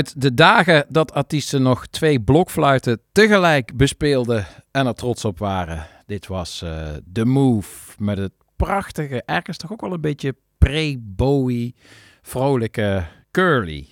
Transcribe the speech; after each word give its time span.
Uit 0.00 0.20
de 0.20 0.34
dagen 0.34 0.86
dat 0.88 1.12
artiesten 1.12 1.62
nog 1.62 1.86
twee 1.86 2.20
blokfluiten 2.20 3.00
tegelijk 3.12 3.76
bespeelden 3.76 4.46
en 4.70 4.86
er 4.86 4.94
trots 4.94 5.24
op 5.24 5.38
waren. 5.38 5.86
Dit 6.06 6.26
was 6.26 6.62
eh 6.62 6.88
The 7.12 7.24
Move 7.24 7.94
met 7.98 8.18
het 8.18 8.32
prachtige, 8.56 9.22
ergens 9.26 9.56
toch 9.56 9.72
ook 9.72 9.80
wel 9.80 9.92
een 9.92 10.00
beetje 10.00 10.36
pre-Bowie, 10.58 11.74
vrolijke 12.22 13.06
Curly. 13.30 13.86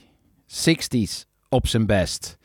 60s 0.46 1.24
op 1.48 1.66
zijn 1.66 1.86
best. 1.86 2.38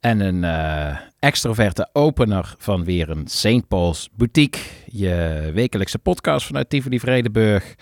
En 0.00 0.20
een 0.20 0.44
eh, 0.44 0.98
extroverte 1.18 1.88
opener 1.92 2.54
van 2.58 2.84
weer 2.84 3.10
een 3.10 3.26
St. 3.26 3.68
Paul's 3.68 4.08
Boutique. 4.16 4.60
Je 4.86 5.50
wekelijkse 5.54 5.98
podcast 5.98 6.46
vanuit 6.46 6.68
Tivoli 6.68 7.00
Vredenburg. 7.00 7.74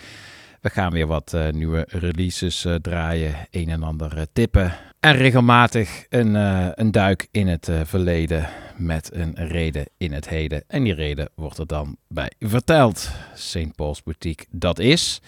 We 0.60 0.70
gaan 0.70 0.92
weer 0.92 1.06
wat 1.06 1.32
eh, 1.32 1.48
nieuwe 1.48 1.86
releases 1.88 2.64
eh, 2.64 2.74
draaien, 2.74 3.34
een 3.50 3.68
en 3.68 3.82
ander 3.82 4.16
eh, 4.16 4.22
tippen. 4.32 4.72
En 5.00 5.12
regelmatig 5.16 6.06
een, 6.08 6.34
een 6.80 6.90
duik 6.90 7.28
in 7.30 7.46
het 7.46 7.70
verleden 7.84 8.48
met 8.76 9.14
een 9.14 9.34
reden 9.34 9.86
in 9.96 10.12
het 10.12 10.28
heden. 10.28 10.64
En 10.66 10.82
die 10.82 10.94
reden 10.94 11.28
wordt 11.34 11.58
er 11.58 11.66
dan 11.66 11.96
bij 12.08 12.32
verteld. 12.38 13.10
St. 13.34 13.74
Paul's 13.76 14.02
Boutique, 14.02 14.46
dat 14.50 14.78
is. 14.78 15.20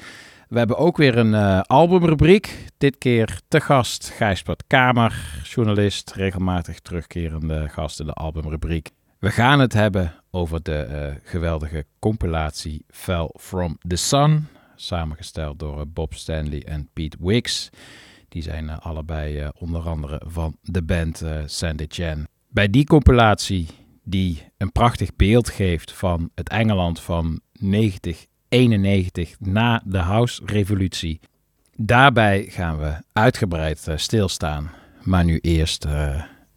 We 0.52 0.58
hebben 0.58 0.78
ook 0.78 0.96
weer 0.96 1.18
een 1.18 1.34
eh, 1.34 1.60
albumrubriek. 1.60 2.66
Dit 2.78 2.98
keer 2.98 3.40
te 3.48 3.60
gast 3.60 4.08
Gijsbert 4.08 4.64
Kamer, 4.66 5.40
journalist, 5.44 6.12
regelmatig 6.12 6.80
terugkerende 6.80 7.68
gast 7.68 8.00
in 8.00 8.06
de 8.06 8.12
albumrubriek. 8.12 8.90
We 9.18 9.30
gaan 9.30 9.60
het 9.60 9.72
hebben 9.72 10.14
over 10.30 10.62
de 10.62 11.12
geweldige 11.22 11.84
compilatie 11.98 12.84
Fell 12.88 13.30
From 13.38 13.78
The 13.88 13.96
Sun, 13.96 14.48
samengesteld 14.82 15.58
door 15.58 15.80
eh, 15.80 15.86
Bob 15.88 16.14
Stanley 16.14 16.62
en 16.62 16.88
Pete 16.92 17.16
Wicks. 17.20 17.70
Die 18.28 18.42
zijn 18.42 18.68
eh, 18.68 18.78
allebei 18.78 19.38
eh, 19.38 19.48
onder 19.58 19.88
andere 19.88 20.22
van 20.26 20.56
de 20.62 20.82
band 20.82 21.22
Sandy 21.46 21.86
Chan. 21.88 22.26
Bij 22.48 22.70
die 22.70 22.84
compilatie, 22.84 23.66
die 24.04 24.42
een 24.56 24.72
prachtig 24.72 25.16
beeld 25.16 25.48
geeft 25.48 25.92
van 25.92 26.30
het 26.34 26.48
Engeland 26.48 27.00
van 27.00 27.40
1991 27.52 29.40
na 29.40 29.82
de 29.84 29.98
House-revolutie. 29.98 31.20
Daarbij 31.76 32.46
gaan 32.48 32.78
we 32.78 32.94
uitgebreid 33.12 33.86
stilstaan. 33.96 34.70
Maar 35.02 35.24
nu 35.24 35.38
eerst 35.38 35.86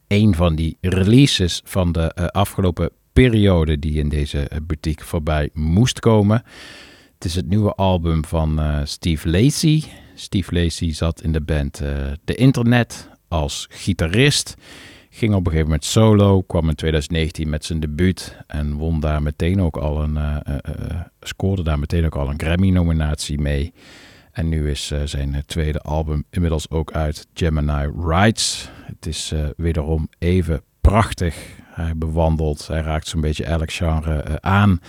een 0.07 0.35
van 0.35 0.55
die 0.55 0.77
releases 0.81 1.61
van 1.63 1.91
de 1.91 2.31
afgelopen 2.31 2.89
periode 3.13 3.79
die 3.79 3.99
in 3.99 4.09
deze 4.09 4.49
boutique 4.63 5.05
voorbij 5.05 5.49
moest 5.53 5.99
komen. 5.99 6.43
Is 7.25 7.35
het 7.35 7.47
nieuwe 7.47 7.73
album 7.73 8.25
van 8.25 8.59
eh, 8.59 8.79
Steve 8.83 9.29
Lacy. 9.29 9.83
Steve 10.15 10.53
Lacy 10.53 10.91
zat 10.93 11.21
in 11.21 11.31
de 11.31 11.41
band 11.41 11.81
eh 11.81 12.11
The 12.25 12.35
Internet 12.35 13.09
als 13.27 13.67
gitarist. 13.69 14.55
Ging 15.09 15.33
op 15.33 15.39
een 15.39 15.45
gegeven 15.45 15.65
moment 15.65 15.85
solo, 15.85 16.41
kwam 16.41 16.69
in 16.69 16.75
2019 16.75 17.49
met 17.49 17.65
zijn 17.65 17.79
debuut 17.79 18.37
en 18.47 18.73
won 18.73 18.99
daar 18.99 19.21
meteen 19.21 19.61
ook 19.61 19.77
al 19.77 20.03
een, 20.03 20.17
eh, 20.17 20.37
eh, 20.43 20.57
eh, 20.63 21.01
scoorde 21.19 21.63
daar 21.63 21.79
meteen 21.79 22.05
ook 22.05 22.15
al 22.15 22.29
een 22.29 22.39
Grammy-nominatie 22.39 23.39
mee. 23.39 23.73
En 24.35 24.49
nu 24.49 24.69
is 24.69 24.91
eh, 24.91 24.99
zijn 25.05 25.43
tweede 25.45 25.79
album 25.79 26.23
inmiddels 26.29 26.69
ook 26.69 26.91
uit, 26.91 27.27
Gemini 27.33 27.91
Rides. 28.07 28.69
Het 28.81 29.05
is 29.05 29.31
eh, 29.31 29.45
wederom 29.57 30.09
even 30.19 30.61
prachtig. 30.81 31.35
Hij 31.63 31.97
bewandelt, 31.97 32.67
hij 32.67 32.81
raakt 32.81 33.07
zo'n 33.07 33.21
beetje 33.21 33.45
elk 33.45 33.71
genre 33.71 34.19
eh, 34.19 34.35
aan. 34.35 34.79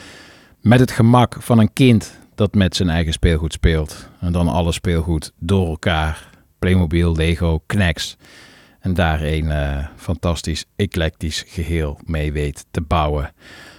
Met 0.61 0.81
het 0.81 0.91
gemak 0.91 1.37
van 1.39 1.59
een 1.59 1.73
kind 1.73 2.19
dat 2.37 2.55
met 2.55 2.77
zijn 2.77 2.89
eigen 2.89 3.13
speelgoed 3.13 3.53
speelt. 3.53 4.09
En 4.21 4.33
dan 4.33 4.49
alle 4.49 4.73
speelgoed 4.73 5.33
door 5.39 5.69
elkaar. 5.69 6.31
Playmobil, 6.59 7.17
Lego, 7.17 7.63
Knex. 7.67 8.17
En 8.81 8.95
daar 8.95 9.23
een 9.23 9.51
eh, 9.51 9.87
fantastisch 9.97 10.65
eclectisch 10.77 11.45
geheel 11.47 12.01
mee 12.05 12.33
weet 12.33 12.67
te 12.71 12.81
bouwen. 12.81 13.33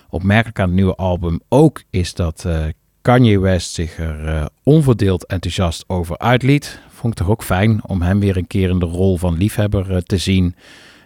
Opmerkelijk 0.10 0.60
aan 0.60 0.68
het 0.68 0.76
nieuwe 0.76 0.96
album 0.96 1.40
ook 1.50 1.84
is 1.90 2.14
dat 2.14 2.46
eh, 2.46 2.66
Kanye 3.02 3.40
West 3.40 3.74
zich 3.74 3.98
er 3.98 4.28
eh, 4.28 4.46
onverdeeld 4.64 5.26
enthousiast 5.26 5.84
over 5.88 6.18
uitliet. 6.18 6.80
Vond 6.90 7.14
ik 7.14 7.20
toch 7.20 7.30
ook 7.30 7.44
fijn 7.44 7.88
om 7.88 8.02
hem 8.02 8.20
weer 8.20 8.38
een 8.38 8.48
keer 8.48 8.70
in 8.70 8.80
de 8.80 8.86
rol 8.86 9.18
van 9.18 9.38
liefhebber 9.38 10.04
te 10.04 10.18
zien. 10.18 10.56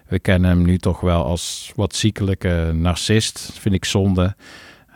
We 0.08 0.20
kennen 0.20 0.50
hem 0.50 0.66
nu 0.66 0.78
toch 0.78 1.00
wel 1.00 1.24
als 1.24 1.72
wat 1.76 1.96
ziekelijke 1.96 2.72
narcist, 2.74 3.52
vind 3.54 3.76
ik 3.76 3.86
zonde. 3.86 4.36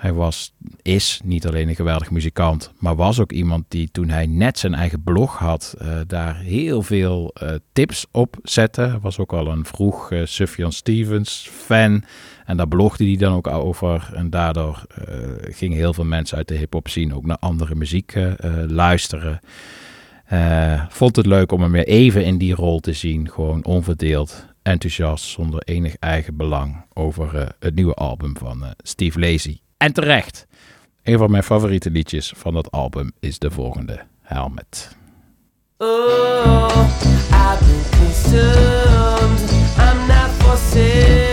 Hij 0.06 0.13
was, 0.13 0.54
is 0.81 1.22
niet 1.24 1.48
alleen 1.48 1.69
een 1.69 1.75
geweldig 1.75 2.12
muzikant, 2.12 2.72
maar 2.78 2.96
was 2.96 3.19
ook 3.19 3.31
iemand 3.31 3.66
die 3.68 3.90
toen 3.92 4.10
hij 4.10 4.25
net 4.25 4.60
zijn 4.60 4.74
eigen 4.74 5.04
blog 5.04 5.38
had, 5.38 5.75
eh, 5.78 6.00
daar 6.07 6.40
heel 6.40 6.81
veel 6.81 7.31
eh, 7.34 7.54
tips 7.74 8.06
op 8.12 8.38
zette. 8.44 8.98
Was 9.02 9.19
ook 9.19 9.34
al 9.34 9.48
een 9.48 9.66
vroeg 9.66 10.12
uh, 10.12 10.25
Sufjan 10.25 10.72
Stevens 10.72 11.50
fan 11.52 12.04
en 12.46 12.57
daar 12.57 12.68
blogde 12.68 13.06
hij 13.06 13.16
dan 13.16 13.34
ook 13.34 13.48
over. 13.48 14.12
En 14.13 14.30
daardoor 14.30 14.86
gingen 15.42 15.78
heel 15.78 15.94
veel 15.94 16.04
mensen 16.04 16.38
uit 16.38 16.48
de 16.48 16.56
hip-hop 16.56 16.88
scene 16.88 17.16
ook 17.16 17.25
naar 17.25 17.38
andere 17.40 17.75
muziek 17.75 18.13
luisteren. 18.68 19.40
Vond 20.90 21.16
het 21.16 21.25
leuk 21.25 21.52
om 21.52 21.62
hem 21.62 21.72
weer 21.72 21.88
even 21.88 22.25
in 22.25 22.38
die 22.38 22.56
rol 22.56 22.80
te 22.80 22.94
zien. 22.94 23.31
Gewoon 23.31 23.66
onverdeeld, 23.66 24.46
enthousiast, 24.62 25.25
zonder 25.25 25.62
enig 25.63 25.96
eigen 25.96 26.36
belang 26.36 26.86
over 26.94 27.56
het 27.60 27.75
nieuwe 27.75 27.94
album 27.94 28.38
van 28.38 28.63
Steve 28.84 29.19
Lacy. 29.19 29.60
En 29.77 29.94
terecht. 29.94 30.48
Een 31.04 31.18
van 31.18 31.31
mijn 31.31 31.44
favoriete 31.44 31.89
liedjes 31.89 32.33
van 32.36 32.54
dat 32.54 32.72
album 32.72 33.12
is 33.19 33.39
de 33.39 33.51
volgende, 33.51 34.06
Helmet. 34.22 34.95
Oh, 35.77 36.68
I've 37.31 37.66
been 37.66 38.00
consumed. 38.00 39.51
I'm 39.77 40.07
not 40.07 40.30
for 40.38 40.57
sale. 40.57 41.25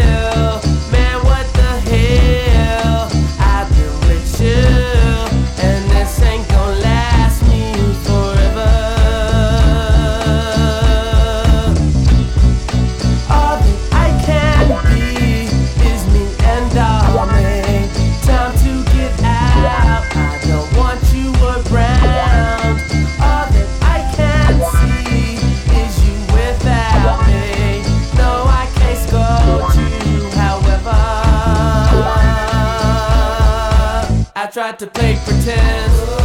To 34.79 34.87
play 34.87 35.19
pretend, 35.25 36.22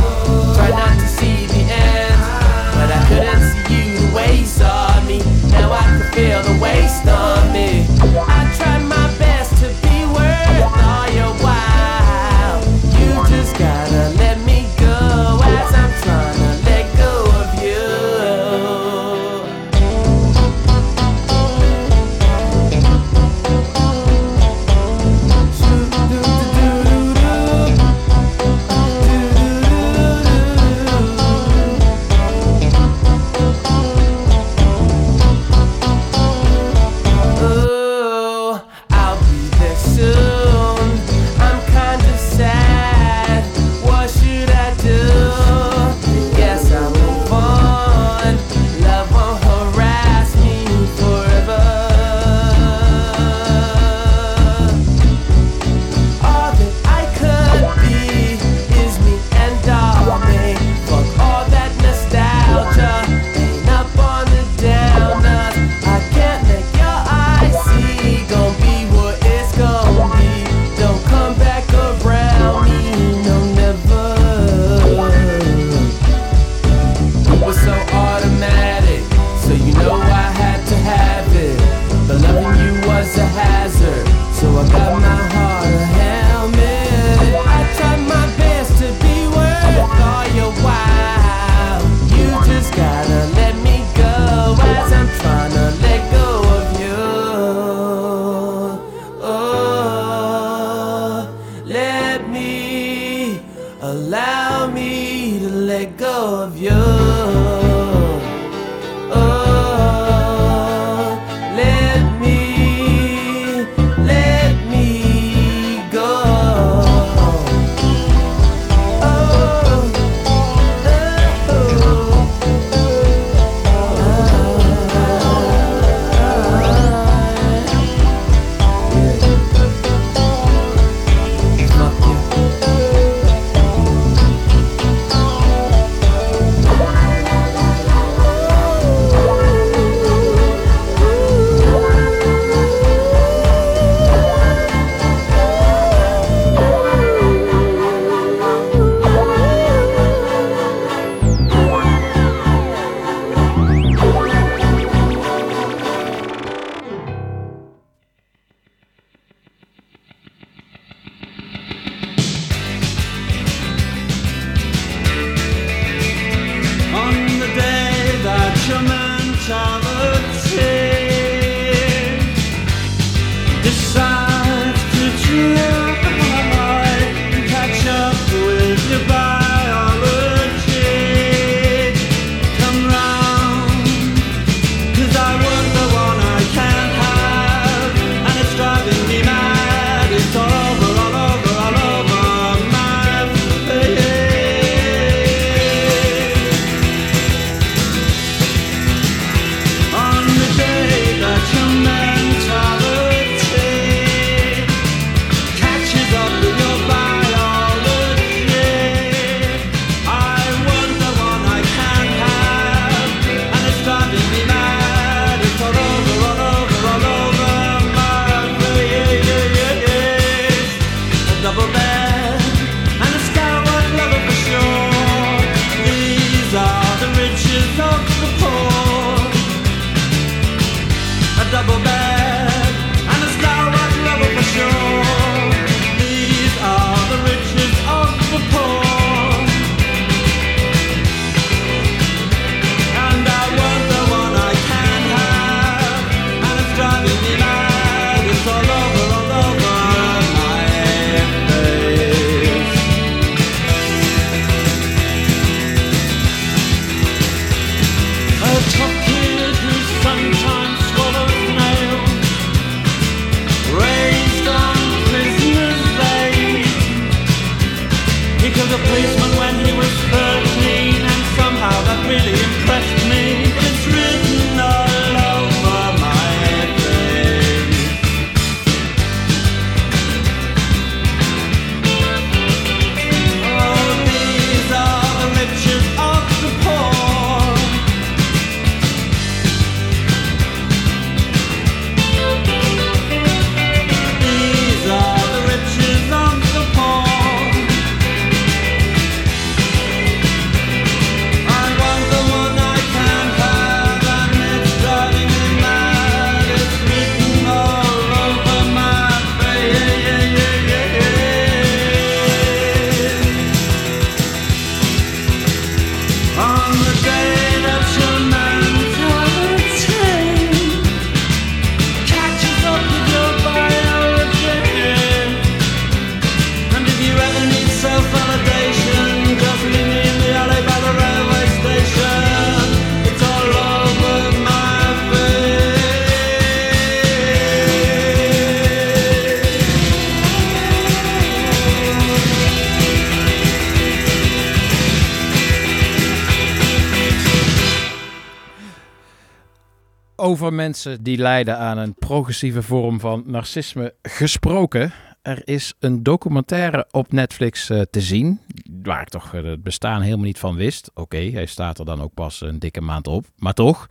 over 350.47 350.59
mensen 350.59 351.03
die 351.03 351.17
lijden 351.17 351.57
aan 351.57 351.77
een 351.77 351.95
progressieve 351.95 352.61
vorm 352.61 352.99
van 352.99 353.23
narcisme 353.25 353.93
gesproken. 354.01 354.91
Er 355.21 355.41
is 355.43 355.73
een 355.79 356.03
documentaire 356.03 356.87
op 356.91 357.11
Netflix 357.11 357.69
eh, 357.69 357.81
te 357.81 358.01
zien, 358.01 358.39
waar 358.83 359.01
ik 359.01 359.09
toch 359.09 359.33
eh, 359.33 359.43
het 359.43 359.63
bestaan 359.63 360.01
helemaal 360.01 360.25
niet 360.25 360.39
van 360.39 360.55
wist. 360.55 360.91
Oké, 360.93 361.17
hij 361.17 361.45
staat 361.45 361.79
er 361.79 361.85
dan 361.85 362.01
ook 362.01 362.13
pas 362.13 362.41
een 362.41 362.59
dikke 362.59 362.81
maand 362.81 363.07
op, 363.07 363.25
maar 363.37 363.53
toch. 363.53 363.87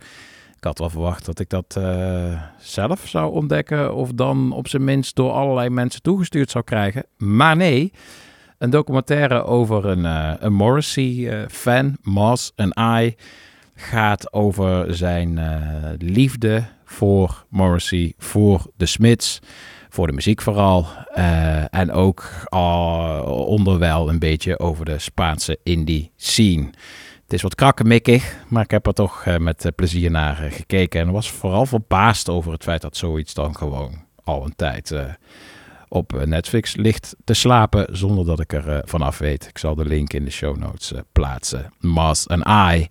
Ik 0.55 0.63
had 0.63 0.79
wel 0.79 0.89
verwacht 0.89 1.25
dat 1.25 1.39
ik 1.39 1.49
dat 1.49 1.75
eh, 1.77 2.41
zelf 2.59 3.07
zou 3.07 3.31
ontdekken 3.31 3.95
of 3.95 4.11
dan 4.11 4.51
op 4.51 4.67
zijn 4.67 4.83
minst 4.83 5.15
door 5.15 5.31
allerlei 5.31 5.69
mensen 5.69 6.01
toegestuurd 6.01 6.51
zou 6.51 6.63
krijgen. 6.63 7.05
Maar 7.17 7.55
nee, 7.55 7.91
een 8.57 8.69
documentaire 8.69 9.43
over 9.43 9.85
een, 9.85 10.03
een 10.45 10.53
Morrissey-fan, 10.53 11.97
Moss 12.01 12.51
en 12.55 12.99
I, 13.01 13.15
gaat 13.79 14.33
over 14.33 14.95
zijn 14.95 15.37
eh, 15.37 15.57
liefde 15.97 16.63
voor 16.85 17.45
Morrissey, 17.49 18.13
voor 18.17 18.65
de 18.77 18.85
Smiths, 18.85 19.39
voor 19.89 20.07
de 20.07 20.13
muziek 20.13 20.41
vooral. 20.41 20.85
eh, 21.13 21.73
en 21.73 21.91
ook 21.91 22.29
uh, 22.53 23.21
onderwijl 23.25 24.09
een 24.09 24.19
beetje 24.19 24.59
over 24.59 24.85
de 24.85 24.99
Spaanse 24.99 25.59
indie 25.63 26.11
scene. 26.15 26.69
Het 27.23 27.33
is 27.35 27.41
wat 27.41 27.55
krakkemikkig, 27.55 28.35
maar 28.47 28.63
ik 28.63 28.71
heb 28.71 28.87
er 28.87 28.93
toch 28.93 29.23
eh, 29.25 29.37
met 29.37 29.65
eh, 29.65 29.71
plezier 29.75 30.11
naar 30.11 30.43
eh, 30.43 30.51
gekeken. 30.51 31.01
En 31.01 31.11
was 31.11 31.31
vooral 31.31 31.65
verbaasd 31.65 32.29
over 32.29 32.51
het 32.51 32.63
feit 32.63 32.81
dat 32.81 32.97
zoiets 32.97 33.33
dan 33.33 33.55
gewoon 33.55 34.05
al 34.23 34.45
een 34.45 34.55
tijd 34.55 34.91
eh, 34.91 35.03
op 35.87 36.13
eh, 36.15 36.25
Netflix 36.25 36.75
ligt 36.75 37.15
te 37.23 37.33
slapen 37.33 37.87
zonder 37.97 38.25
dat 38.25 38.39
ik 38.39 38.53
er 38.53 38.69
eh, 38.69 38.79
vanaf 38.83 39.17
weet. 39.17 39.47
Ik 39.47 39.57
zal 39.57 39.75
de 39.75 39.85
link 39.85 40.13
in 40.13 40.25
de 40.25 40.31
show 40.31 40.57
notes 40.57 40.93
eh, 40.93 40.99
plaatsen. 41.11 41.73
Moss 41.79 42.27
en 42.27 42.43
I. 42.71 42.87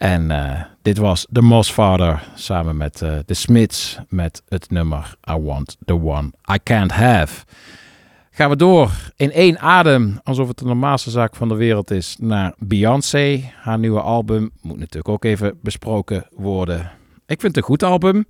En 0.00 0.30
eh, 0.30 0.60
dit 0.82 0.98
was 0.98 1.26
The 1.32 1.42
Moss 1.42 1.70
Father 1.70 2.22
samen 2.34 2.76
met 2.76 3.02
eh 3.02 3.18
The 3.18 3.34
Smiths 3.34 3.98
met 4.08 4.42
het 4.48 4.70
nummer 4.70 5.14
I 5.30 5.34
Want 5.34 5.76
The 5.84 6.02
One 6.02 6.30
I 6.52 6.58
Can't 6.62 6.92
Have. 6.92 7.44
Gaan 8.30 8.50
we 8.50 8.56
door 8.56 8.90
in 9.16 9.32
één 9.32 9.58
adem, 9.58 10.20
alsof 10.22 10.48
het 10.48 10.58
de 10.58 10.64
normaalste 10.64 11.10
zaak 11.10 11.36
van 11.36 11.48
de 11.48 11.54
wereld 11.54 11.90
is, 11.90 12.16
naar 12.20 12.54
Beyoncé. 12.58 13.52
Haar 13.56 13.78
nieuwe 13.78 14.00
album 14.00 14.50
moet 14.60 14.78
natuurlijk 14.78 15.08
ook 15.08 15.24
even 15.24 15.58
besproken 15.62 16.26
worden. 16.30 16.80
Ik 17.26 17.40
vind 17.40 17.42
het 17.42 17.56
een 17.56 17.62
goed 17.62 17.82
album. 17.82 18.24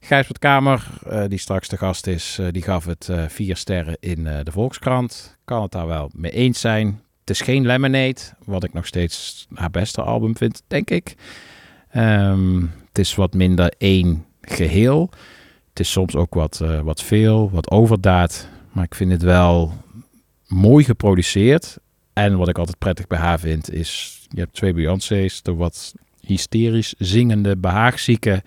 Gijs 0.00 0.26
wat 0.26 0.38
Kamer, 0.38 0.86
eh, 1.08 1.24
die 1.28 1.38
straks 1.38 1.68
de 1.68 1.76
gast 1.76 2.06
is, 2.06 2.38
eh, 2.40 2.46
die 2.50 2.62
gaf 2.62 2.84
het 2.84 3.10
vier 3.28 3.56
sterren 3.56 3.96
in 4.00 4.24
de 4.24 4.52
Volkskrant. 4.52 5.38
Kan 5.44 5.62
het 5.62 5.72
daar 5.72 5.86
wel 5.86 6.10
mee 6.14 6.32
eens 6.32 6.60
zijn. 6.60 7.00
Het 7.26 7.34
is 7.36 7.42
geen 7.44 7.66
Lemonade, 7.66 8.20
wat 8.44 8.64
ik 8.64 8.72
nog 8.72 8.86
steeds 8.86 9.46
haar 9.54 9.70
beste 9.70 10.02
album 10.02 10.36
vind, 10.36 10.62
denk 10.66 10.90
ik. 10.90 11.14
Ehm, 11.90 12.60
het 12.60 12.98
is 12.98 13.14
wat 13.14 13.34
minder 13.34 13.72
één 13.78 14.24
geheel. 14.40 15.10
Het 15.68 15.80
is 15.80 15.90
soms 15.90 16.16
ook 16.16 16.34
wat, 16.34 16.60
eh, 16.60 16.80
wat 16.80 17.02
veel, 17.02 17.50
wat 17.50 17.70
overdaad. 17.70 18.48
Maar 18.72 18.84
ik 18.84 18.94
vind 18.94 19.10
het 19.10 19.22
wel 19.22 19.72
mooi 20.46 20.84
geproduceerd. 20.84 21.78
En 22.12 22.36
wat 22.36 22.48
ik 22.48 22.58
altijd 22.58 22.78
prettig 22.78 23.06
bij 23.06 23.18
haar 23.18 23.40
vind, 23.40 23.72
is... 23.72 24.20
Je 24.28 24.40
hebt 24.40 24.54
twee 24.54 24.72
Beyoncé's, 24.72 25.42
de 25.42 25.54
wat 25.54 25.94
hysterisch 26.20 26.94
zingende, 26.98 27.56
behaagzieke... 27.56 28.42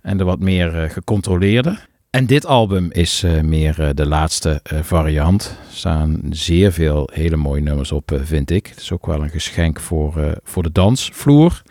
en 0.00 0.16
de 0.16 0.24
wat 0.24 0.40
meer 0.40 0.82
eh, 0.82 0.90
gecontroleerde. 0.90 1.78
En 2.12 2.26
dit 2.26 2.46
album 2.46 2.90
is 2.90 3.22
eh, 3.22 3.40
meer 3.40 3.80
eh, 3.80 3.88
de 3.94 4.06
laatste 4.06 4.60
eh, 4.62 4.78
variant. 4.82 5.58
Er 5.68 5.76
staan 5.76 6.20
zeer 6.30 6.72
veel 6.72 7.10
hele 7.12 7.36
mooie 7.36 7.62
nummers 7.62 7.92
op, 7.92 8.20
vind 8.24 8.50
ik. 8.50 8.66
Het 8.66 8.80
is 8.80 8.92
ook 8.92 9.06
wel 9.06 9.22
een 9.22 9.30
geschenk 9.30 9.80
voor, 9.80 10.40
voor 10.42 10.62
de 10.62 10.72
dansvloer. 10.72 11.62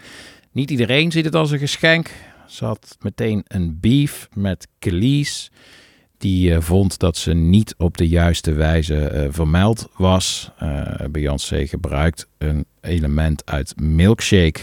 Niet 0.52 0.72
iedereen 0.72 1.12
ziet 1.12 1.26
het 1.26 1.36
als 1.36 1.52
een 1.52 1.60
geschenk. 1.60 2.12
Ze 2.48 2.66
had 2.66 2.98
meteen 3.02 3.44
een 3.48 3.78
beef 3.80 4.30
met 4.34 4.68
Kelly's. 4.80 5.52
Die 6.18 6.60
vond 6.60 7.00
dat 7.00 7.18
ze 7.18 7.34
niet 7.34 7.76
op 7.78 7.98
de 7.98 8.08
juiste 8.08 8.54
wijze 8.54 9.28
vermeld 9.32 9.90
was. 9.98 10.52
Beyoncé 11.12 11.68
gebruikt 11.68 12.28
een 12.38 12.66
element 12.82 13.46
uit 13.46 13.80
Milkshake 13.82 14.62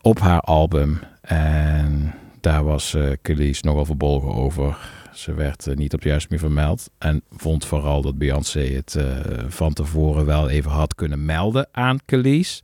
op 0.00 0.18
haar 0.18 0.40
album. 0.40 1.00
En 1.20 2.14
daar 2.40 2.64
was 2.64 2.94
eh 2.94 3.10
Kelly's 3.22 3.62
nogal 3.62 3.84
verbolgen 3.84 4.34
over. 4.34 4.97
Ze 5.18 5.34
werd 5.34 5.66
eh, 5.66 5.76
niet 5.76 5.94
op 5.94 6.00
de 6.00 6.08
juiste 6.08 6.28
manier 6.30 6.46
vermeld. 6.46 6.90
En 6.98 7.22
vond 7.30 7.64
vooral 7.64 8.02
dat 8.02 8.18
Beyoncé 8.18 8.60
het 8.60 8.94
eh, 8.94 9.16
van 9.48 9.72
tevoren 9.72 10.26
wel 10.26 10.48
even 10.48 10.70
had 10.70 10.94
kunnen 10.94 11.24
melden 11.24 11.68
aan 11.72 11.98
Kelly's. 12.04 12.62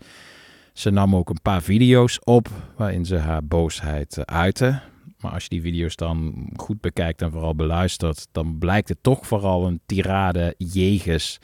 Ze 0.73 0.90
nam 0.90 1.16
ook 1.16 1.30
een 1.30 1.42
paar 1.42 1.62
video's 1.62 2.18
op 2.25 2.49
waarin 2.76 3.04
ze 3.04 3.16
haar 3.16 3.44
boosheid 3.44 4.16
eh, 4.16 4.25
uitte. 4.25 4.80
Maar 5.18 5.32
als 5.32 5.42
je 5.42 5.49
die 5.49 5.61
video's 5.61 5.96
dan 5.96 6.49
goed 6.56 6.80
bekijkt 6.80 7.23
en 7.23 7.30
vooral 7.30 7.54
beluistert, 7.54 8.26
dan 8.32 8.58
blijkt 8.58 8.88
het 8.88 8.99
toch 9.02 9.26
vooral 9.26 9.66
een 9.66 9.80
tirade 9.87 10.54
jegens 10.58 11.38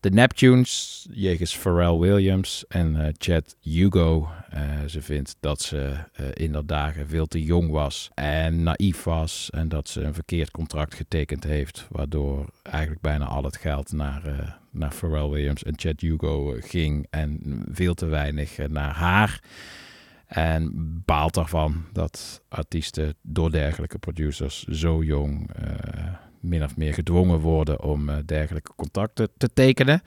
de 0.00 0.10
Neptunes, 0.10 1.06
jegens 1.10 1.56
Pharrell 1.56 1.98
Williams 1.98 2.64
en 2.68 3.14
Chad 3.18 3.56
Hugo. 3.60 4.28
Eh, 4.48 4.84
ze 4.86 5.02
vindt 5.02 5.36
dat 5.40 5.62
ze 5.62 5.96
eh, 6.12 6.26
in 6.32 6.52
dat 6.52 6.68
dagen 6.68 7.08
veel 7.08 7.26
te 7.26 7.42
jong 7.42 7.70
was 7.70 8.10
en 8.14 8.62
naïef 8.62 9.02
was. 9.02 9.50
En 9.50 9.68
dat 9.68 9.88
ze 9.88 10.02
een 10.02 10.14
verkeerd 10.14 10.50
contract 10.50 10.94
getekend 10.94 11.44
heeft, 11.44 11.86
waardoor 11.90 12.46
eigenlijk 12.62 13.00
bijna 13.00 13.24
al 13.24 13.44
het 13.44 13.56
geld 13.56 13.92
naar, 13.92 14.24
eh, 14.24 14.50
naar 14.70 14.92
Pharrell 14.92 15.28
Williams 15.28 15.62
en 15.62 15.72
Chad 15.76 16.00
Hugo 16.00 16.56
ging. 16.60 17.06
En 17.10 17.62
veel 17.70 17.94
te 17.94 18.06
weinig 18.06 18.68
naar 18.68 18.94
haar. 18.94 19.42
En 20.26 20.72
baalt 21.04 21.36
ervan 21.36 21.84
dat 21.92 22.42
artiesten 22.48 23.14
door 23.22 23.50
dergelijke 23.50 23.98
producers 23.98 24.64
zo 24.64 25.02
jong 25.02 25.50
min 26.40 26.64
of 26.64 26.76
meer 26.76 26.94
gedwongen 26.94 27.38
worden 27.38 27.82
om 27.82 28.10
dergelijke 28.26 28.72
contacten 28.76 29.28
te 29.36 29.48
tekenen. 29.52 30.02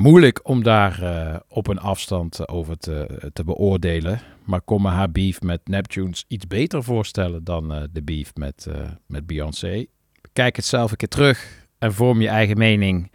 Moeilijk 0.00 0.40
om 0.42 0.62
daar 0.62 1.02
eh, 1.02 1.36
op 1.48 1.66
een 1.66 1.78
afstand 1.78 2.38
eh, 2.38 2.54
over 2.54 2.78
te, 2.78 3.30
te 3.32 3.44
beoordelen. 3.44 4.20
Maar 4.44 4.60
kon 4.60 4.82
me 4.82 4.88
haar 4.88 5.10
beef 5.10 5.40
met 5.40 5.60
Neptunes 5.64 6.24
iets 6.28 6.46
beter 6.46 6.84
voorstellen 6.84 7.44
dan 7.44 7.72
eh, 7.72 7.82
de 7.92 8.02
beef 8.02 8.34
met, 8.34 8.66
eh, 8.66 8.88
met 9.06 9.26
Beyoncé. 9.26 9.86
Kijk 10.32 10.56
het 10.56 10.64
zelf 10.64 10.90
een 10.90 10.96
keer 10.96 11.08
terug 11.08 11.66
en 11.78 11.92
vorm 11.94 12.20
je 12.20 12.28
eigen 12.28 12.58
mening. 12.58 13.10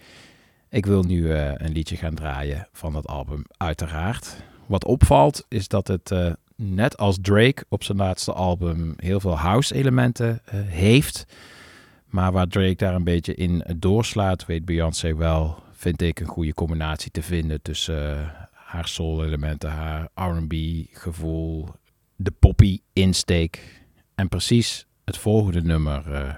Ik 0.70 0.86
wil 0.86 1.04
nu 1.04 1.32
eh, 1.32 1.52
een 1.56 1.72
liedje 1.72 1.96
gaan 1.96 2.16
draaien 2.16 2.68
van 2.72 2.94
dat 2.94 3.08
album, 3.08 3.46
uiteraard. 3.58 4.36
Wat 4.66 4.86
opvalt 4.86 5.46
is 5.48 5.68
dat 5.68 5.88
het 5.88 6.12
eh, 6.12 6.32
net 6.56 6.98
als 6.98 7.18
Drake 7.22 7.66
op 7.70 7.84
zijn 7.84 7.98
laatste 7.98 8.34
album 8.34 8.94
heel 8.98 9.20
veel 9.20 9.38
house-elementen 9.38 10.42
eh, 10.46 10.60
heeft. 10.66 11.26
Maar 12.06 12.32
waar 12.32 12.48
Drake 12.48 12.76
daar 12.76 12.96
een 12.96 13.04
beetje 13.04 13.36
in 13.36 13.64
doorslaat, 13.78 14.46
weet 14.46 14.66
Beyoncé 14.66 15.16
wel, 15.16 15.64
vind 15.86 16.02
ik, 16.02 16.20
een 16.20 16.28
goede 16.28 16.54
combinatie 16.54 17.12
te 17.12 17.22
vinden 17.22 17.62
tussen 17.62 18.20
eh, 18.20 18.30
haar 18.52 18.88
soul-elementen, 18.88 19.70
haar 19.70 20.10
R&B-gevoel, 20.14 21.70
de 22.16 22.32
poppy-insteek. 22.40 23.82
En 24.16 24.28
precies 24.28 24.86
het 25.04 25.18
volgende 25.18 25.62
nummer 25.62 26.14
eh, 26.14 26.34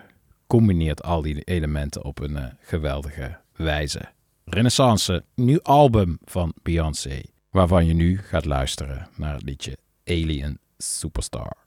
combineert 0.48 1.04
al 1.04 1.22
die 1.22 1.42
elementen 1.42 2.04
op 2.04 2.20
een 2.20 2.38
eh, 2.38 2.46
geweldige 2.62 3.38
wijze. 3.56 4.02
Renaissance, 4.46 5.24
nieuw 5.36 5.62
album 5.62 6.18
van 6.26 6.54
Beyoncé, 6.64 7.22
waarvan 7.50 7.86
je 7.86 7.94
nu 7.94 8.18
gaat 8.18 8.46
luisteren 8.46 9.08
naar 9.16 9.34
het 9.34 9.44
liedje 9.44 9.78
Alien 10.06 10.60
Superstar. 10.78 11.58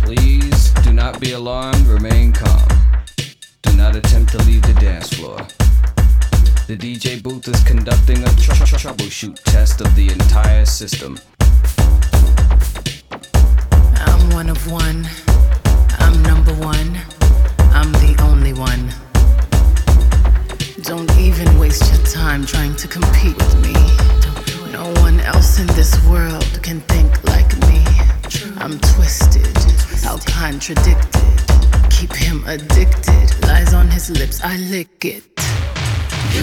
Please 0.00 0.82
do 0.82 0.92
not 0.92 1.18
be 1.18 1.34
alarmed, 1.34 1.86
remain 1.86 2.32
calm. 2.32 2.66
Do 3.60 3.72
not 3.72 3.96
attempt 3.96 4.30
to 4.30 4.44
leave 4.44 4.72
the 4.72 4.84
dance 4.84 5.14
floor. 5.14 5.61
The 6.68 6.76
DJ 6.76 7.20
booth 7.22 7.48
is 7.48 7.62
conducting 7.64 8.22
a 8.22 8.28
tr- 8.36 8.52
tr- 8.52 8.76
troubleshoot 8.76 9.42
test 9.42 9.80
of 9.80 9.94
the 9.96 10.08
entire 10.10 10.64
system. 10.64 11.18
I'm 13.96 14.30
one 14.30 14.48
of 14.48 14.70
one. 14.70 15.04
I'm 15.98 16.22
number 16.22 16.54
one. 16.54 16.96
I'm 17.74 17.90
the 17.92 18.16
only 18.22 18.52
one. 18.52 18.90
Don't 20.84 21.10
even 21.18 21.58
waste 21.58 21.92
your 21.92 22.06
time 22.06 22.46
trying 22.46 22.76
to 22.76 22.86
compete 22.86 23.36
with 23.36 23.56
me. 23.60 23.74
No 24.72 24.92
one 25.02 25.18
else 25.20 25.58
in 25.58 25.66
this 25.68 25.92
world 26.06 26.60
can 26.62 26.80
think 26.82 27.24
like 27.24 27.52
me. 27.68 27.84
I'm 28.58 28.78
twisted, 28.94 29.56
how 30.04 30.16
contradicted. 30.18 31.22
Keep 31.90 32.14
him 32.14 32.44
addicted. 32.46 33.34
Lies 33.42 33.74
on 33.74 33.90
his 33.90 34.10
lips, 34.10 34.40
I 34.44 34.56
lick 34.56 35.04
it 35.04 35.31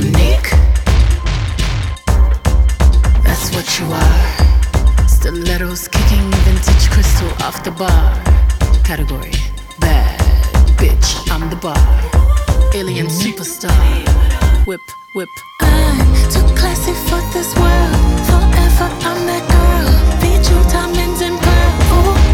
unique. 0.03 0.49
That's 3.25 3.47
what 3.53 3.67
you 3.79 3.85
are. 3.91 5.07
Stilettos 5.07 5.87
kicking 5.87 6.31
vintage 6.45 6.89
crystal 6.89 7.29
off 7.45 7.63
the 7.63 7.71
bar. 7.71 8.07
Category 8.83 9.33
bad 9.79 10.19
bitch. 10.79 11.09
I'm 11.31 11.49
the 11.49 11.57
bar. 11.57 11.77
Alien 12.73 13.07
mm-hmm. 13.07 13.23
superstar. 13.23 13.75
Whip, 14.65 14.81
whip. 15.15 15.29
I'm 15.61 16.07
too 16.33 16.47
classy 16.59 16.93
for 17.07 17.21
this 17.33 17.49
world. 17.61 18.19
Forever 18.29 18.89
I'm 19.09 19.19
that 19.29 19.43
girl. 19.51 19.89
Diamonds 20.71 21.19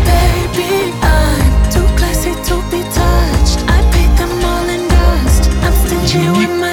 baby, 0.10 0.92
I'm 1.02 1.52
too 1.74 1.88
classy 2.00 2.34
to 2.48 2.56
be 2.72 2.82
touched. 3.00 3.60
I 3.76 3.80
them 4.20 4.32
all 4.52 4.68
in 4.76 4.84
dust. 4.88 5.44
I'm 5.64 5.74
stingy 5.86 6.28
with 6.40 6.54
my 6.60 6.65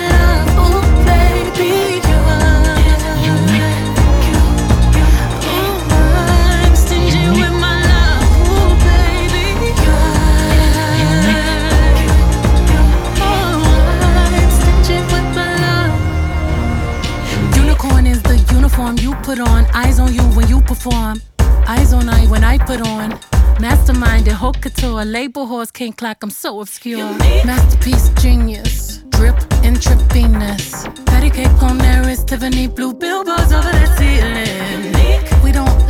put 19.22 19.40
on. 19.40 19.64
Eyes 19.74 19.98
on 19.98 20.12
you 20.12 20.22
when 20.36 20.48
you 20.48 20.60
perform. 20.60 21.22
Eyes 21.66 21.92
on 21.92 22.08
I 22.08 22.26
when 22.26 22.44
I 22.44 22.58
put 22.58 22.80
on. 22.86 23.18
Mastermind 23.60 24.26
and 24.28 24.36
haute 24.36 24.60
couture. 24.60 25.04
Label 25.04 25.46
horse 25.46 25.70
can't 25.70 25.96
clock, 25.96 26.22
I'm 26.22 26.30
so 26.30 26.60
obscure. 26.60 27.12
Masterpiece 27.44 28.08
genius. 28.20 28.98
Drip 29.10 29.36
intravenous. 29.62 30.86
Patty 31.06 31.30
cake 31.30 31.62
on 31.62 31.78
there 31.78 32.08
is 32.08 32.24
Tiffany 32.24 32.66
blue 32.66 32.92
billboards 32.92 33.52
over 33.52 33.70
the 33.70 33.86
ceiling. 33.96 34.61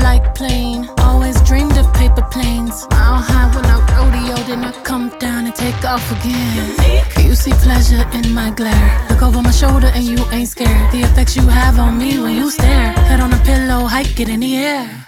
Like 0.03 0.35
plain. 0.35 0.88
Always 0.99 1.41
dreamed 1.43 1.77
of 1.79 1.87
paper 1.95 2.27
planes. 2.31 2.87
Mile 2.91 3.23
high 3.23 3.49
when 3.55 3.65
I 3.67 3.79
rodeo, 3.97 4.37
then 4.49 4.65
I 4.65 4.73
come 4.83 5.11
down 5.19 5.47
and 5.47 5.55
take 5.55 5.85
off 5.85 6.05
again. 6.19 6.67
You 7.25 7.35
see 7.35 7.53
pleasure 7.67 8.05
in 8.12 8.35
my 8.35 8.51
glare. 8.51 9.07
Look 9.09 9.23
over 9.23 9.41
my 9.43 9.53
shoulder 9.53 9.91
and 9.95 10.05
you 10.05 10.19
ain't 10.33 10.49
scared. 10.49 10.91
The 10.93 11.01
effects 11.03 11.37
you 11.37 11.47
have 11.47 11.79
on 11.79 11.99
me 11.99 12.19
when 12.19 12.35
you 12.37 12.51
stare. 12.51 12.93
Head 13.09 13.21
on 13.21 13.33
a 13.33 13.38
pillow, 13.45 13.87
hike 13.87 14.19
it 14.21 14.29
in 14.29 14.41
the 14.41 14.57
air. 14.57 15.07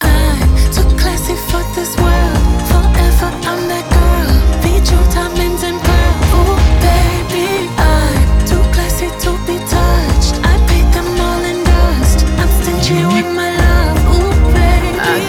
I 0.00 0.38
too 0.74 0.88
classy 0.96 1.36
for 1.50 1.62
this 1.76 1.92
world. 2.02 2.40
Forever 2.70 3.30
I'm 3.50 3.60
that 3.72 3.86
girl. 3.94 4.32
Beat 4.62 4.84
you 4.90 5.00
diamonds 5.14 5.62
and 5.68 5.78
pearls. 5.86 6.30
Ooh, 6.38 6.56
baby, 6.86 7.68
I'm 7.76 8.28
too 8.50 8.64
classy 8.74 9.08
to 9.24 9.30
be 9.46 9.56
touched. 9.76 10.34
I 10.50 10.54
paid 10.68 10.88
them 10.96 11.08
all 11.26 11.42
in 11.50 11.58
dust. 11.70 12.18
I'm 12.40 12.50
stingy 12.62 13.04
with 13.14 13.30
my 13.36 13.49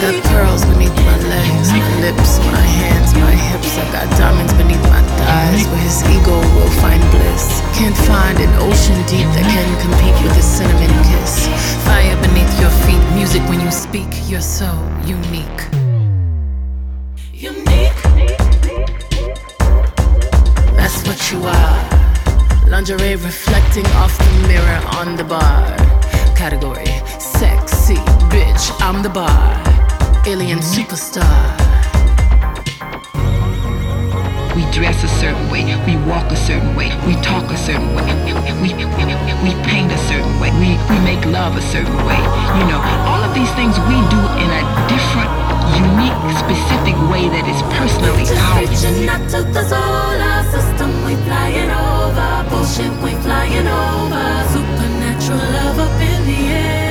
got 0.02 0.24
pearls 0.34 0.64
beneath 0.64 0.96
my 1.06 1.18
legs, 1.30 1.70
my 1.70 2.00
lips, 2.00 2.38
my 2.50 2.66
hands, 2.82 3.14
my 3.14 3.30
hips. 3.30 3.78
I 3.78 3.86
got 3.94 4.10
diamonds 4.18 4.52
beneath 4.54 4.82
my 4.90 5.00
thighs, 5.14 5.64
where 5.68 5.78
his 5.78 6.02
ego 6.10 6.34
will 6.58 6.72
find 6.82 7.00
bliss. 7.14 7.62
Can't 7.78 7.96
find 8.10 8.36
an 8.40 8.50
ocean 8.66 8.98
deep 9.06 9.30
that 9.38 9.46
can 9.46 9.70
compete 9.78 10.18
with 10.24 10.36
a 10.36 10.42
cinnamon 10.42 10.90
kiss. 11.06 11.46
Fire 11.86 12.18
beneath 12.20 12.50
your 12.58 12.74
feet, 12.82 12.98
music 13.14 13.42
when 13.48 13.60
you 13.60 13.70
speak. 13.70 14.10
You're 14.26 14.40
so 14.40 14.66
unique. 15.06 15.60
Unique. 17.32 18.02
That's 20.74 20.98
what 21.06 21.20
you 21.30 21.46
are. 21.46 21.78
Lingerie 22.66 23.14
reflecting 23.22 23.86
off 24.02 24.18
the 24.18 24.48
mirror 24.48 24.80
on 24.98 25.14
the 25.14 25.22
bar. 25.22 25.62
Category 26.34 26.90
sexy 27.20 28.02
bitch. 28.34 28.64
I'm 28.80 29.00
the 29.04 29.08
bar. 29.08 29.71
Alien 30.24 30.60
superstar. 30.62 31.26
We 34.54 34.62
dress 34.70 35.02
a 35.02 35.08
certain 35.18 35.50
way, 35.50 35.64
we 35.84 35.96
walk 36.06 36.30
a 36.30 36.36
certain 36.36 36.76
way, 36.76 36.94
we 37.06 37.14
talk 37.22 37.50
a 37.50 37.56
certain 37.56 37.92
way, 37.96 38.06
we, 38.22 38.30
we, 38.62 38.70
we 39.42 39.50
paint 39.66 39.90
a 39.90 39.98
certain 40.06 40.38
way, 40.38 40.52
we, 40.62 40.78
we 40.86 40.98
make 41.02 41.26
love 41.26 41.56
a 41.56 41.62
certain 41.74 41.96
way. 42.06 42.22
You 42.54 42.64
know, 42.70 42.78
all 43.10 43.18
of 43.18 43.34
these 43.34 43.50
things 43.58 43.74
we 43.90 43.98
do 44.14 44.22
in 44.38 44.50
a 44.54 44.62
different, 44.86 45.30
unique, 45.74 46.14
specific 46.38 46.94
way 47.10 47.26
that 47.26 47.42
is 47.42 47.58
personally 47.74 48.22
ours. 48.46 48.70
Reaching 48.70 49.08
out 49.08 49.26
to 49.34 49.42
the 49.42 49.66
solar 49.66 50.38
system, 50.54 51.02
we 51.02 51.18
flying 51.26 51.70
over. 51.70 52.46
Bullshit, 52.48 52.94
we 53.02 53.10
flying 53.26 53.66
over. 53.66 54.24
Supernatural 54.54 55.42
love 55.50 55.78
up 55.82 56.00
in 56.00 56.20
the 56.30 56.40
air. 56.54 56.81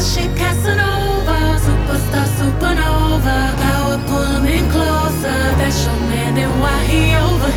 Shit, 0.00 0.30
Casanova. 0.34 1.58
Superstar, 1.58 2.26
supernova. 2.36 3.36
Power, 3.62 3.98
pull 4.08 4.40
closer. 4.72 5.40
That's 5.58 5.84
your 5.84 5.96
man, 6.08 6.34
then 6.34 6.50
why 6.60 6.84
he 6.84 7.16
over 7.16 7.50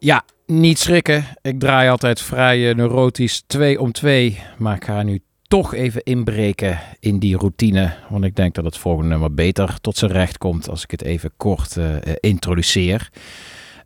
Ja, 0.00 0.24
niet 0.46 0.78
schrikken. 0.78 1.24
Ik 1.42 1.60
draai 1.60 1.88
altijd 1.88 2.20
vrij 2.20 2.68
eh, 2.68 2.74
neurotisch 2.76 3.42
2 3.46 3.80
om 3.80 3.92
2. 3.92 4.38
Maar 4.58 4.76
ik 4.76 4.84
ga 4.84 5.02
nu 5.02 5.20
toch 5.48 5.74
even 5.74 6.02
inbreken 6.02 6.80
in 7.00 7.18
die 7.18 7.36
routine. 7.36 7.94
Want 8.08 8.24
ik 8.24 8.36
denk 8.36 8.54
dat 8.54 8.64
het 8.64 8.78
volgende 8.78 9.08
nummer 9.08 9.34
beter 9.34 9.80
tot 9.80 9.96
zijn 9.96 10.10
recht 10.10 10.38
komt 10.38 10.68
als 10.68 10.82
ik 10.82 10.90
het 10.90 11.02
even 11.02 11.30
kort 11.36 11.76
eh, 11.76 11.96
introduceer. 12.20 13.10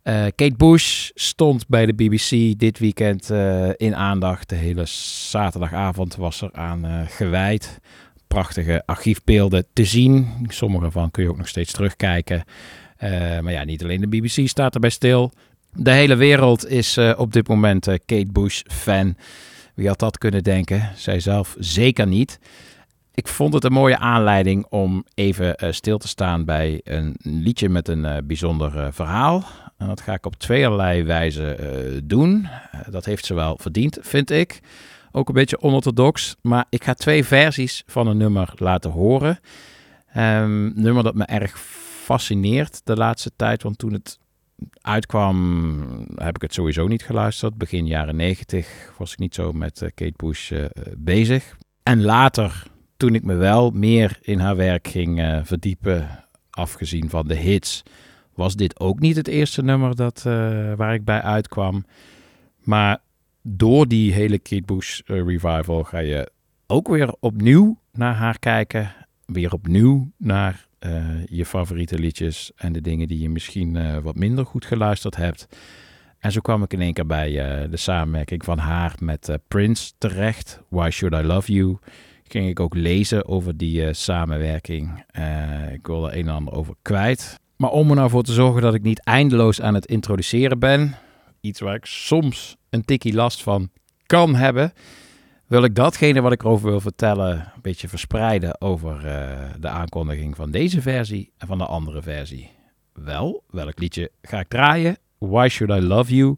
Eh, 0.03 0.23
Kate 0.35 0.55
Bush 0.57 1.09
stond 1.13 1.67
bij 1.67 1.85
de 1.85 1.93
BBC 1.93 2.59
dit 2.59 2.79
weekend 2.79 3.29
in 3.77 3.95
aandacht. 3.95 4.49
De 4.49 4.55
hele 4.55 4.85
zaterdagavond 5.29 6.15
was 6.15 6.41
er 6.41 6.49
aan 6.53 7.07
gewijd. 7.07 7.79
Prachtige 8.27 8.83
archiefbeelden 8.85 9.65
te 9.73 9.85
zien. 9.85 10.27
Sommige 10.47 10.91
van 10.91 11.11
kun 11.11 11.23
je 11.23 11.29
ook 11.29 11.37
nog 11.37 11.47
steeds 11.47 11.71
terugkijken. 11.71 12.43
Maar 13.41 13.51
ja, 13.51 13.63
niet 13.63 13.83
alleen 13.83 14.01
de 14.01 14.07
BBC 14.07 14.47
staat 14.47 14.73
erbij 14.73 14.89
stil. 14.89 15.31
De 15.73 15.91
hele 15.91 16.15
wereld 16.15 16.67
is 16.67 16.97
op 17.17 17.33
dit 17.33 17.47
moment 17.47 17.85
Kate 17.85 18.31
Bush 18.31 18.61
fan. 18.67 19.15
Wie 19.73 19.87
had 19.87 19.99
dat 19.99 20.17
kunnen 20.17 20.43
denken? 20.43 20.89
Zij 20.95 21.19
zelf 21.19 21.55
zeker 21.59 22.07
niet. 22.07 22.39
Ik 23.13 23.27
vond 23.27 23.53
het 23.53 23.63
een 23.63 23.71
mooie 23.71 23.97
aanleiding 23.97 24.65
om 24.69 25.05
even 25.13 25.55
eh, 25.55 25.71
stil 25.71 25.97
te 25.97 26.07
staan 26.07 26.45
bij 26.45 26.81
een 26.83 27.15
liedje 27.19 27.69
met 27.69 27.87
een 27.87 28.05
eh, 28.05 28.17
bijzonder 28.23 28.77
eh, 28.77 28.87
verhaal. 28.91 29.43
En 29.77 29.89
dat 29.89 30.01
ga 30.01 30.13
ik 30.13 30.25
op 30.25 30.35
tweeërlei 30.35 31.03
wijze 31.03 31.55
eh, 31.55 32.01
doen. 32.03 32.47
Dat 32.89 33.05
heeft 33.05 33.25
ze 33.25 33.33
wel 33.33 33.57
verdiend, 33.61 33.97
vind 34.01 34.31
ik. 34.31 34.59
Ook 35.11 35.27
een 35.27 35.33
beetje 35.33 35.61
onorthodox. 35.61 36.35
Maar 36.41 36.65
ik 36.69 36.83
ga 36.83 36.93
twee 36.93 37.25
versies 37.25 37.83
van 37.85 38.07
een 38.07 38.17
nummer 38.17 38.53
laten 38.55 38.91
horen. 38.91 39.39
Een 40.13 40.73
nummer 40.75 41.03
dat 41.03 41.15
me 41.15 41.25
erg 41.25 41.59
fascineert 42.03 42.81
de 42.83 42.95
laatste 42.95 43.31
tijd. 43.35 43.63
Want 43.63 43.77
toen 43.77 43.93
het 43.93 44.19
uitkwam, 44.81 46.07
heb 46.15 46.35
ik 46.35 46.41
het 46.41 46.53
sowieso 46.53 46.87
niet 46.87 47.03
geluisterd. 47.03 47.57
Begin 47.57 47.85
jaren 47.85 48.15
negentig 48.15 48.93
was 48.97 49.11
ik 49.11 49.19
niet 49.19 49.35
zo 49.35 49.51
met 49.51 49.81
eh, 49.81 49.89
Kate 49.95 50.13
Bush 50.15 50.51
eh, 50.51 50.65
bezig. 50.97 51.57
En 51.83 52.01
later, 52.01 52.63
toen 52.97 53.15
ik 53.15 53.23
me 53.23 53.35
wel 53.35 53.69
meer 53.69 54.17
in 54.21 54.39
haar 54.39 54.55
werk 54.55 54.87
ging 54.87 55.19
eh, 55.19 55.39
verdiepen, 55.43 56.25
afgezien 56.49 57.09
van 57.09 57.27
de 57.27 57.35
hits, 57.35 57.83
was 58.33 58.55
dit 58.55 58.79
ook 58.79 58.99
niet 58.99 59.15
het 59.15 59.27
eerste 59.27 59.63
nummer 59.63 59.95
dat, 59.95 60.21
waar 60.75 60.93
ik 60.93 61.05
bij 61.05 61.21
uitkwam. 61.21 61.85
Maar 62.59 63.01
door 63.41 63.87
die 63.87 64.13
hele 64.13 64.39
Kate 64.39 64.65
Bush 64.65 64.99
revival 65.05 65.83
ga 65.83 65.97
je 65.97 66.31
ook 66.67 66.87
weer 66.87 67.13
opnieuw 67.19 67.79
naar 67.91 68.15
haar 68.15 68.39
kijken. 68.39 68.93
Weer 69.25 69.53
opnieuw 69.53 70.11
naar 70.17 70.67
je 71.25 71.45
favoriete 71.45 71.99
liedjes 71.99 72.51
en 72.55 72.73
de 72.73 72.81
dingen 72.81 73.07
die 73.07 73.19
je 73.19 73.29
misschien 73.29 73.75
eh, 73.75 73.97
wat 73.97 74.15
minder 74.15 74.45
goed 74.45 74.65
geluisterd 74.65 75.15
hebt. 75.15 75.47
En 76.19 76.31
zo 76.31 76.39
kwam 76.39 76.63
ik 76.63 76.73
in 76.73 76.81
één 76.81 76.93
keer 76.93 77.05
bij 77.05 77.39
eh, 77.39 77.69
de 77.69 77.77
samenwerking 77.77 78.43
van 78.43 78.57
haar 78.57 78.95
met 78.99 79.29
eh, 79.29 79.35
Prince 79.47 79.91
terecht. 79.97 80.61
Why 80.69 80.89
Should 80.89 81.23
I 81.23 81.27
Love 81.27 81.51
You? 81.51 81.77
Ging 82.27 82.49
ik 82.49 82.59
ook 82.59 82.75
lezen 82.75 83.27
over 83.27 83.57
die 83.57 83.85
eh, 83.85 83.93
samenwerking. 83.93 85.03
Eh, 85.07 85.73
ik 85.73 85.87
wil 85.87 86.07
er 86.07 86.17
een 86.17 86.27
en 86.27 86.33
ander 86.33 86.53
over 86.53 86.75
kwijt. 86.81 87.39
Maar 87.55 87.69
om 87.69 87.89
er 87.89 87.95
nou 87.95 88.09
voor 88.09 88.23
te 88.23 88.33
zorgen 88.33 88.61
dat 88.61 88.73
ik 88.73 88.81
niet 88.81 88.99
eindeloos 88.99 89.61
aan 89.61 89.73
het 89.73 89.85
introduceren 89.85 90.59
ben, 90.59 90.95
iets 91.41 91.59
waar 91.59 91.75
ik 91.75 91.85
soms 91.85 92.55
een 92.69 92.85
tikkie 92.85 93.13
last 93.13 93.43
van 93.43 93.69
kan 94.05 94.35
hebben, 94.35 94.73
wil 95.53 95.63
ik 95.63 95.75
datgene 95.75 96.21
wat 96.21 96.31
ik 96.31 96.43
erover 96.43 96.69
wil 96.69 96.79
vertellen 96.79 97.31
een 97.55 97.61
beetje 97.61 97.87
verspreiden 97.87 98.61
over 98.61 99.05
eh, 99.05 99.39
de 99.59 99.67
aankondiging 99.67 100.35
van 100.35 100.51
deze 100.51 100.81
versie 100.81 101.31
en 101.37 101.47
van 101.47 101.57
de 101.57 101.65
andere 101.65 102.01
versie. 102.01 102.51
Wel, 102.93 103.43
welk 103.49 103.79
liedje 103.79 104.11
ga 104.21 104.39
ik 104.39 104.47
draaien? 104.47 104.97
Why 105.17 105.47
Should 105.47 105.83
I 105.83 105.87
Love 105.87 106.15
You? 106.15 106.37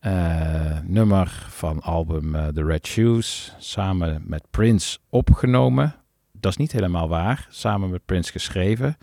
Eh, 0.00 0.78
nummer 0.84 1.46
van 1.48 1.80
album 1.80 2.34
eh, 2.34 2.46
The 2.46 2.64
Red 2.64 2.86
Shoes, 2.86 3.54
samen 3.58 4.22
met 4.26 4.42
Prince 4.50 4.98
opgenomen. 5.08 5.94
Dat 6.32 6.50
is 6.50 6.56
niet 6.56 6.72
helemaal 6.72 7.08
waar, 7.08 7.46
samen 7.50 7.90
met 7.90 8.04
Prince 8.04 8.32
geschreven. 8.32 8.96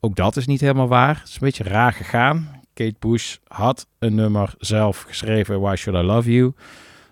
Ook 0.00 0.16
dat 0.16 0.36
is 0.36 0.46
niet 0.46 0.60
helemaal 0.60 0.88
waar. 0.88 1.18
Het 1.18 1.28
is 1.28 1.34
een 1.34 1.40
beetje 1.40 1.64
raar 1.64 1.92
gegaan. 1.92 2.60
Kate 2.74 2.96
Bush 2.98 3.36
had 3.46 3.86
een 3.98 4.14
nummer 4.14 4.54
zelf 4.58 5.02
geschreven, 5.02 5.60
Why 5.60 5.74
Should 5.76 6.02
I 6.02 6.06
Love 6.06 6.32
You? 6.32 6.52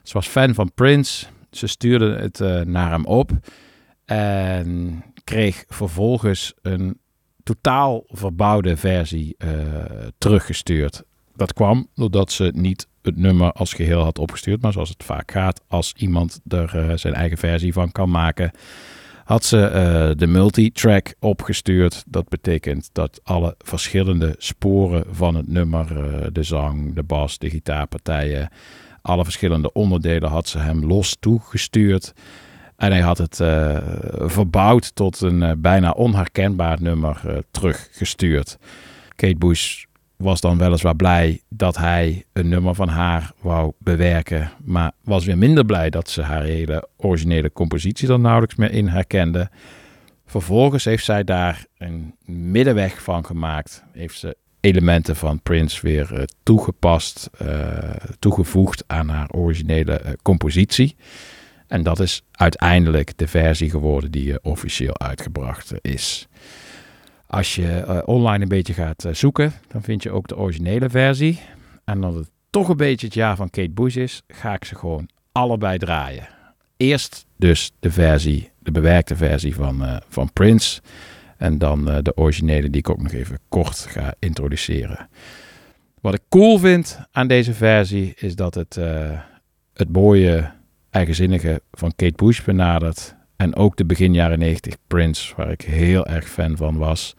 Ze 0.09 0.15
was 0.15 0.29
fan 0.29 0.55
van 0.55 0.73
Prince. 0.75 1.27
Ze 1.51 1.67
stuurde 1.67 2.17
het 2.17 2.41
eh, 2.41 2.61
naar 2.61 2.91
hem 2.91 3.05
op. 3.05 3.31
En 4.05 5.03
kreeg 5.25 5.65
vervolgens 5.69 6.55
een 6.63 6.99
totaal 7.43 8.05
verbouwde 8.07 8.77
versie 8.77 9.35
eh, 9.39 9.49
teruggestuurd. 10.19 11.03
Dat 11.37 11.53
kwam 11.53 11.89
doordat 11.95 12.33
ze 12.33 12.51
niet 12.55 12.87
het 13.03 13.17
nummer 13.17 13.53
als 13.53 13.73
geheel 13.73 14.03
had 14.03 14.19
opgestuurd. 14.19 14.63
Maar 14.63 14.73
zoals 14.73 14.89
het 14.89 15.05
vaak 15.05 15.31
gaat, 15.31 15.63
als 15.67 15.93
iemand 15.97 16.41
er 16.49 16.79
eh, 16.79 16.97
zijn 16.97 17.15
eigen 17.15 17.39
versie 17.39 17.73
van 17.73 17.93
kan 17.93 18.11
maken, 18.11 18.51
had 19.25 19.45
ze 19.45 19.61
eh, 19.61 20.11
de 20.17 20.27
multitrack 20.27 21.15
opgestuurd. 21.21 22.05
Dat 22.07 22.29
betekent 22.29 22.91
dat 22.93 23.21
alle 23.23 23.55
verschillende 23.59 24.35
sporen 24.39 25.05
van 25.11 25.35
het 25.35 25.49
nummer, 25.49 25.87
de 26.33 26.43
zang, 26.43 26.95
de 26.95 27.03
bas, 27.03 27.39
de 27.39 27.51
gitaarpartijen, 27.51 28.51
alle 29.09 29.25
verschillende 29.25 29.73
onderdelen 29.73 30.31
had 30.31 30.49
ze 30.49 30.59
hem 30.59 30.85
los 30.85 31.17
toegestuurd. 31.21 32.13
En 32.77 32.91
hij 32.91 33.01
had 33.01 33.19
het 33.19 33.41
eh, 33.41 33.77
verbouwd 34.21 34.95
tot 34.95 35.21
een 35.21 35.43
eh, 35.43 35.53
bijna 35.57 35.91
onherkenbaar 35.91 36.83
nummer 36.83 37.21
eh, 37.27 37.37
teruggestuurd. 37.51 38.59
Kate 39.15 39.37
Bush 39.37 39.85
was 40.17 40.41
dan 40.41 40.59
weliswaar 40.59 40.97
blij 40.97 41.41
dat 41.49 41.77
hij 41.77 42.25
een 42.33 42.49
nummer 42.49 42.75
van 42.75 42.89
haar 42.89 43.33
wou 43.41 43.73
bewerken. 43.79 44.51
Maar 44.65 44.93
was 45.05 45.25
weer 45.25 45.39
minder 45.39 45.65
blij 45.65 45.91
dat 45.91 46.11
ze 46.11 46.23
haar 46.23 46.43
hele 46.43 46.89
originele 46.97 47.53
compositie 47.53 48.09
er 48.09 48.21
nauwelijks 48.21 48.55
meer 48.55 48.71
in 48.73 48.89
herkende. 48.89 49.51
Vervolgens 50.27 50.85
heeft 50.85 51.05
zij 51.05 51.25
daar 51.25 51.65
een 51.79 52.15
middenweg 52.25 53.03
van 53.03 53.25
gemaakt. 53.25 53.85
Heeft 53.93 54.19
ze 54.19 54.37
elementen 54.61 55.17
van 55.17 55.41
Prince 55.41 55.81
weer 55.83 56.15
eh, 56.15 56.23
toegepast, 56.43 57.31
eh, 57.39 57.79
toegevoegd 58.19 58.85
aan 58.87 59.09
haar 59.09 59.31
originele 59.31 59.93
eh, 59.93 60.13
compositie. 60.23 60.97
En 61.67 61.83
dat 61.83 62.01
is 62.01 62.23
uiteindelijk 62.33 63.13
de 63.17 63.29
versie 63.29 63.71
geworden 63.71 64.11
die 64.11 64.43
officieel 64.43 64.99
uitgebracht 64.99 65.73
is. 65.81 66.29
Als 67.27 67.55
je 67.55 68.03
online 68.07 68.43
een 68.43 68.49
beetje 68.49 68.73
gaat 68.73 69.07
zoeken, 69.13 69.53
dan 69.69 69.83
vind 69.83 70.03
je 70.03 70.11
ook 70.11 70.29
de 70.29 70.37
originele 70.37 70.91
versie. 70.91 71.41
En 71.85 72.01
dat 72.01 72.15
het 72.15 72.31
toch 72.51 72.69
een 72.69 72.77
beetje 72.77 73.07
het 73.07 73.15
jaar 73.15 73.37
van 73.37 73.51
Kate 73.51 73.71
Bush 73.71 73.97
is, 73.97 74.23
ga 74.29 74.55
ik 74.55 74.65
ze 74.65 74.75
gewoon 74.75 75.09
allebei 75.33 75.79
draaien. 75.79 76.29
Eerst 76.77 77.27
dus 77.37 77.73
de 77.81 77.91
versie, 77.91 78.51
de 78.59 78.71
bewerkte 78.71 79.17
versie 79.17 79.55
van, 79.55 79.85
eh, 79.85 79.97
van 80.09 80.33
Prince. 80.33 80.81
En 81.39 81.59
dan 81.59 81.91
eh, 81.91 81.99
de 82.03 82.17
originele 82.17 82.71
die 82.71 82.81
ik 82.81 82.91
ook 82.91 83.03
nog 83.03 83.13
even 83.13 83.39
kort 83.49 83.79
ga 83.79 84.15
introduceren. 84.19 85.09
Wat 86.01 86.15
ik 86.15 86.23
cool 86.29 86.59
vind 86.59 86.99
aan 87.13 87.27
deze 87.27 87.55
versie 87.55 88.13
is 88.17 88.37
dat 88.37 88.55
het 88.55 88.77
eh, 88.77 89.21
het 89.73 89.93
mooie, 89.93 90.51
eigenzinnige 90.91 91.63
van 91.73 91.93
Kate 91.97 92.25
Bush 92.25 92.45
benadert. 92.45 93.17
En 93.37 93.57
ook 93.57 93.77
de 93.77 93.85
begin 93.85 94.15
jaren 94.15 94.39
90 94.39 94.77
Prince, 94.87 95.35
waar 95.37 95.51
ik 95.51 95.61
heel 95.61 96.07
erg 96.07 96.29
fan 96.29 96.57
van 96.57 96.77
was. 96.77 97.15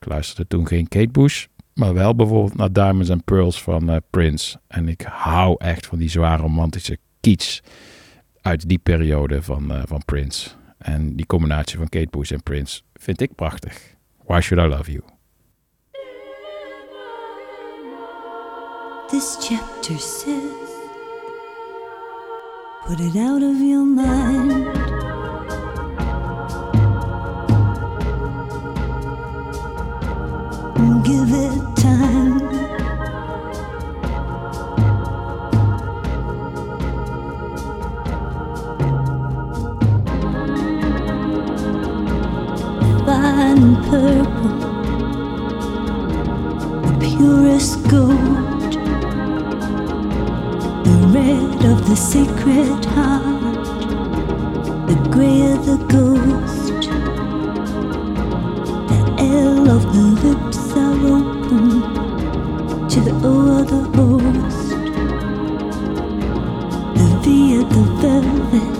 Ik 0.00 0.08
luisterde 0.08 0.48
toen 0.48 0.66
geen 0.66 0.88
Kate 0.88 1.10
Bush, 1.10 1.46
maar 1.74 1.94
wel 1.94 2.14
bijvoorbeeld 2.14 2.56
naar 2.56 2.72
Diamonds 2.72 3.10
and 3.10 3.24
Pearls 3.24 3.62
van 3.62 3.90
eh, 3.90 3.96
Prince. 4.10 4.58
En 4.66 4.88
ik 4.88 5.02
hou 5.08 5.54
echt 5.58 5.86
van 5.86 5.98
die 5.98 6.10
zwaar 6.10 6.40
romantische 6.40 6.98
kitsch 7.20 7.60
uit 8.40 8.68
die 8.68 8.78
periode 8.78 9.42
van, 9.42 9.72
van 9.86 10.02
Prince. 10.04 10.50
En 10.78 11.16
die 11.16 11.26
combinatie 11.26 11.78
van 11.78 11.88
Kate 11.88 12.08
Bush 12.10 12.32
en 12.32 12.42
Prince 12.42 12.82
vind 12.98 13.20
ik 13.20 13.34
prachtig. 13.34 13.96
Why 14.24 14.40
Should 14.40 14.64
I 14.64 14.68
Love 14.68 14.90
You? 14.90 15.02
This 19.10 19.38
chapter 19.40 19.98
says, 19.98 20.68
put 22.86 23.00
it 23.00 23.16
out 23.16 23.42
of 23.42 23.58
your 23.60 23.84
mind. 23.84 25.17
Gold 47.88 48.72
the 50.84 50.96
red 51.14 51.64
of 51.64 51.88
the 51.88 51.96
sacred 51.96 52.84
heart, 52.84 53.64
the 54.88 54.96
gray 55.10 55.40
of 55.52 55.64
the 55.64 55.78
ghost, 55.88 56.90
the 58.88 59.00
L 59.18 59.70
of 59.70 59.82
the 59.94 60.04
lips 60.26 60.72
are 60.76 60.98
open 61.16 61.64
to 62.88 63.00
the 63.00 63.14
O 63.24 63.60
of 63.60 63.66
the 63.70 63.82
host, 63.96 64.70
the 66.98 67.08
V 67.22 67.56
of 67.56 67.68
the 67.70 67.82
velvet. 68.00 68.77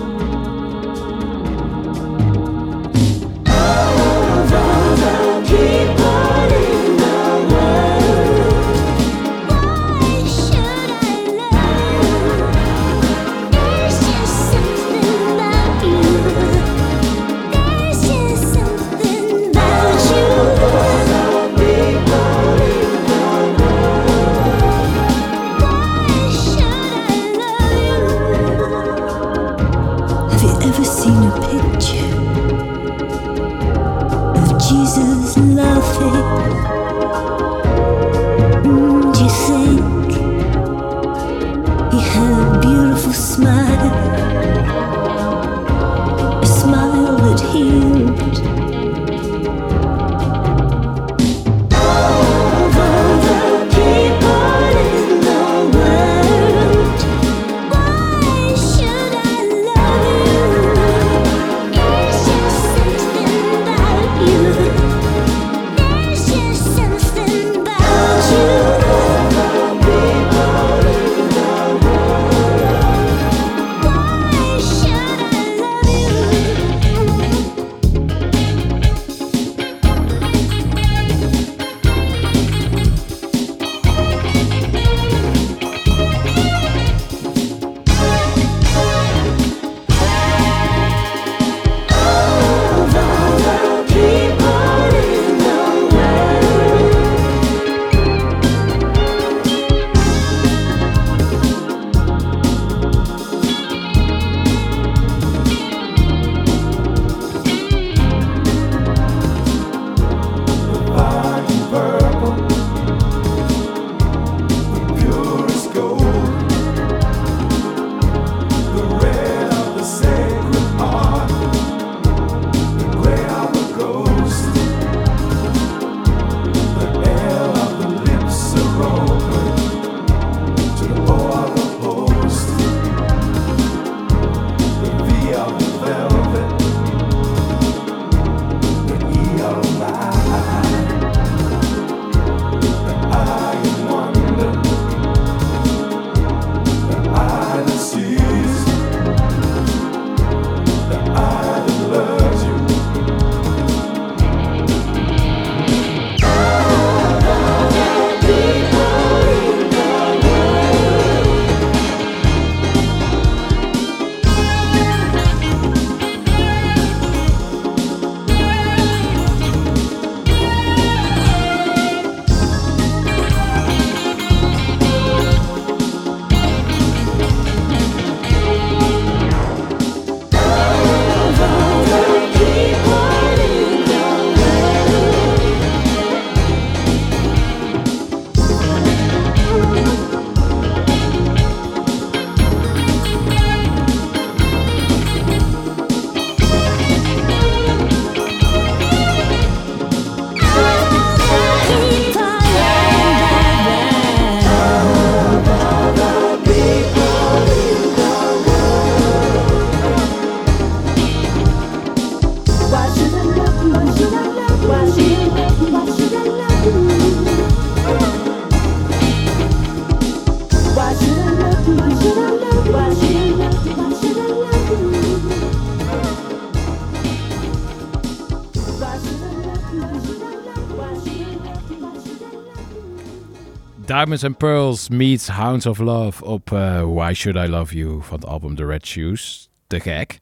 Diamonds 233.99 234.23
and 234.23 234.37
Pearls 234.37 234.89
meets 234.89 235.27
Hounds 235.27 235.65
of 235.65 235.77
Love 235.79 236.25
op 236.25 236.51
eh, 236.51 236.83
Why 236.93 237.13
Should 237.13 237.47
I 237.47 237.49
Love 237.49 237.75
You 237.75 238.01
van 238.01 238.19
het 238.19 238.25
album 238.25 238.55
The 238.55 238.65
Red 238.65 238.85
Shoes. 238.85 239.49
Te 239.67 239.79
gek. 239.79 240.19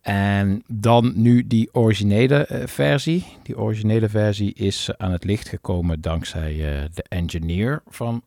En 0.00 0.62
dan 0.66 1.12
nu 1.14 1.46
die 1.46 1.68
originele 1.72 2.46
eh, 2.46 2.66
versie. 2.66 3.24
Die 3.42 3.58
originele 3.58 4.08
versie 4.08 4.54
is 4.54 4.90
aan 4.96 5.12
het 5.12 5.24
licht 5.24 5.48
gekomen 5.48 6.00
dankzij 6.00 6.52
eh, 6.52 6.84
de 6.94 7.02
engineer 7.08 7.82
van 7.86 8.22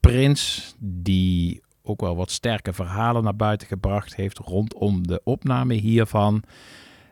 Prince. 0.00 0.72
Die 0.78 1.62
ook 1.82 2.00
wel 2.00 2.16
wat 2.16 2.30
sterke 2.30 2.72
verhalen 2.72 3.24
naar 3.24 3.36
buiten 3.36 3.66
gebracht 3.66 4.16
heeft 4.16 4.38
rondom 4.38 5.06
de 5.06 5.20
opname 5.24 5.74
hiervan. 5.74 6.42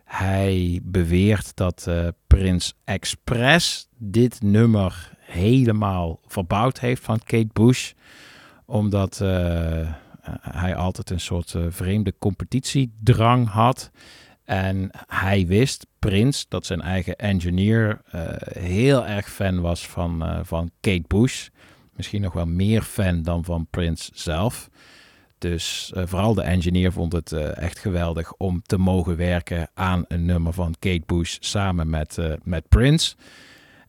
Hij 0.05 0.81
beweert 0.83 1.57
dat 1.57 1.87
eh 1.87 2.09
Prince 2.27 2.73
expres 2.85 3.89
dit 3.99 4.43
nummer 4.43 5.19
helemaal 5.31 6.21
verbouwd 6.27 6.81
heeft 6.81 7.05
van 7.05 7.19
Kate 7.19 7.51
Bush. 7.53 7.93
Omdat 8.65 9.21
eh, 9.21 9.95
hij 10.41 10.77
altijd 10.77 11.11
een 11.11 11.21
soort 11.21 11.55
eh, 11.55 11.63
vreemde 11.69 12.15
competitiedrang 12.19 13.49
had. 13.49 13.91
En 14.45 14.91
hij 15.07 15.47
wist, 15.47 15.87
Prince, 15.99 16.45
dat 16.49 16.67
zijn 16.67 16.81
eigen 16.81 17.17
engineer 17.17 18.01
eh, 18.11 18.23
heel 18.63 19.07
erg 19.07 19.31
fan 19.31 19.61
was 19.61 19.89
van, 19.89 20.41
van 20.43 20.71
Kate 20.81 21.05
Bush. 21.07 21.49
Misschien 21.97 22.23
nog 22.23 22.33
wel 22.33 22.47
meer 22.47 22.83
fan 22.83 23.23
dan 23.23 23.45
van 23.45 23.67
Prince 23.71 24.11
zelf. 24.15 24.71
Dus 25.39 25.93
vooral 25.95 26.35
de 26.35 26.43
engineer 26.43 26.93
vond 26.93 27.13
het 27.13 27.33
echt 27.33 27.79
geweldig 27.79 28.33
om 28.33 28.63
te 28.63 28.79
mogen 28.79 29.17
werken 29.17 29.71
aan 29.75 30.05
een 30.09 30.25
nummer 30.25 30.53
van 30.53 30.75
Kate 30.79 31.03
Bush 31.07 31.37
samen 31.41 31.91
met, 31.91 32.19
met 32.43 32.69
Prince. 32.69 33.15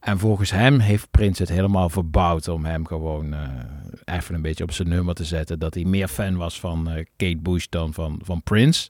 En 0.01 0.19
volgens 0.19 0.51
hem 0.51 0.79
heeft 0.79 1.11
Prince 1.11 1.41
het 1.41 1.51
helemaal 1.51 1.89
verbouwd 1.89 2.47
om 2.47 2.65
hem 2.65 2.85
gewoon 2.85 3.33
eh, 3.33 3.49
even 4.15 4.35
een 4.35 4.41
beetje 4.41 4.63
op 4.63 4.71
zijn 4.71 4.89
nummer 4.89 5.15
te 5.15 5.25
zetten. 5.25 5.59
Dat 5.59 5.73
hij 5.73 5.83
meer 5.83 6.07
fan 6.07 6.37
was 6.37 6.59
van 6.59 6.89
eh, 6.89 7.05
Kate 7.15 7.37
Bush 7.37 7.65
dan 7.69 7.93
van, 7.93 8.21
van 8.23 8.43
Prince. 8.43 8.89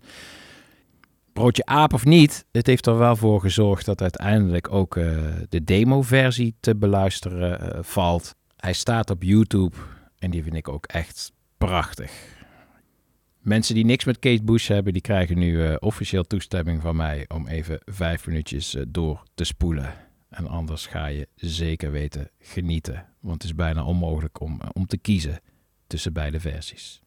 Broodje 1.34 1.66
aap 1.66 1.94
of 1.94 2.06
niet, 2.06 2.46
het 2.52 2.68
heeft 2.68 2.86
er 2.86 2.98
wel 2.98 3.16
voor 3.16 3.42
gezorgd 3.42 3.86
dat 3.86 4.02
uiteindelijk 4.02 4.74
ook 4.74 4.98
eh, 4.98 5.18
de 5.50 5.64
demo-versie 5.64 6.56
te 6.60 6.76
beluisteren 6.76 7.86
valt. 7.86 8.36
Hij 8.56 8.74
staat 8.74 9.10
op 9.10 9.24
YouTube 9.24 9.76
en 10.18 10.32
die 10.32 10.44
vind 10.44 10.56
ik 10.56 10.70
ook 10.70 10.86
echt 10.86 11.32
prachtig. 11.58 12.12
Mensen 13.40 13.76
die 13.76 13.86
niks 13.86 14.06
met 14.06 14.20
Kate 14.20 14.44
Bush 14.44 14.68
hebben, 14.68 14.94
die 14.94 15.02
krijgen 15.02 15.38
nu 15.38 15.76
officieel 15.76 16.24
toestemming 16.24 16.82
van 16.82 16.96
mij 16.96 17.26
om 17.28 17.48
even 17.48 17.80
vijf 17.86 18.28
minuutjes 18.28 18.78
door 18.88 19.24
te 19.36 19.44
spoelen. 19.44 20.11
En 20.32 20.48
anders 20.48 20.86
ga 20.86 21.06
je 21.06 21.28
zeker 21.36 21.92
weten 21.92 22.30
genieten. 22.40 23.06
Want 23.20 23.42
het 23.42 23.52
is 23.52 23.56
bijna 23.56 23.84
onmogelijk 23.84 24.40
om, 24.40 24.62
eh, 24.62 24.70
om 24.74 24.86
te 24.86 24.98
kiezen 24.98 25.40
tussen 25.88 26.14
beide 26.14 26.40
versies. 26.40 27.02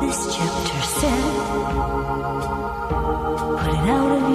This 0.00 1.51
put 3.72 3.84
it 3.84 3.90
out 3.90 4.12
of 4.12 4.22
your 4.22 4.31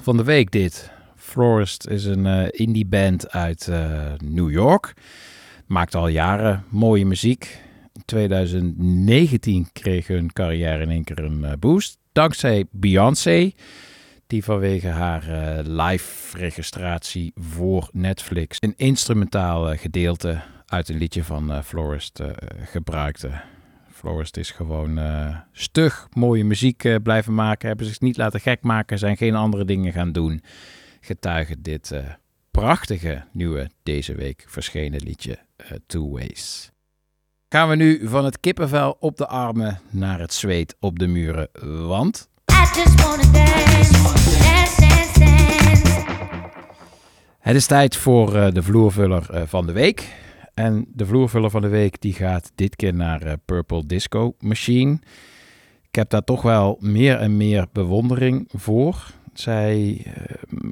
van 0.00 0.16
de 0.16 0.24
week 0.24 0.50
dit. 0.50 0.90
Florist 1.16 1.86
is 1.86 2.04
een 2.04 2.24
uh, 2.24 2.46
indie 2.50 2.86
band 2.86 3.30
uit 3.30 3.68
eh, 3.68 4.12
New 4.24 4.50
York. 4.50 4.94
Maakt 5.66 5.94
al 5.94 6.08
jaren 6.08 6.64
mooie 6.68 7.06
muziek. 7.06 7.60
In 7.92 8.02
2019 8.04 9.68
kreeg 9.72 10.06
hun 10.06 10.32
carrière 10.32 10.82
in 10.82 10.90
één 10.90 11.04
keer 11.04 11.18
een 11.18 11.44
eh, 11.44 11.52
boost. 11.58 11.98
Dankzij 12.12 12.64
Beyoncé, 12.70 13.50
die 14.26 14.44
vanwege 14.44 14.88
haar 14.88 15.22
live 15.62 16.38
registratie 16.38 17.32
voor 17.34 17.88
Netflix 17.92 18.56
een 18.60 18.74
instrumentaal 18.76 19.76
gedeelte 19.76 20.40
uit 20.66 20.88
een 20.88 20.98
liedje 20.98 21.24
van 21.24 21.64
Florist 21.64 22.20
gebruikte. 22.64 23.30
Florist 24.00 24.36
is 24.36 24.50
gewoon 24.50 24.98
eh, 24.98 25.36
stug 25.52 26.08
mooie 26.12 26.44
muziek 26.44 26.84
eh, 26.84 26.94
blijven 27.02 27.34
maken, 27.34 27.68
hebben 27.68 27.86
zich 27.86 28.00
niet 28.00 28.16
laten 28.16 28.40
gek 28.40 28.62
maken, 28.62 28.98
zijn 28.98 29.16
geen 29.16 29.34
andere 29.34 29.64
dingen 29.64 29.92
gaan 29.92 30.12
doen. 30.12 30.42
Getuige 31.00 31.60
dit 31.60 31.90
eh, 31.90 32.04
prachtige 32.50 33.24
nieuwe 33.32 33.70
deze 33.82 34.14
week 34.14 34.44
verschenen 34.48 35.02
liedje 35.02 35.38
Two 35.86 36.10
Ways. 36.10 36.70
Gaan 37.48 37.68
we 37.68 37.76
nu 37.76 38.08
van 38.08 38.24
het 38.24 38.40
kippenvel 38.40 38.96
op 39.00 39.16
de 39.16 39.26
armen 39.26 39.80
naar 39.90 40.20
het 40.20 40.32
zweet 40.32 40.76
op 40.78 40.98
de 40.98 41.06
muren, 41.06 41.48
want 41.86 42.28
I 42.52 42.78
just 42.78 43.02
wanna 43.02 43.32
dance, 43.32 43.92
dance, 43.92 44.80
dance, 44.80 45.18
dance. 45.18 46.04
Het 47.38 47.56
is 47.56 47.66
tijd 47.66 47.96
voor 47.96 48.30
de 48.52 48.62
vloervuller 48.62 49.48
van 49.48 49.66
de 49.66 49.72
week. 49.72 50.08
En 50.60 50.86
de 50.94 51.06
vloervuller 51.06 51.50
van 51.50 51.62
de 51.62 51.68
week 51.68 52.00
die 52.00 52.12
gaat 52.12 52.52
dit 52.54 52.76
keer 52.76 52.94
naar 52.94 53.22
eh, 53.22 53.32
Purple 53.44 53.86
Disco 53.86 54.34
Machine. 54.38 54.98
Ik 55.88 55.94
heb 55.94 56.10
daar 56.10 56.24
toch 56.24 56.42
wel 56.42 56.76
meer 56.80 57.16
en 57.16 57.36
meer 57.36 57.66
bewondering 57.72 58.48
voor. 58.52 59.10
Zij 59.32 60.02
eh, 60.04 60.12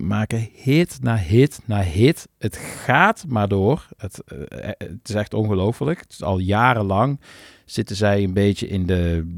maken 0.01 0.49
hit 0.53 0.99
na 1.03 1.17
hit 1.17 1.61
na 1.65 1.81
hit. 1.81 2.29
Het 2.39 2.57
gaat 2.57 3.25
maar 3.29 3.49
door. 3.49 3.89
Het, 3.97 4.23
eh, 4.25 4.69
het 4.79 5.09
is 5.09 5.15
echt 5.15 5.35
ongelooflijk. 5.35 6.05
Al 6.19 6.39
jarenlang 6.39 7.21
zitten 7.65 7.97
zij 7.97 8.23
een 8.23 8.35
beetje 8.35 8.69
in 8.69 8.87
de 8.87 9.35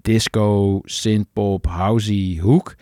disco, 0.00 0.80
synthpop, 0.84 1.66
housey 1.66 2.38
hoek 2.40 2.74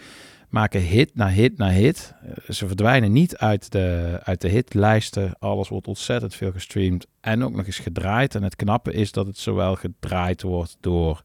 maken 0.57 0.81
hit 0.81 1.15
na 1.15 1.29
hit 1.29 1.59
na 1.59 1.71
hit. 1.71 2.15
Eh, 2.23 2.55
Ze 2.55 2.67
verdwijnen 2.67 3.13
niet 3.13 3.37
uit 3.37 3.73
de, 3.73 4.19
uit 4.23 4.41
de 4.41 4.49
hitlijsten. 4.49 5.37
Alles 5.39 5.69
wordt 5.69 5.87
ontzettend 5.87 6.35
veel 6.35 6.53
gestreamd 6.53 7.07
en 7.21 7.45
ook 7.45 7.55
nog 7.55 7.67
eens 7.67 7.79
gedraaid. 7.79 8.35
En 8.35 8.43
het 8.43 8.57
knappe 8.57 8.93
is 8.93 9.13
dat 9.13 9.27
het 9.27 9.39
zowel 9.39 9.75
gedraaid 9.75 10.43
wordt 10.43 10.77
door 10.81 11.23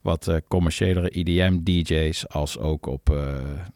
wat 0.00 0.28
eh, 0.28 0.36
commerciëlere 0.48 1.08
EDM-DJ's 1.08 2.28
als 2.28 2.58
ook 2.58 2.86
op 2.86 3.10
eh, 3.10 3.16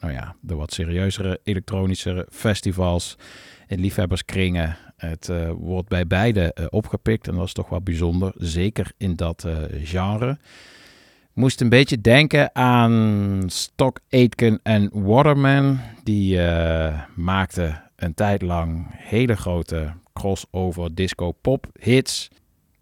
nou 0.01 0.12
ja, 0.12 0.36
de 0.40 0.55
wat 0.55 0.72
serieuzere 0.72 1.40
elektronische 1.44 2.26
festivals 2.30 3.16
en 3.66 3.80
liefhebberskringen. 3.80 4.76
Het 4.97 5.30
wordt 5.59 5.88
bij 5.88 6.07
beide 6.07 6.68
opgepikt 6.70 7.28
en 7.28 7.34
dat 7.34 7.47
is 7.47 7.53
toch 7.53 7.68
wel 7.68 7.80
bijzonder, 7.80 8.32
zeker 8.36 8.92
in 8.97 9.14
dat 9.16 9.47
genre 9.82 10.38
moest 11.37 11.61
een 11.61 11.68
beetje 11.68 12.01
denken 12.01 12.55
aan 12.55 13.43
Stock 13.47 14.01
Aitken 14.11 14.61
en 14.62 14.91
Waterman. 14.93 15.78
Die 16.05 16.43
eh, 16.43 17.03
maakten 17.14 17.82
een 17.97 18.14
tijd 18.14 18.43
lang 18.43 18.87
hele 18.91 19.37
grote 19.37 19.93
crossover 20.12 20.95
disco 20.95 21.32
pop 21.32 21.66
hits. 21.80 22.30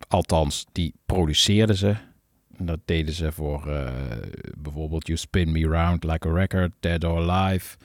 Althans, 0.09 0.67
die 0.73 0.95
produceerden 1.07 1.77
ze. 1.77 1.95
En 2.57 2.67
dat 2.67 2.79
deden 2.85 3.15
ze 3.15 3.33
voor 3.33 3.67
eh, 3.69 3.93
bijvoorbeeld 4.59 5.07
You 5.07 5.19
Spin 5.19 5.53
Me 5.53 5.67
Round 5.67 6.05
Like 6.05 6.29
a 6.29 6.33
Record, 6.33 6.71
Dead 6.81 7.05
or 7.05 7.31
Alive. 7.31 7.77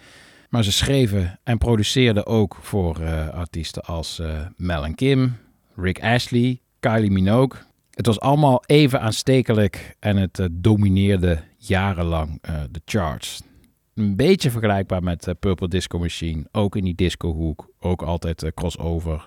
Maar 0.49 0.63
ze 0.63 0.71
schreven 0.71 1.39
en 1.43 1.57
produceerden 1.57 2.25
ook 2.25 2.57
voor 2.61 2.99
eh, 2.99 3.29
artiesten 3.29 3.83
als 3.83 4.19
eh, 4.19 4.45
Mel 4.55 4.93
Kim, 4.95 5.37
Rick 5.75 6.03
Ashley, 6.03 6.61
Kylie 6.79 7.11
Minogue. 7.11 7.68
Het 7.99 8.07
was 8.07 8.19
allemaal 8.19 8.63
even 8.65 9.01
aanstekelijk 9.01 9.95
en 9.99 10.17
het 10.17 10.39
eh, 10.39 10.45
domineerde 10.51 11.43
jarenlang 11.57 12.37
eh, 12.41 12.61
de 12.71 12.81
charts. 12.85 13.41
Een 13.93 14.15
beetje 14.15 14.51
vergelijkbaar 14.51 15.03
met 15.03 15.27
eh, 15.27 15.33
Purple 15.39 15.67
Disco 15.67 15.99
Machine, 15.99 16.45
ook 16.51 16.75
in 16.75 16.83
die 16.83 16.95
discohoek, 16.95 17.69
ook 17.79 18.01
altijd 18.01 18.51
crossover. 18.53 19.25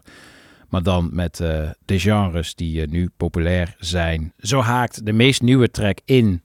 Maar 0.68 0.82
dan 0.82 1.10
met 1.12 1.36
de 1.84 1.98
genres 1.98 2.54
die 2.54 2.88
nu 2.88 3.10
populair 3.16 3.74
zijn. 3.78 4.32
Zo 4.38 4.60
haakt 4.60 5.06
de 5.06 5.12
meest 5.12 5.42
nieuwe 5.42 5.70
track 5.70 5.98
in 6.04 6.40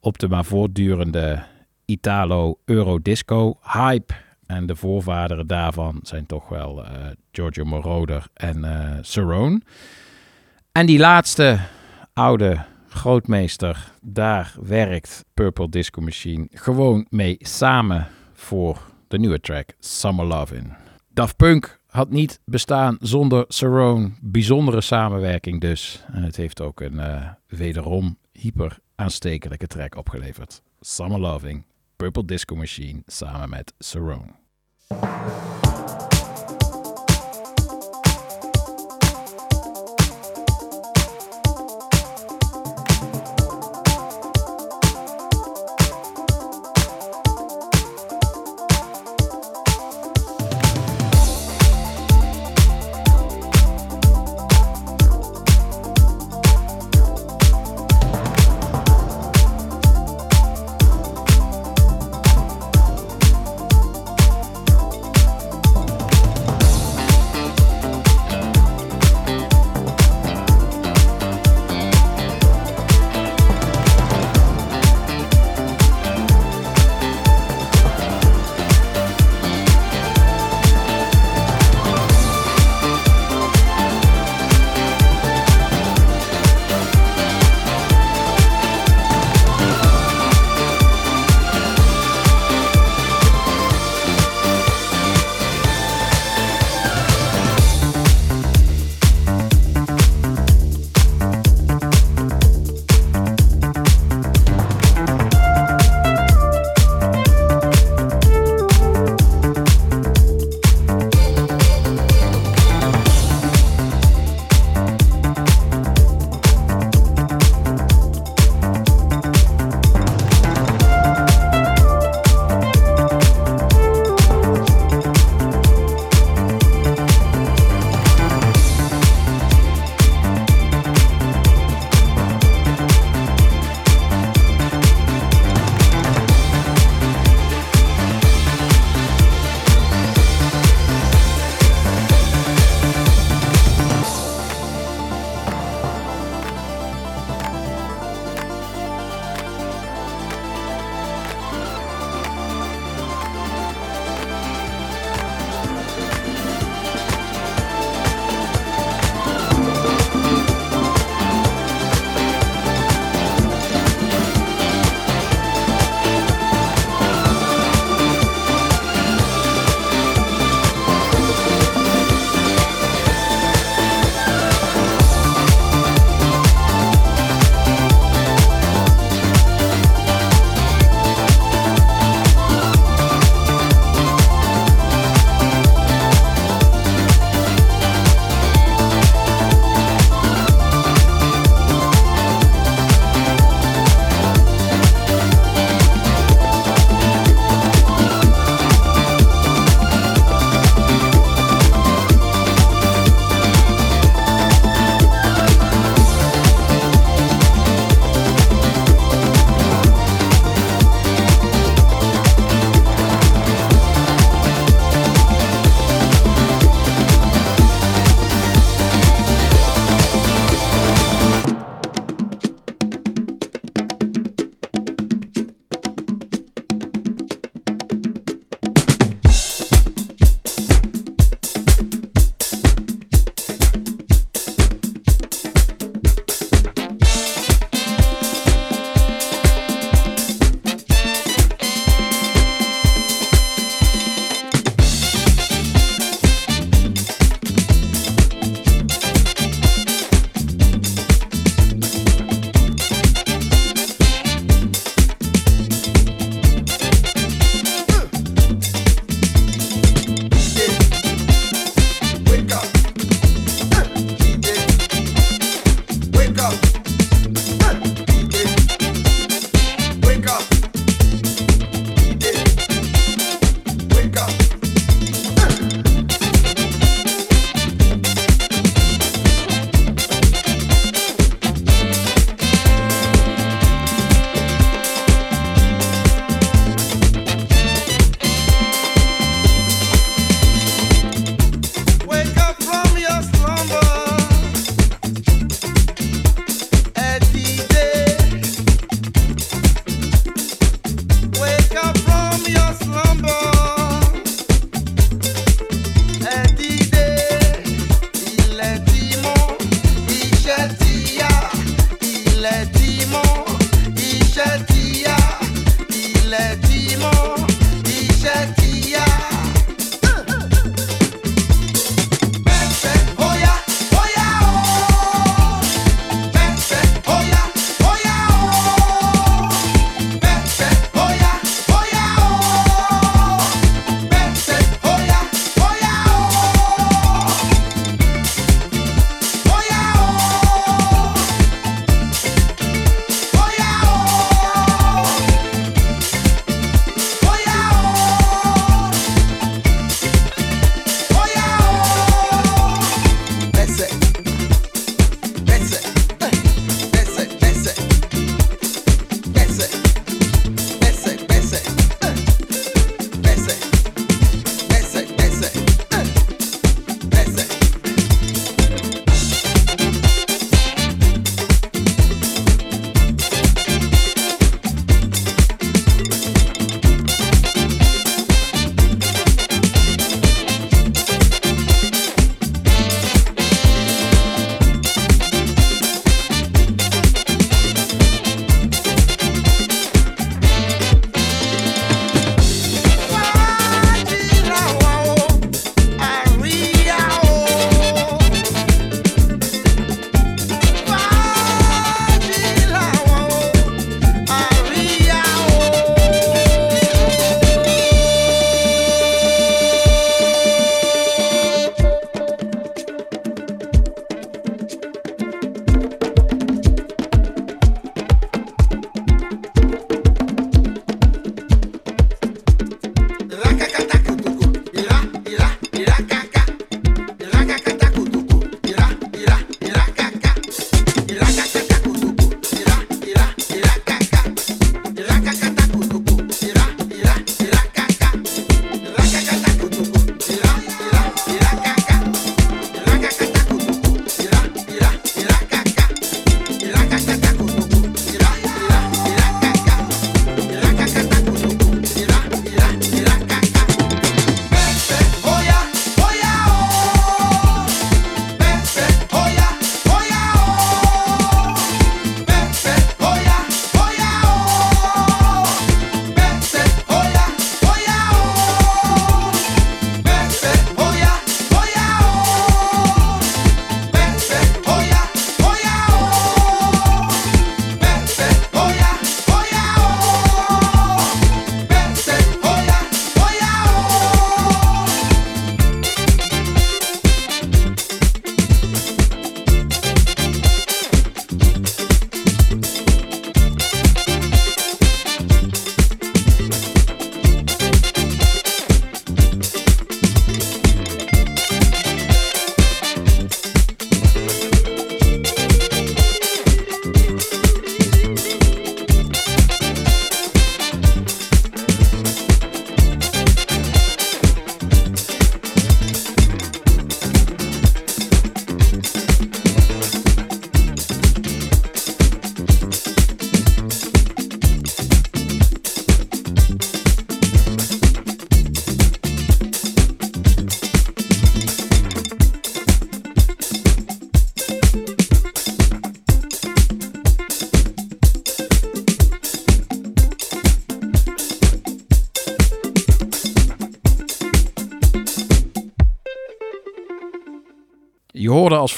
op 0.00 0.18
de 0.18 0.28
maar 0.28 0.44
voortdurende 0.44 1.42
Italo-Eurodisco 1.84 3.58
hype. 3.62 4.14
En 4.46 4.66
de 4.66 4.76
voorvaderen 4.76 5.46
daarvan 5.46 5.98
zijn 6.02 6.26
toch 6.26 6.48
wel 6.48 6.84
Giorgio 7.32 7.64
Moroder 7.64 8.26
en 8.34 8.64
Cerrone. 9.00 9.60
En 10.76 10.86
die 10.86 10.98
laatste 10.98 11.58
oude 12.12 12.64
grootmeester, 12.88 13.92
daar 14.02 14.54
werkt 14.62 15.24
Purple 15.34 15.68
Disco 15.68 16.00
Machine 16.00 16.48
gewoon 16.50 17.06
mee 17.10 17.36
samen 17.38 18.08
voor 18.34 18.78
de 19.08 19.18
nieuwe 19.18 19.40
track 19.40 19.72
Summer 19.78 20.24
Lovin'. 20.24 20.72
Daft 21.08 21.36
Punk 21.36 21.78
had 21.86 22.10
niet 22.10 22.40
bestaan 22.44 22.96
zonder 23.00 23.44
Cerrone. 23.48 24.10
Bijzondere 24.20 24.80
samenwerking 24.80 25.60
dus. 25.60 26.04
En 26.12 26.22
het 26.22 26.36
heeft 26.36 26.60
ook 26.60 26.80
een 26.80 27.00
eh, 27.00 27.30
wederom 27.46 28.18
hyper 28.32 28.78
aanstekelijke 28.94 29.66
track 29.66 29.96
opgeleverd. 29.96 30.62
Summer 30.80 31.20
Loving, 31.20 31.64
Purple 31.96 32.24
Disco 32.24 32.56
Machine 32.56 33.02
samen 33.06 33.48
met 33.48 33.72
Cerrone. 33.78 34.32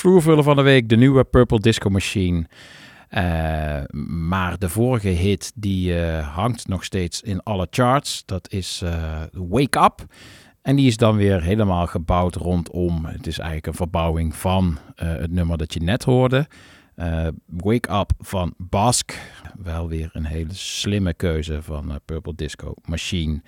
Vloervuller 0.08 0.42
van 0.42 0.56
de 0.56 0.62
week 0.62 0.88
de 0.88 0.96
nieuwe 0.96 1.24
Purple 1.24 1.60
Disco 1.60 1.90
Machine. 1.90 2.46
Eh, 3.08 3.80
maar 4.06 4.58
de 4.58 4.68
vorige 4.68 5.08
hit 5.08 5.52
die 5.54 6.00
eh, 6.00 6.34
hangt 6.34 6.68
nog 6.68 6.84
steeds 6.84 7.22
in 7.22 7.42
alle 7.42 7.66
charts. 7.70 8.22
Dat 8.26 8.52
is 8.52 8.82
eh, 8.84 9.22
Wake 9.32 9.78
Up. 9.78 10.06
En 10.62 10.76
die 10.76 10.86
is 10.86 10.96
dan 10.96 11.16
weer 11.16 11.42
helemaal 11.42 11.86
gebouwd 11.86 12.34
rondom. 12.34 13.04
Het 13.04 13.26
is 13.26 13.38
eigenlijk 13.38 13.66
een 13.66 13.74
verbouwing 13.74 14.36
van 14.36 14.78
het 14.94 15.30
nummer 15.30 15.58
dat 15.58 15.74
je 15.74 15.80
net 15.80 16.04
hoorde. 16.04 16.46
Wake 17.46 17.92
Up 17.92 18.12
van 18.18 18.54
Bask. 18.56 19.12
Wel 19.62 19.88
weer 19.88 20.10
een 20.12 20.24
hele 20.24 20.54
slimme 20.54 21.14
keuze 21.14 21.62
van 21.62 22.00
Purple 22.04 22.34
Disco 22.34 22.74
Machine. 22.84 23.42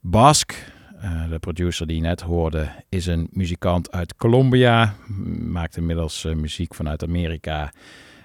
Bask, 0.00 0.72
eh, 1.00 1.30
de 1.30 1.38
producer 1.38 1.86
die 1.86 1.96
je 1.96 2.02
net 2.02 2.20
hoorde, 2.20 2.68
is 2.88 3.06
een 3.06 3.28
muzikant 3.32 3.92
uit 3.92 4.16
Colombia. 4.16 4.94
Maakt 5.38 5.76
inmiddels 5.76 6.24
eh, 6.24 6.34
muziek 6.34 6.74
vanuit 6.74 7.02
Amerika. 7.02 7.72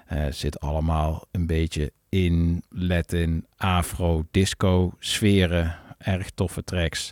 Eh, 0.05 0.25
zit 0.29 0.59
allemaal 0.59 1.27
een 1.31 1.47
beetje 1.47 1.91
in 2.09 2.63
Latin, 2.69 3.45
Afro, 3.57 4.25
disco 4.31 4.93
sferen. 4.99 5.75
Erg 5.97 6.29
toffe 6.29 6.63
tracks. 6.63 7.11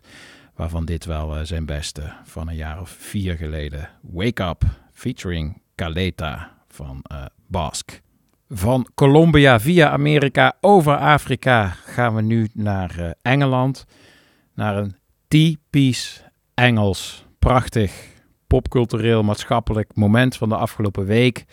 Waarvan 0.56 0.86
dit 0.86 1.06
wel 1.06 1.46
zijn 1.46 1.66
beste 1.66 2.14
van 2.24 2.48
een 2.48 2.56
jaar 2.56 2.82
of 2.82 2.90
vier 2.90 3.36
geleden. 3.36 3.90
Wake 4.02 4.44
Up 4.44 4.64
featuring 4.92 5.62
Caleta 5.76 6.58
van 6.68 7.06
Bask. 7.48 8.02
Van 8.50 8.88
Colombia 8.96 9.60
via 9.60 9.90
Amerika 9.90 10.54
over 10.62 10.98
Afrika 10.98 11.68
gaan 11.68 12.16
we 12.16 12.22
nu 12.22 12.50
naar 12.54 13.16
Engeland. 13.22 13.86
Naar 14.54 14.78
een 14.78 14.96
typisch 15.34 16.24
Engels, 16.54 17.26
prachtig 17.40 17.92
popcultureel 18.48 19.24
maatschappelijk 19.24 19.96
moment 19.96 20.36
van 20.36 20.50
de 20.50 20.56
afgelopen 20.56 21.06
week. 21.06 21.46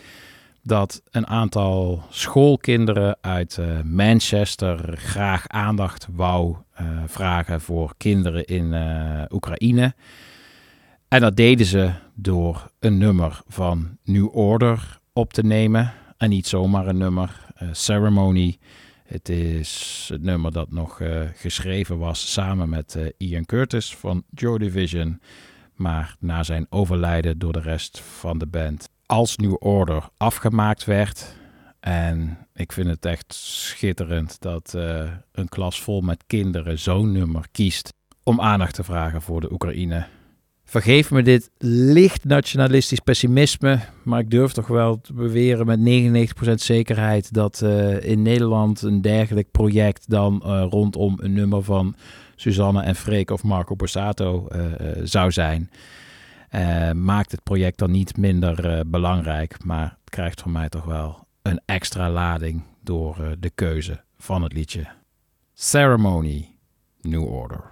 Dat 0.63 1.01
een 1.11 1.27
aantal 1.27 2.03
schoolkinderen 2.09 3.17
uit 3.21 3.57
eh, 3.57 3.81
Manchester 3.83 4.97
graag 4.97 5.47
aandacht 5.47 6.07
wou 6.11 6.55
eh, 6.73 6.87
vragen 7.05 7.61
voor 7.61 7.93
kinderen 7.97 8.45
in 8.45 8.73
eh, 8.73 9.23
Oekraïne. 9.29 9.93
En 11.07 11.21
dat 11.21 11.35
deden 11.35 11.65
ze 11.65 11.91
door 12.15 12.71
een 12.79 12.97
nummer 12.97 13.41
van 13.47 13.97
New 14.03 14.35
Order 14.35 14.99
op 15.13 15.33
te 15.33 15.43
nemen. 15.43 15.93
En 16.17 16.29
niet 16.29 16.47
zomaar 16.47 16.87
een 16.87 16.97
nummer, 16.97 17.45
Ceremony. 17.71 18.57
Het 19.11 19.29
is 19.29 20.09
het 20.13 20.21
nummer 20.21 20.51
dat 20.51 20.71
nog 20.71 21.01
eh, 21.01 21.21
geschreven 21.35 21.97
was 21.97 22.31
samen 22.31 22.69
met 22.69 22.95
eh, 22.95 23.05
Ian 23.17 23.45
Curtis 23.45 23.95
van 23.95 24.23
Joy 24.29 24.57
Division. 24.57 25.21
Maar 25.75 26.15
na 26.19 26.43
zijn 26.43 26.65
overlijden 26.69 27.39
door 27.39 27.53
de 27.53 27.61
rest 27.61 27.99
van 27.99 28.37
de 28.37 28.47
band 28.47 28.89
als 29.05 29.37
New 29.37 29.55
Order 29.59 30.09
afgemaakt 30.17 30.85
werd. 30.85 31.35
En 31.79 32.47
ik 32.53 32.71
vind 32.71 32.87
het 32.87 33.05
echt 33.05 33.33
schitterend 33.33 34.41
dat 34.41 34.73
eh, 34.73 35.11
een 35.31 35.49
klas 35.49 35.81
vol 35.81 36.01
met 36.01 36.23
kinderen 36.27 36.79
zo'n 36.79 37.11
nummer 37.11 37.45
kiest 37.51 37.93
om 38.23 38.41
aandacht 38.41 38.73
te 38.73 38.83
vragen 38.83 39.21
voor 39.21 39.41
de 39.41 39.51
Oekraïne. 39.51 40.07
Vergeef 40.71 41.11
me 41.11 41.23
dit 41.23 41.51
licht 41.57 42.25
nationalistisch 42.25 42.99
pessimisme, 42.99 43.79
maar 44.03 44.19
ik 44.19 44.29
durf 44.29 44.51
toch 44.51 44.67
wel 44.67 45.01
te 45.01 45.13
beweren 45.13 45.65
met 45.65 45.79
99% 46.49 46.53
zekerheid 46.53 47.33
dat 47.33 47.61
eh, 47.61 48.03
in 48.03 48.21
Nederland 48.21 48.81
een 48.81 49.01
dergelijk 49.01 49.51
project 49.51 50.09
dan 50.09 50.41
eh, 50.43 50.65
rondom 50.69 51.17
een 51.21 51.33
nummer 51.33 51.63
van 51.63 51.95
Suzanne 52.35 52.81
en 52.81 52.95
Freek 52.95 53.31
of 53.31 53.43
Marco 53.43 53.75
Borsato 53.75 54.47
eh, 54.47 54.61
zou 55.03 55.31
zijn. 55.31 55.69
Maakt 56.93 57.31
het 57.31 57.43
project 57.43 57.77
dan 57.77 57.91
niet 57.91 58.17
minder 58.17 58.83
belangrijk, 58.87 59.63
maar 59.63 59.97
het 59.99 60.09
krijgt 60.09 60.41
voor 60.41 60.51
mij 60.51 60.69
toch 60.69 60.85
wel 60.85 61.27
een 61.41 61.61
extra 61.65 62.09
lading 62.09 62.63
door 62.83 63.35
de 63.39 63.51
keuze 63.55 64.03
van 64.17 64.43
het 64.43 64.53
liedje. 64.53 64.87
Ceremony, 65.53 66.55
New 67.01 67.23
Order. 67.23 67.70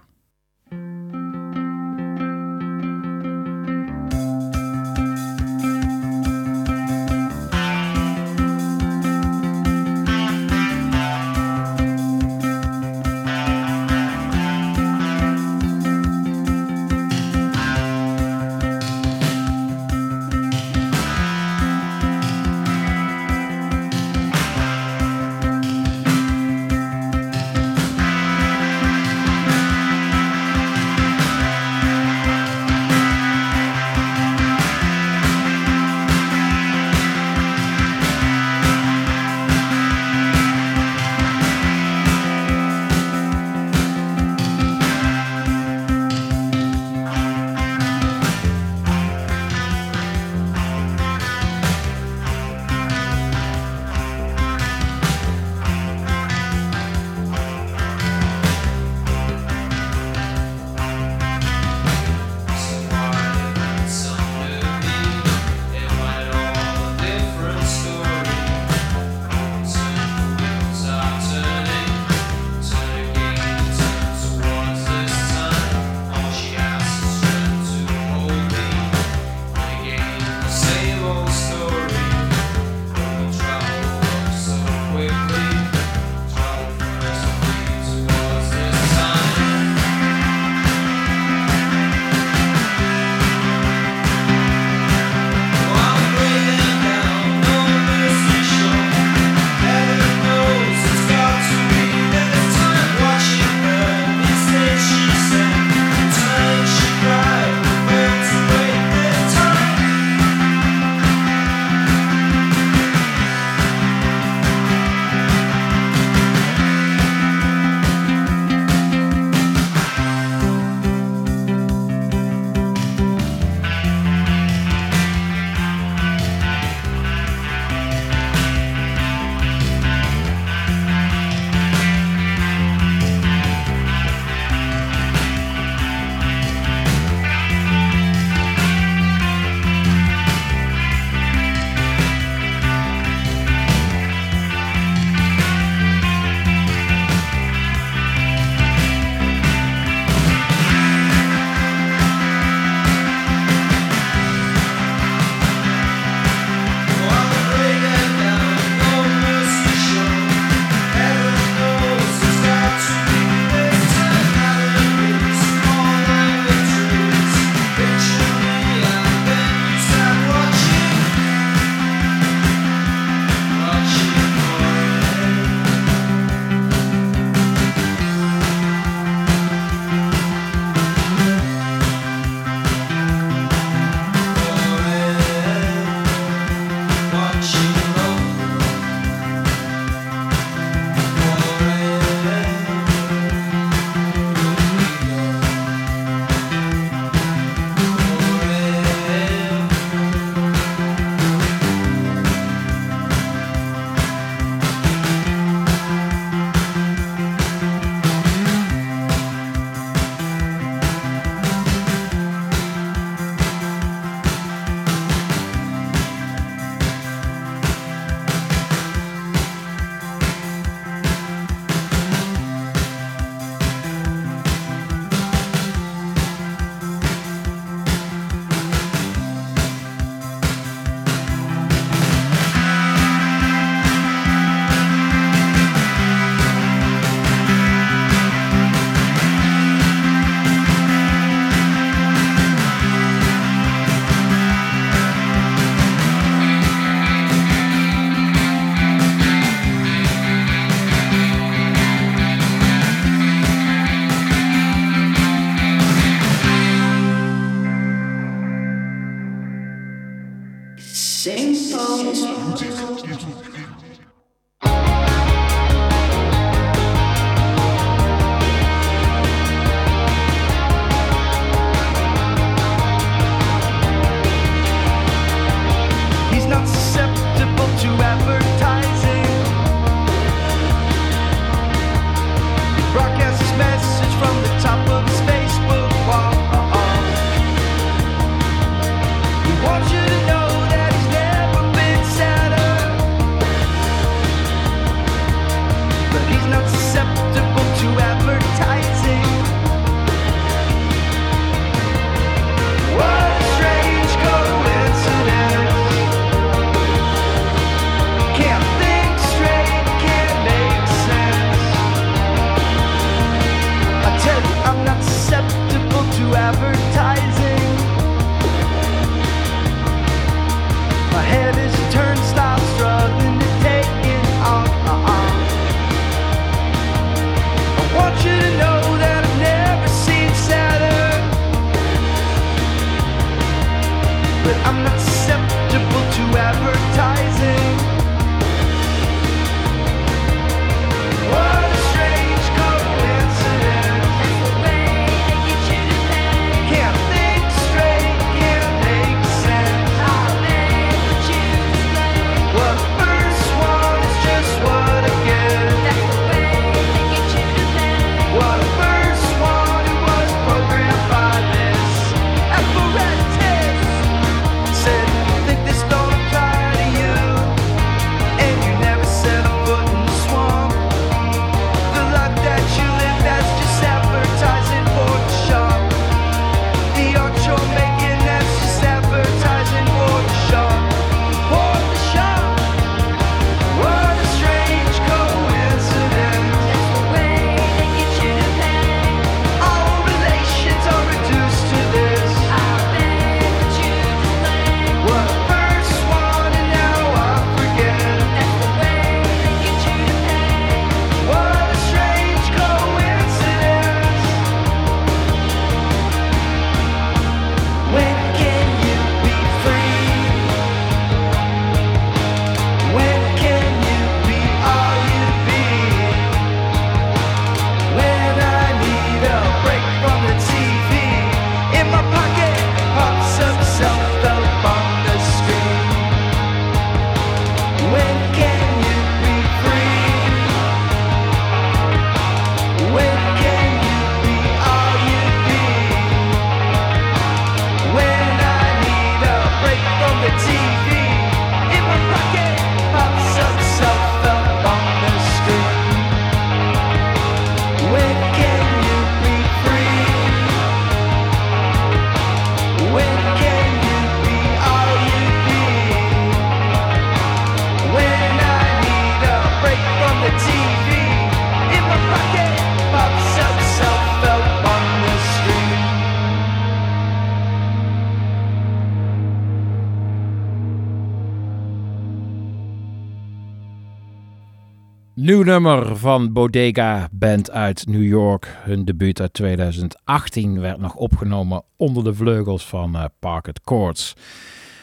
Nummer 475.46 475.98
van 475.98 476.34
Bodega 476.34 477.10
Band 477.12 477.52
uit 477.52 477.88
New 477.88 478.04
York. 478.04 478.58
Hun 478.64 478.86
debuut 478.86 479.22
uit 479.22 479.34
2018 479.34 480.60
werd 480.60 480.80
nog 480.80 480.96
opgenomen 480.96 481.64
onder 481.78 482.04
de 482.04 482.14
vleugels 482.14 482.66
van 482.66 482.96
eh 482.96 483.06
Parket 483.20 483.62
Courts. 483.62 484.16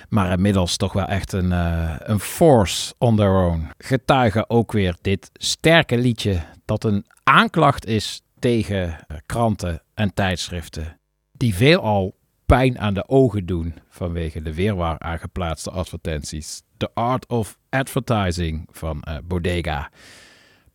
Maar 0.08 0.32
inmiddels 0.32 0.76
toch 0.76 0.92
wel 0.92 1.04
echt 1.04 1.32
een, 1.32 1.52
eh, 1.52 1.94
een 1.98 2.20
force 2.20 2.94
on 2.98 3.16
their 3.16 3.34
own. 3.34 3.68
Getuigen 3.78 4.50
ook 4.50 4.72
weer 4.72 4.96
dit 5.00 5.30
sterke 5.32 5.98
liedje 5.98 6.40
dat 6.64 6.84
een 6.84 7.06
aanklacht 7.22 7.86
is 7.86 8.22
tegen 8.38 8.88
eh, 9.06 9.16
kranten 9.26 9.82
en 9.94 10.14
tijdschriften. 10.14 11.00
Die 11.32 11.54
veelal 11.54 12.16
pijn 12.46 12.78
aan 12.78 12.94
de 12.94 13.08
ogen 13.08 13.46
doen 13.46 13.74
vanwege 13.88 14.42
de 14.42 14.54
weerwaar 14.54 14.98
aangeplaatste 14.98 15.70
advertenties. 15.70 16.62
The 16.76 16.90
Art 16.94 17.26
of 17.26 17.58
Advertising 17.70 18.68
van 18.70 19.04
Bodega. 19.24 19.90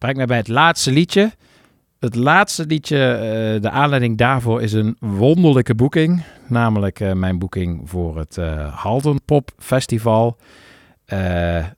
Brengt 0.02 0.18
mij 0.18 0.26
bij 0.26 0.38
het 0.38 0.48
laatste 0.48 0.92
liedje. 0.92 1.32
Het 2.00 2.16
laatste 2.16 2.66
liedje, 2.66 2.98
eh, 2.98 3.62
de 3.62 3.70
aanleiding 3.70 4.18
daarvoor 4.18 4.62
is 4.62 4.74
een 4.74 4.96
wonderlijke 5.00 5.76
boeking. 5.76 6.24
Namelijk 6.48 7.00
eh, 7.00 7.14
mijn 7.14 7.40
boeking 7.40 7.90
voor 7.90 8.18
het 8.18 8.38
eh 8.38 8.76
Halden 8.84 9.26
Pop 9.26 9.52
Festival. 9.58 10.38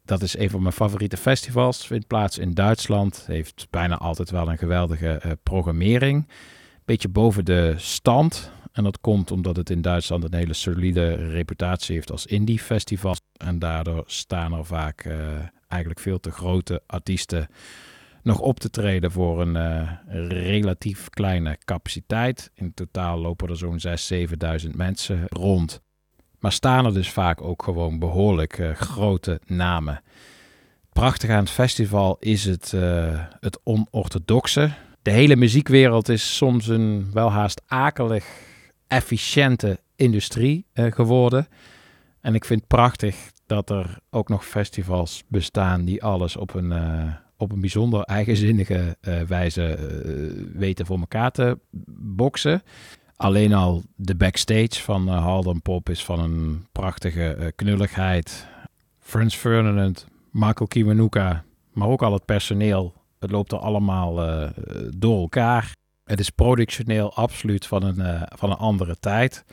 Dat 0.06 0.22
is 0.22 0.38
een 0.38 0.50
van 0.50 0.62
mijn 0.62 0.74
favoriete 0.74 1.18
festivals. 1.18 1.88
Vindt 1.88 2.08
plaats 2.08 2.38
in 2.38 2.54
Duitsland. 2.54 3.24
Heeft 3.28 3.68
bijna 3.70 3.98
altijd 3.98 4.30
wel 4.30 4.50
een 4.50 4.58
geweldige 4.58 5.38
programmering. 5.44 6.28
Beetje 6.86 7.10
boven 7.10 7.46
de 7.46 7.74
stand. 7.78 8.52
En 8.72 8.84
dat 8.84 9.02
komt 9.02 9.32
omdat 9.32 9.56
het 9.56 9.70
in 9.70 9.82
Duitsland 9.82 10.24
een 10.24 10.36
hele 10.36 10.54
solide 10.54 11.14
reputatie 11.14 11.96
heeft 11.96 12.12
als 12.12 12.26
indie 12.26 12.60
festival. 12.60 13.16
En 13.38 13.60
daardoor 13.60 14.04
staan 14.06 14.54
er 14.54 14.66
vaak 14.66 15.08
eigenlijk 15.68 16.00
veel 16.00 16.20
te 16.20 16.32
grote 16.32 16.82
artiesten 16.88 17.48
nog 18.24 18.40
op 18.40 18.60
te 18.60 18.70
treden 18.70 19.12
voor 19.12 19.42
een 19.42 19.56
eh, 19.56 19.92
relatief 20.28 21.10
kleine 21.10 21.58
capaciteit. 21.66 22.52
In 22.54 22.74
totaal 22.74 23.20
lopen 23.20 23.50
er 23.50 23.58
zo'n 23.58 23.82
6.000, 23.88 24.64
7.000 24.64 24.70
mensen 24.76 25.26
rond. 25.28 25.82
Maar 26.40 26.52
staan 26.52 26.86
er 26.86 26.94
dus 26.94 27.10
vaak 27.10 27.42
ook 27.42 27.64
gewoon 27.64 28.00
behoorlijk 28.00 28.58
eh, 28.58 28.72
grote 28.72 29.42
namen. 29.46 30.02
Prachtig 30.94 31.30
aan 31.30 31.40
het 31.40 31.50
festival 31.50 32.18
is 32.20 32.46
het, 32.46 32.74
eh, 32.74 33.22
het 33.40 33.60
onorthodoxe. 33.64 34.72
De 35.02 35.12
hele 35.12 35.36
muziekwereld 35.36 36.10
is 36.10 36.36
soms 36.36 36.68
een 36.68 37.10
welhaast 37.14 37.62
akelig 37.68 38.26
efficiënte 38.88 39.80
industrie 39.96 40.66
geworden. 40.74 41.48
En 42.22 42.36
ik 42.36 42.46
vind 42.46 42.68
prachtig 42.68 43.32
dat 43.46 43.70
er 43.70 44.00
ook 44.10 44.30
nog 44.30 44.46
festivals 44.46 45.24
bestaan 45.28 45.86
die 45.86 46.04
alles 46.04 46.36
op 46.36 46.54
een, 46.54 46.72
op 47.44 47.52
een 47.52 47.62
bijzonder 47.62 48.02
eigenzinnige 48.02 48.98
eh, 49.02 49.22
wijze 49.22 49.66
eh, 49.66 49.84
weten 50.54 50.86
voor 50.86 51.00
elkaar 51.00 51.32
te 51.32 51.60
boksen. 51.98 52.62
Alleen 53.16 53.54
al 53.54 53.84
de 53.96 54.16
backstage 54.16 54.82
van 54.82 55.10
uh, 55.10 55.56
Pop 55.64 55.90
is 55.90 56.06
van 56.06 56.20
een 56.20 56.68
prachtige 56.72 57.54
knulligheid. 57.56 58.48
Frans 59.00 59.36
Ferdinand, 59.36 60.08
Michael 60.32 60.68
Kiwanuka, 60.68 61.44
maar 61.72 61.88
ook 61.88 62.02
al 62.02 62.14
het 62.14 62.26
personeel. 62.26 62.94
Het 63.20 63.32
loopt 63.32 63.52
er 63.52 63.58
allemaal 63.58 64.16
door 64.98 65.22
elkaar. 65.22 65.76
Het 66.04 66.20
is 66.20 66.30
productioneel 66.30 67.14
absoluut 67.16 67.66
van 67.66 67.84
een, 67.84 68.28
van 68.36 68.50
een 68.50 68.58
andere 68.58 69.00
tijd. 69.00 69.46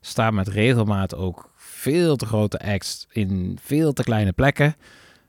Staan 0.00 0.34
met 0.34 0.48
regelmaat 0.48 1.14
ook 1.14 1.50
veel 1.56 2.16
te 2.16 2.26
grote 2.26 2.58
acts 2.58 3.06
in 3.10 3.58
veel 3.62 3.92
te 3.92 4.02
kleine 4.02 4.32
plekken. 4.32 4.76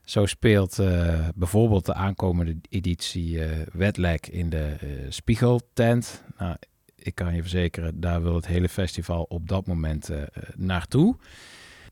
Zo 0.04 0.26
speelt 0.26 0.78
eh, 0.78 1.28
bijvoorbeeld 1.34 1.86
de 1.86 1.94
aankomende 1.94 2.56
editie 2.68 3.44
eh 3.44 3.66
Wetlek 3.72 4.26
in 4.26 4.50
de 4.50 4.76
eh, 4.80 4.88
Spiegeltent. 5.08 6.24
Nou, 6.38 6.56
ik 6.96 7.14
kan 7.14 7.34
je 7.34 7.40
verzekeren, 7.40 8.00
daar 8.00 8.22
wil 8.22 8.34
het 8.34 8.46
hele 8.46 8.68
festival 8.68 9.26
op 9.28 9.48
dat 9.48 9.66
moment 9.66 10.10
naartoe. 10.56 11.16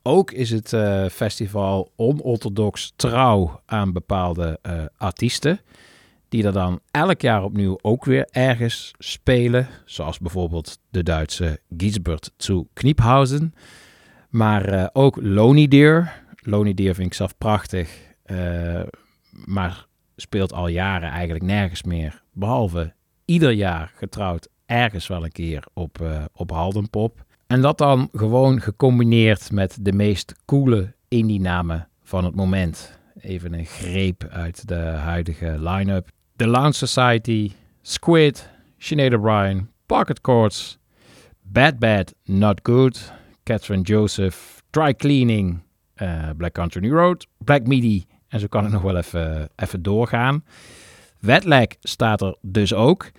Ook 0.03 0.31
is 0.31 0.51
het 0.51 0.69
festival 1.13 1.93
onorthodox 1.97 2.93
trouw 2.97 3.61
aan 3.67 3.93
bepaalde 3.93 4.61
artiesten. 4.97 5.61
Die 6.29 6.45
er 6.45 6.53
dan 6.53 6.81
elk 6.91 7.21
jaar 7.21 7.45
opnieuw 7.45 7.79
ook 7.83 8.05
weer 8.05 8.29
ergens 8.31 8.91
spelen. 8.99 9.69
Zoals 9.85 10.19
bijvoorbeeld 10.19 10.79
de 10.91 11.03
Duitse 11.03 11.61
Giesbert 11.77 12.31
zu 12.37 12.67
Kniephausen. 12.73 13.55
Maar 14.29 14.91
ook 14.93 15.19
Lonely 15.21 15.69
Deer. 16.49 16.57
Lonely 16.57 16.75
Deer 16.75 16.95
vind 16.95 17.07
ik 17.07 17.15
zelf 17.15 17.39
prachtig. 17.39 18.07
eh, 18.23 18.83
maar 19.45 19.87
speelt 20.17 20.53
al 20.53 20.69
jaren 20.69 21.11
eigenlijk 21.11 21.45
nergens 21.45 21.83
meer. 21.83 22.23
Behalve 22.33 22.95
ieder 23.25 23.51
jaar 23.53 23.93
getrouwd 23.97 24.49
ergens 24.67 25.07
wel 25.07 25.25
een 25.25 25.33
keer 25.33 25.65
op, 25.75 26.01
eh 26.01 26.25
op 26.33 26.51
Haldenpop. 26.51 27.25
En 27.47 27.61
dat 27.61 27.79
dan 27.79 28.09
gewoon 28.13 28.61
gecombineerd 28.61 29.53
met 29.53 29.79
de 29.81 29.93
meest 29.93 30.35
coole 30.45 30.95
indie-namen 31.09 31.89
van 32.03 32.25
het 32.25 32.35
moment. 32.35 32.99
Even 33.21 33.53
een 33.55 33.67
greep 33.67 34.25
uit 34.31 34.69
de 34.69 34.75
huidige 34.75 35.57
line-up. 35.59 36.09
The 36.37 36.47
Lounge 36.47 36.73
Society, 36.73 37.53
Squid, 37.83 38.51
Sinead 38.79 39.15
O'Brien, 39.15 39.71
Pocket 39.87 40.19
Chords, 40.23 40.79
Bad 41.43 41.79
Bad 41.79 42.15
Not 42.25 42.61
Good, 42.63 43.13
Catherine 43.43 43.83
Joseph, 43.83 44.63
Dry 44.71 44.95
Cleaning, 44.95 45.61
eh, 45.99 46.29
Black 46.37 46.53
Country 46.53 46.81
New 46.81 46.93
Road, 46.93 47.27
Black 47.39 47.67
Midi. 47.67 48.07
En 48.29 48.41
zo 48.41 48.47
kan 48.47 48.65
ik 48.65 48.73
nog 48.73 48.83
wel 48.83 48.97
even, 48.97 49.49
even 49.57 49.83
doorgaan. 49.83 50.45
Wetlag 51.21 51.67
staat 51.81 52.21
er 52.21 52.37
dus 52.41 52.75
ook 52.75 53.11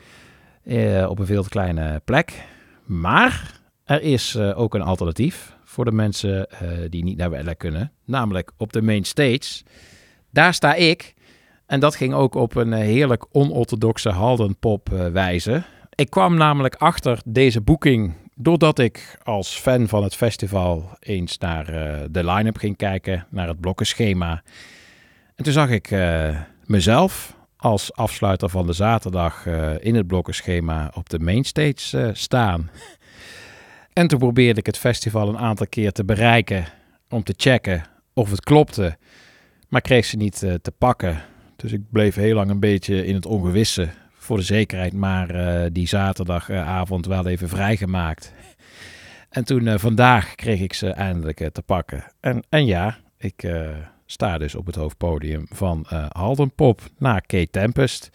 eh, 0.63 1.05
op 1.09 1.19
een 1.19 1.25
veel 1.25 1.43
te 1.43 1.49
kleine 1.49 2.01
plek. 2.05 2.43
Maar 2.86 3.61
er 3.84 4.01
is 4.01 4.36
eh, 4.36 4.59
ook 4.59 4.73
een 4.75 4.82
alternatief 4.82 5.57
voor 5.63 5.86
de 5.86 5.91
mensen 5.91 6.47
die 6.89 7.03
niet 7.03 7.17
naar 7.17 7.30
Wetlag 7.30 7.57
kunnen. 7.57 7.91
Namelijk 8.05 8.51
op 8.57 8.73
de 8.73 8.82
main 8.82 9.03
stage. 9.03 9.63
Daar 10.32 10.53
sta 10.53 10.73
ik. 10.73 11.13
En 11.65 11.80
dat 11.80 11.95
ging 11.95 12.13
ook 12.13 12.36
op 12.36 12.55
een 12.55 12.73
heerlijk 12.73 13.25
onorthodoxe 13.32 14.09
Haldenpop 14.09 14.89
wijze. 15.11 15.63
Ik 15.95 16.09
kwam 16.09 16.36
namelijk 16.36 16.75
achter 16.75 17.21
deze 17.25 17.61
boeking 17.61 18.13
doordat 18.42 18.80
ik 18.80 19.18
als 19.24 19.56
fan 19.56 19.88
van 19.88 20.04
het 20.04 20.16
festival 20.16 20.90
eens 21.00 21.38
naar 21.38 21.70
eh, 21.70 22.06
de 22.12 22.26
line-up 22.26 22.58
ging 22.58 22.78
kijken, 22.78 23.26
naar 23.30 23.48
het 23.48 23.60
blokkenschema. 23.60 24.44
En 25.36 25.44
toen 25.44 25.54
zag 25.54 25.70
ik 25.70 25.92
eh, 25.92 26.40
mezelf 26.66 27.36
als 27.58 27.94
afsluiter 27.94 28.50
van 28.50 28.66
de 28.66 28.74
zaterdag 28.74 29.46
eh, 29.46 29.72
in 29.80 29.96
het 29.96 30.08
blokkenschema 30.08 30.92
op 30.96 31.10
de 31.10 31.20
mainstage 31.20 32.12
staan. 32.14 32.70
En 33.94 34.08
toen 34.08 34.20
probeerde 34.20 34.60
ik 34.60 34.66
het 34.66 34.78
festival 34.78 35.30
een 35.30 35.38
aantal 35.38 35.68
keer 35.68 35.92
te 35.92 36.06
bereiken 36.06 36.66
om 37.10 37.24
te 37.24 37.34
checken 37.38 37.84
of 38.14 38.30
het 38.30 38.44
klopte. 38.44 38.98
Maar 39.68 39.82
kreeg 39.82 40.06
ze 40.06 40.18
niet 40.18 40.40
te 40.40 40.74
pakken. 40.78 41.22
Dus 41.56 41.72
ik 41.72 41.82
bleef 41.92 42.16
heel 42.16 42.36
lang 42.36 42.50
een 42.50 42.60
beetje 42.60 43.06
in 43.06 43.16
het 43.16 43.26
ongewisse 43.26 43.90
voor 44.30 44.38
de 44.38 44.43
zekerheid. 44.43 44.93
Maar 44.93 45.30
eh, 45.30 45.69
die 45.71 45.88
zaterdagavond 45.88 47.05
wel 47.05 47.27
even 47.27 47.49
vrijgemaakt. 47.49 48.34
En 49.30 49.43
toen 49.43 49.67
eh, 49.67 49.77
vandaag 49.77 50.36
kreeg 50.36 50.59
ik 50.59 50.73
ze 50.73 50.89
eindelijk 50.89 51.39
eh, 51.39 51.47
te 51.47 51.61
pakken. 51.61 52.03
En, 52.19 52.43
en 52.49 52.65
ja, 52.65 52.97
ik 53.17 53.53
sta 54.05 54.38
dus 54.38 54.55
op 54.55 54.65
het 54.65 54.75
hoofdpodium 54.75 55.45
van 55.49 55.86
eh 55.89 56.05
Halden 56.09 56.51
Pop 56.51 56.82
na 56.97 57.19
Kate 57.19 57.49
Tempest. 57.51 58.09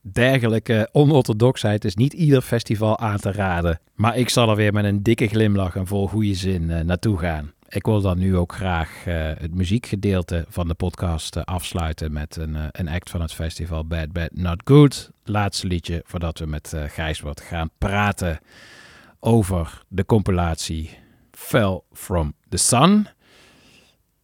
Dergelijke 0.00 0.88
onorthodoxheid 0.92 1.84
is 1.84 1.94
niet 1.94 2.12
ieder 2.12 2.42
festival 2.42 2.98
aan 2.98 3.18
te 3.18 3.32
raden. 3.32 3.80
Maar 3.94 4.16
ik 4.16 4.28
zal 4.28 4.50
er 4.50 4.56
weer 4.56 4.72
met 4.72 4.84
een 4.84 5.02
dikke 5.02 5.26
glimlach 5.26 5.76
en 5.76 5.86
vol 5.86 6.08
goede 6.08 6.34
zin 6.34 6.86
naartoe 6.86 7.18
gaan. 7.18 7.52
Ik 7.70 7.84
wil 7.84 8.00
dan 8.00 8.18
nu 8.18 8.36
ook 8.36 8.52
graag 8.52 9.06
eh, 9.06 9.30
het 9.38 9.54
muziekgedeelte 9.54 10.44
van 10.48 10.68
de 10.68 10.74
podcast 10.74 11.36
eh, 11.36 11.42
afsluiten 11.42 12.12
met 12.12 12.36
een, 12.36 12.56
eh, 12.56 12.64
een 12.70 12.88
act 12.88 13.10
van 13.10 13.20
het 13.20 13.32
festival 13.32 13.86
Bad 13.86 14.12
Bad 14.12 14.30
Not 14.32 14.62
Good. 14.64 15.10
Laatste 15.24 15.66
liedje 15.66 16.02
voordat 16.06 16.38
we 16.38 16.46
met 16.46 16.72
eh 16.72 16.84
Gijsbert 16.88 17.40
gaan 17.40 17.70
praten 17.78 18.38
over 19.20 19.82
de 19.88 20.04
compilatie 20.04 20.98
Fell 21.30 21.80
From 21.92 22.34
The 22.48 22.56
Sun. 22.56 23.06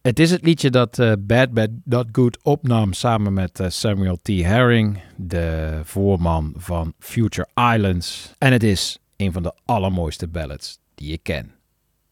Het 0.01 0.19
is 0.19 0.31
het 0.31 0.43
liedje 0.43 0.69
dat 0.69 0.95
Bad 1.19 1.51
Bad 1.51 1.69
Not 1.83 2.07
Good 2.11 2.43
opnam 2.43 2.93
samen 2.93 3.33
met 3.33 3.61
Samuel 3.67 4.17
T. 4.21 4.27
Herring, 4.27 5.01
de 5.15 5.79
voorman 5.83 6.53
van 6.57 6.93
Future 6.99 7.47
Islands. 7.73 8.33
En 8.37 8.51
het 8.51 8.63
is 8.63 8.99
een 9.15 9.31
van 9.31 9.43
de 9.43 9.53
allermooiste 9.65 10.27
ballads 10.27 10.79
die 10.95 11.11
ik 11.11 11.23
ken. 11.23 11.51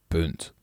Punt. 0.07 0.55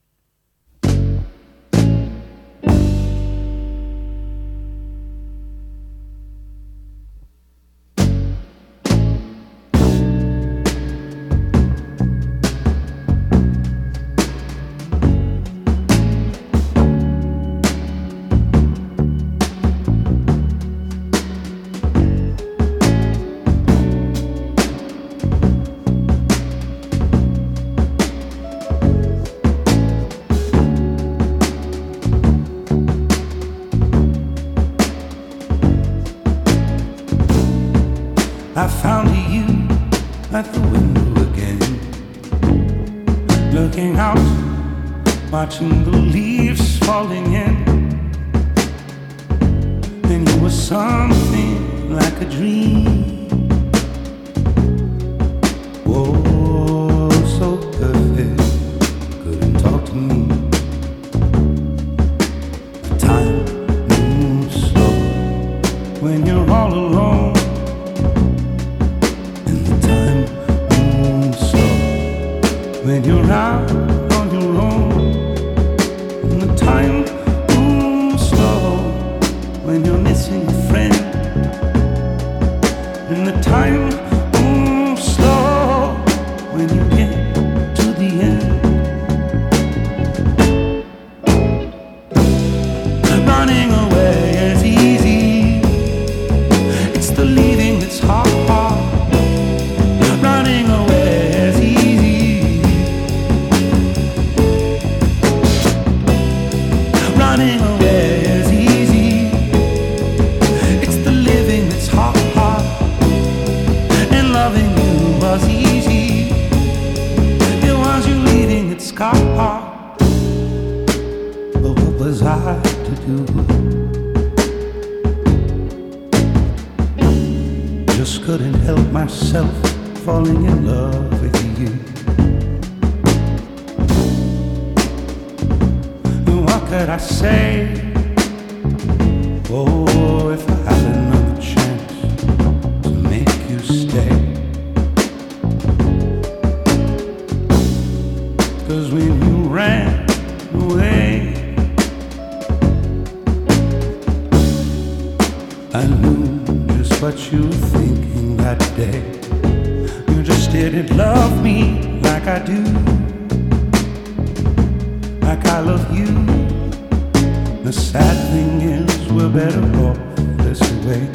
The 167.65 167.73
sad 167.73 168.17
thing 168.33 168.61
is, 168.63 169.13
we're 169.13 169.29
better 169.29 169.65
off 169.87 169.99
this 170.45 170.61
way. 170.85 171.09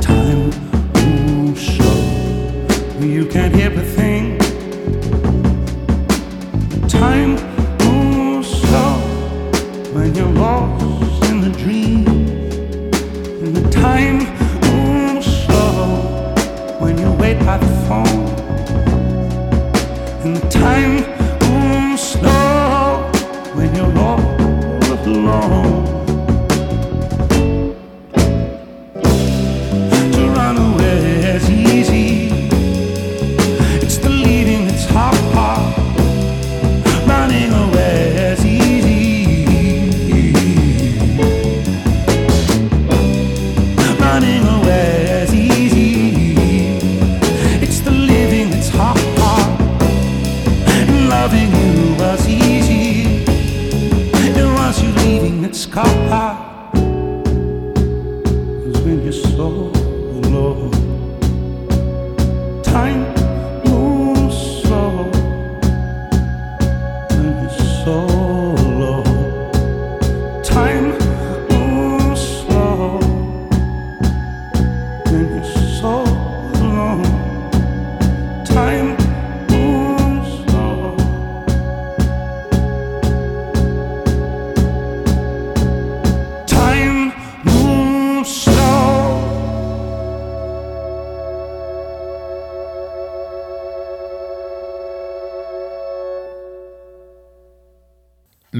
Time 0.00 0.50
moves 0.94 1.66
slow, 1.76 2.00
you 3.00 3.26
can't 3.26 3.54
hear 3.54 3.72
a 3.72 3.82
thing. 3.82 4.38
Time 6.88 7.33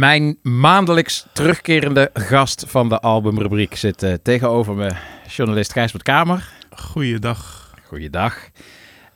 Mijn 0.04 0.38
maandelijks 0.42 1.26
terugkerende 1.32 2.10
gast 2.14 2.64
van 2.68 2.88
de 2.88 3.00
albumrubriek 3.00 3.76
zit 3.76 4.02
eh, 4.02 4.12
tegenover 4.22 4.74
me, 4.74 4.90
journalist 5.28 5.72
Gijsbert 5.72 6.02
Kamer. 6.02 6.52
Goeiedag. 6.70 7.72
Goeiedag. 7.84 8.48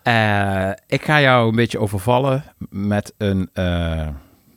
Eh, 0.02 0.70
ik 0.86 1.04
ga 1.04 1.20
jou 1.20 1.48
een 1.48 1.56
beetje 1.56 1.78
overvallen 1.78 2.44
met 2.70 3.14
een 3.18 3.50
eh, 3.52 4.08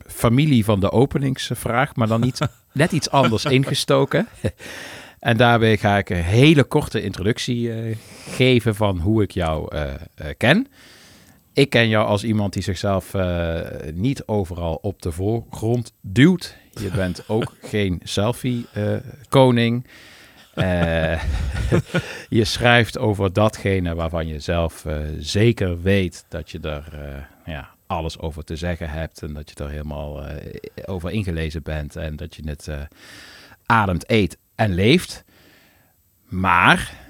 familie 0.06 0.64
van 0.64 0.80
de 0.80 0.90
openingsvraag, 0.90 1.96
maar 1.96 2.08
dan 2.08 2.20
niet 2.20 2.38
net 2.72 2.92
iets 2.92 3.10
anders 3.10 3.44
ingestoken. 3.44 4.28
en 5.18 5.36
daarbij 5.36 5.76
ga 5.76 5.98
ik 5.98 6.10
een 6.10 6.16
hele 6.16 6.64
korte 6.64 7.02
introductie 7.02 7.70
geven 8.28 8.74
van 8.74 8.98
hoe 8.98 9.22
ik 9.22 9.30
jou 9.30 9.68
ken. 10.36 10.66
Ik 11.52 11.70
ken 11.70 11.88
jou 11.88 12.06
als 12.06 12.24
iemand 12.24 12.52
die 12.52 12.62
zichzelf 12.62 13.14
eh, 13.14 13.60
niet 13.94 14.26
overal 14.26 14.74
op 14.74 15.02
de 15.02 15.12
voorgrond 15.12 15.92
duwt. 16.00 16.56
Je 16.80 16.90
bent 16.90 17.28
ook 17.28 17.54
geen 17.72 18.00
selfie-koning. 18.02 19.86
Eh, 20.54 21.22
je 22.28 22.44
schrijft 22.44 22.98
over 22.98 23.32
datgene 23.32 23.94
waarvan 23.94 24.26
je 24.26 24.40
zelf 24.40 24.84
eh, 24.84 24.96
zeker 25.18 25.82
weet 25.82 26.24
dat 26.28 26.50
je 26.50 26.60
er 26.60 26.88
eh, 26.92 27.54
ja, 27.54 27.70
alles 27.86 28.18
over 28.18 28.44
te 28.44 28.56
zeggen 28.56 28.90
hebt. 28.90 29.22
En 29.22 29.32
dat 29.32 29.50
je 29.50 29.64
er 29.64 29.70
helemaal 29.70 30.24
eh, 30.26 30.60
over 30.84 31.10
ingelezen 31.10 31.62
bent. 31.62 31.96
En 31.96 32.16
dat 32.16 32.34
je 32.34 32.42
het 32.44 32.68
eh, 32.68 32.80
ademt, 33.66 34.10
eet 34.10 34.38
en 34.54 34.74
leeft. 34.74 35.24
Maar 36.28 36.78
eh, 36.78 37.01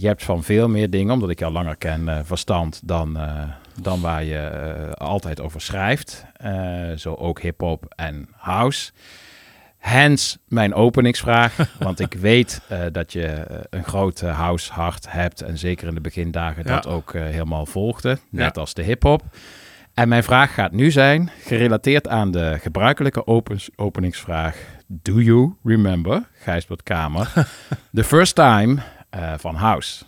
je 0.00 0.06
hebt 0.06 0.24
van 0.24 0.42
veel 0.42 0.68
meer 0.68 0.90
dingen, 0.90 1.12
omdat 1.14 1.30
ik 1.30 1.38
jou 1.38 1.52
langer 1.52 1.76
ken, 1.76 2.08
eh, 2.08 2.18
verstand 2.24 2.80
dan, 2.84 3.16
eh, 3.16 3.42
dan 3.82 4.00
waar 4.00 4.24
je 4.24 4.36
eh, 4.38 4.90
altijd 4.92 5.40
over 5.40 5.60
schrijft. 5.60 6.24
Eh, 6.36 6.90
zo 6.96 7.14
ook 7.14 7.40
hip-hop 7.40 7.92
en 7.96 8.28
house. 8.36 8.92
Hens 9.78 10.38
mijn 10.48 10.74
openingsvraag, 10.74 11.56
want 11.78 12.00
ik 12.00 12.12
weet 12.14 12.60
eh, 12.68 12.80
dat 12.92 13.12
je 13.12 13.26
eh, 13.26 13.58
een 13.70 13.84
groot 13.84 14.20
eh, 14.22 14.38
house 14.38 14.72
hart 14.72 15.06
hebt 15.12 15.40
en 15.42 15.58
zeker 15.58 15.88
in 15.88 15.94
de 15.94 16.00
begindagen 16.00 16.62
Ja. 16.66 16.74
dat 16.74 16.86
ook 16.86 17.14
eh, 17.14 17.22
helemaal 17.22 17.66
volgde, 17.66 18.18
net 18.30 18.54
Ja. 18.54 18.60
als 18.60 18.74
de 18.74 18.82
hip-hop. 18.82 19.22
En 19.94 20.08
mijn 20.08 20.22
vraag 20.22 20.54
gaat 20.54 20.72
nu 20.72 20.90
zijn, 20.90 21.30
gerelateerd 21.44 22.08
aan 22.08 22.30
de 22.30 22.58
gebruikelijke 22.60 23.26
opens- 23.26 23.70
openingsvraag, 23.76 24.56
do 24.86 25.20
you 25.20 25.54
remember, 25.64 26.28
Gijsbert 26.32 26.82
Kamer, 26.82 27.32
the 27.94 28.04
first 28.04 28.34
time 28.34 28.78
eh, 29.12 29.32
van 29.38 29.54
house? 29.54 30.04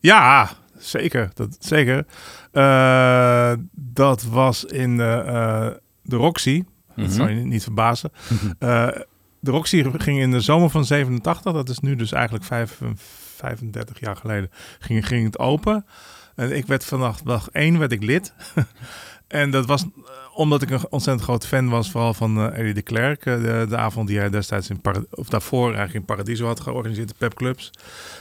Ja, 0.00 0.50
zeker. 0.78 1.30
Dat, 1.34 1.56
zeker. 1.60 2.06
Eh, 2.52 3.52
dat 3.74 4.22
was 4.22 4.64
in 4.64 4.96
de, 4.96 5.22
eh, 5.26 5.68
de 6.02 6.16
Roxy. 6.16 6.64
Dat 6.96 7.06
Mhm. 7.06 7.10
zou 7.14 7.30
je 7.30 7.34
niet 7.44 7.62
verbazen. 7.62 8.10
De 9.40 9.50
Roxy 9.50 9.84
ging 9.96 10.18
in 10.20 10.30
de 10.30 10.40
zomer 10.40 10.70
van 10.70 10.84
87. 10.84 11.52
Dat 11.52 11.68
is 11.68 11.78
nu 11.78 11.96
dus 11.96 12.12
eigenlijk 12.12 12.44
vijf, 12.44 12.80
35 13.36 14.00
jaar 14.00 14.16
geleden. 14.16 14.50
Ging, 14.78 15.06
ging 15.06 15.24
het 15.24 15.38
open. 15.38 15.86
En 16.34 16.56
ik 16.56 16.66
werd 16.66 16.84
vanaf 16.84 17.22
dag 17.22 17.48
één 17.50 17.78
werd 17.78 17.92
ik 17.92 18.02
lid. 18.02 18.32
en 19.28 19.50
dat 19.50 19.66
was 19.66 19.82
eh, 19.82 19.88
omdat 20.34 20.62
ik 20.62 20.70
een 20.70 20.86
ontzettend 20.90 21.26
groot 21.26 21.46
fan 21.46 21.68
was, 21.68 21.90
vooral 21.90 22.14
van 22.14 22.38
eh 22.38 22.58
Eddie 22.58 22.74
de 22.74 22.82
Klerk. 22.82 23.26
eh, 23.26 23.34
de, 23.42 23.66
de 23.68 23.76
avond 23.76 24.08
die 24.08 24.18
hij 24.18 24.30
destijds 24.30 24.70
in 24.70 24.80
of 25.10 25.28
daarvoor 25.28 25.66
eigenlijk 25.66 25.94
in 25.94 26.04
Paradiso 26.04 26.46
had 26.46 26.60
georganiseerd, 26.60 27.08
de 27.08 27.14
pepclubs. 27.18 27.70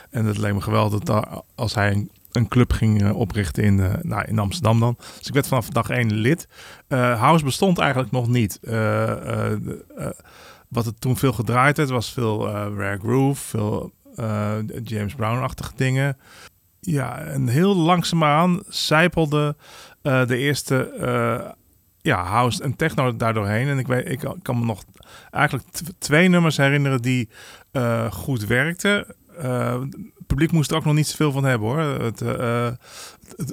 En 0.09 0.25
dat 0.25 0.37
leek 0.37 0.53
me 0.53 0.61
geweldig 0.61 0.99
dat 0.99 1.43
als 1.55 1.73
hij 1.75 1.91
een, 1.91 2.11
een 2.31 2.47
club 2.47 2.73
ging 2.73 3.11
oprichten 3.11 3.63
in, 3.63 3.75
nou, 4.01 4.25
in 4.27 4.39
Amsterdam 4.39 4.79
dan. 4.79 4.95
Dus 5.17 5.27
ik 5.27 5.33
werd 5.33 5.47
vanaf 5.47 5.69
dag 5.69 5.89
één 5.89 6.13
lid. 6.13 6.47
House 6.87 7.43
bestond 7.43 7.77
eigenlijk 7.77 8.11
nog 8.11 8.27
niet. 8.27 8.59
Wat 10.67 10.85
het 10.85 11.01
toen 11.01 11.17
veel 11.17 11.33
gedraaid 11.33 11.77
werd, 11.77 11.89
was 11.89 12.13
veel 12.13 12.49
rare 12.49 12.99
groove, 12.99 13.43
veel 13.43 13.91
James 14.83 15.15
Brown-achtige 15.15 15.71
dingen. 15.75 16.17
Ja, 16.79 17.17
en 17.17 17.47
heel 17.47 17.75
langzaamaan 17.75 18.63
zijpelde 18.67 19.55
eh, 20.01 20.25
de 20.25 20.37
eerste 20.37 20.89
eh, 20.89 21.51
ja, 22.01 22.23
house 22.23 22.63
en 22.63 22.75
techno 22.75 23.15
daardoorheen. 23.15 23.67
En 23.67 23.79
ik, 23.79 23.87
weet, 23.87 24.09
ik 24.09 24.25
kan 24.41 24.59
me 24.59 24.65
nog 24.65 24.83
eigenlijk 25.31 25.67
twee 25.97 26.27
nummers 26.27 26.57
herinneren 26.57 27.01
die 27.01 27.29
eh, 27.71 28.11
goed 28.11 28.45
werkten. 28.45 29.05
het 29.37 30.27
publiek 30.27 30.51
moest 30.51 30.71
er 30.71 30.77
ook 30.77 30.85
nog 30.85 30.93
niet 30.93 31.07
zoveel 31.07 31.31
van 31.31 31.43
hebben 31.43 31.67
hoor. 31.67 31.79
Het, 31.79 32.19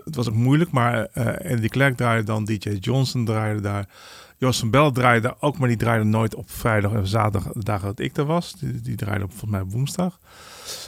het, 0.04 0.16
was 0.16 0.28
ook 0.28 0.34
moeilijk, 0.34 0.70
maar 0.70 1.08
Andy 1.50 1.68
Clark 1.68 1.96
draaide 1.96 2.24
dan, 2.24 2.44
DJ 2.44 2.68
Johnson 2.68 3.24
draaide 3.24 3.60
daar. 3.60 3.88
Jos 4.36 4.58
van 4.58 4.70
Bell 4.70 4.90
draaide 4.90 5.26
daar 5.26 5.36
ook, 5.40 5.58
maar 5.58 5.68
die 5.68 5.76
draaide 5.76 6.04
nooit 6.04 6.34
op 6.34 6.50
vrijdag 6.50 6.92
en 6.92 7.06
zaterdag, 7.06 7.52
de 7.52 7.64
dagen 7.64 7.86
dat 7.86 7.98
ik 7.98 8.16
er 8.16 8.24
was. 8.24 8.52
Die, 8.52 8.80
die 8.80 8.96
draaide 8.96 9.24
op 9.24 9.30
volgens 9.30 9.50
mij 9.50 9.64
woensdag. 9.64 10.18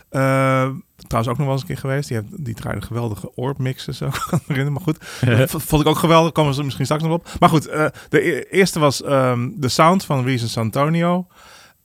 Eh, 0.09 0.71
trouwens 0.97 1.33
ook 1.33 1.37
nog 1.39 1.47
wel 1.47 1.51
eens 1.51 1.61
een 1.61 1.67
keer 1.67 1.79
geweest. 1.79 2.09
Die, 2.09 2.21
die 2.31 2.55
draaide 2.55 2.87
geweldige 2.87 3.31
oormixen, 3.35 3.95
zo 3.95 4.09
kan 4.31 4.41
herinneren. 4.47 4.73
Maar 4.73 4.83
goed, 4.83 4.99
vond 5.69 5.83
ik 5.83 5.89
ook 5.89 5.99
geweldig. 5.99 6.33
Komen 6.33 6.55
we 6.55 6.63
misschien 6.63 6.85
straks 6.85 7.03
nog 7.03 7.13
op. 7.13 7.29
Maar 7.39 7.49
goed, 7.49 7.67
eh, 7.67 7.87
de 8.09 8.27
e- 8.27 8.45
eerste 8.51 8.79
was 8.79 9.03
ehm, 9.03 9.51
de 9.55 9.69
sound 9.69 10.05
van 10.05 10.25
Reason 10.25 10.49
Santonio. 10.49 11.27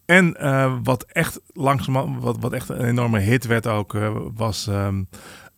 En 0.05 0.35
eh, 0.37 0.73
wat 0.83 1.03
echt 1.03 1.39
langzaam, 1.53 2.19
wat, 2.19 2.37
wat 2.39 2.53
echt 2.53 2.69
een 2.69 2.85
enorme 2.85 3.19
hit 3.19 3.45
werd 3.45 3.67
ook, 3.67 3.97
was 4.35 4.67
ehm 4.67 5.03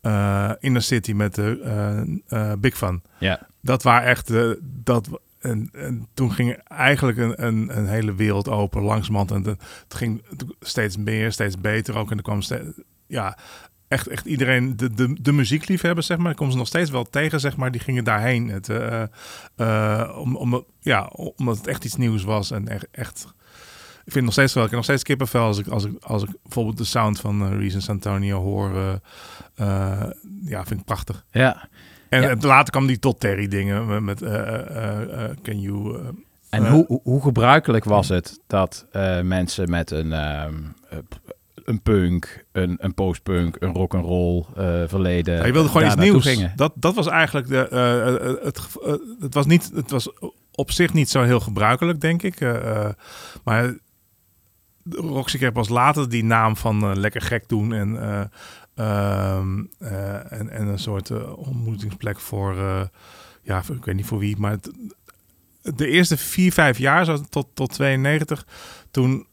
eh, 0.02 0.52
Inner 0.60 0.82
City 0.82 1.12
met 1.14 1.36
de 1.36 2.58
Big 2.60 2.78
Fun. 2.78 3.04
Ja. 3.20 3.48
Dat 3.62 3.84
waren 3.84 4.08
echt, 4.08 4.34
dat, 4.62 5.10
en, 5.44 5.70
en 5.74 6.08
toen 6.14 6.32
ging 6.32 6.58
eigenlijk 6.68 7.18
een, 7.18 7.46
een, 7.46 7.78
een 7.78 7.88
hele 7.88 8.16
wereld 8.16 8.50
open 8.50 8.82
langzamerhand. 8.82 9.32
En 9.32 9.58
het 9.84 9.94
ging 9.94 10.24
steeds 10.60 10.98
meer, 10.98 11.32
steeds 11.32 11.62
beter 11.62 11.98
ook. 11.98 12.12
En 12.12 12.18
er 12.18 12.24
kwam 12.24 12.42
steeds, 12.42 12.70
ja, 13.08 13.38
echt, 13.88 14.08
echt 14.08 14.26
iedereen, 14.26 14.78
de, 14.78 14.94
de, 14.94 15.18
de 15.22 15.32
muziekliefhebbers, 15.32 16.08
zeg 16.08 16.18
maar, 16.18 16.32
ik 16.32 16.38
kom 16.38 16.52
ze 16.52 16.58
nog 16.58 16.68
steeds 16.68 16.90
wel 16.90 17.04
tegen, 17.04 17.40
zeg 17.40 17.58
maar, 17.58 17.72
die 17.72 17.82
gingen 17.82 18.04
daarheen. 18.04 18.50
Het, 18.50 18.70
eh, 18.70 19.04
eh, 19.56 20.18
om, 20.18 20.36
om, 20.36 20.66
ja, 20.80 21.06
omdat 21.36 21.58
het 21.58 21.68
echt 21.68 21.86
iets 21.86 21.96
nieuws 21.96 22.24
was 22.24 22.52
en 22.52 22.68
echt, 22.92 23.34
ik 24.06 24.12
vind 24.12 24.26
nog 24.26 24.34
steeds 24.34 24.54
wel, 24.54 24.64
ik 24.64 24.70
heb 24.70 24.80
nog 24.80 24.88
steeds 24.88 25.04
kippenvel 25.04 25.46
als 25.46 25.58
ik, 25.58 25.68
als 25.68 25.86
ik, 25.86 26.04
als 26.04 26.24
ik 26.24 26.30
bijvoorbeeld 26.44 26.78
de 26.78 26.84
sound 26.84 27.20
van 27.20 27.44
eh, 27.44 27.58
Reason 27.58 27.82
Santonio 27.82 28.42
hoor. 28.42 29.02
ja, 30.46 30.66
vind 30.66 30.80
ik 30.80 30.86
prachtig. 30.86 31.26
Ja. 31.32 31.70
En, 32.14 32.22
Ja. 32.22 32.36
later 32.48 32.72
kwam 32.72 32.86
die 32.88 33.00
tot 33.00 33.20
Terry 33.20 33.48
dingen 33.48 34.04
met, 34.04 34.22
eh, 34.22 35.24
Can 35.44 35.60
You... 35.62 36.00
En 36.50 36.68
hoe, 36.70 37.00
hoe- 37.04 37.22
gebruikelijk 37.22 37.84
was 37.84 38.10
het 38.10 38.40
dat 38.48 38.86
mensen 39.24 39.70
met 39.70 39.92
een, 39.92 40.14
ehm, 40.14 40.54
eh, 40.90 40.98
een 41.66 41.82
punk, 41.82 42.46
een, 42.52 42.76
een 42.80 42.94
postpunk, 42.94 43.56
een 43.60 43.74
rock'n'roll 43.74 44.46
eh 44.56 44.84
verleden. 44.88 45.38
Ja, 45.38 45.46
je 45.46 45.52
wilde 45.54 45.70
gewoon 45.70 45.88
iets 45.88 45.96
nieuws. 45.96 46.24
Gingen. 46.26 46.54
Dat, 46.56 46.72
dat 46.76 46.96
was 46.96 47.08
eigenlijk 47.08 47.48
de. 47.48 47.68
het, 48.44 48.60
het 49.20 49.34
was 49.34 49.46
niet. 49.46 49.72
Het 49.76 49.92
was 49.92 50.10
op 50.52 50.72
zich 50.72 50.94
niet 50.94 51.10
zo 51.10 51.22
heel 51.22 51.40
gebruikelijk, 51.40 52.02
denk 52.02 52.24
ik. 52.24 52.40
maar 53.44 53.74
Roxy 54.90 55.38
kreeg 55.38 55.52
pas 55.52 55.70
later 55.70 56.10
die 56.10 56.24
naam 56.24 56.58
van 56.58 57.00
lekker 57.00 57.22
gek 57.22 57.48
doen 57.48 57.74
en. 57.74 58.30
Eh, 58.76 58.86
ehm, 59.36 59.64
eh, 59.80 60.32
en, 60.32 60.50
en 60.50 60.68
een 60.68 60.80
soort 60.80 61.10
eh, 61.10 61.38
ontmoetingsplek 61.38 62.20
voor. 62.20 62.58
eh, 62.58 62.82
ja, 63.42 63.64
ik 63.74 63.86
weet 63.86 63.96
niet 63.96 64.06
voor 64.06 64.20
wie, 64.20 64.38
maar 64.38 64.52
het- 64.52 64.72
de 65.78 65.88
eerste 65.88 66.18
vier, 66.18 66.52
vijf 66.54 66.78
jaar, 66.78 67.06
zo 67.06 67.18
tot, 67.30 67.48
tot 67.54 67.74
92, 67.74 68.46
toen 68.92 69.26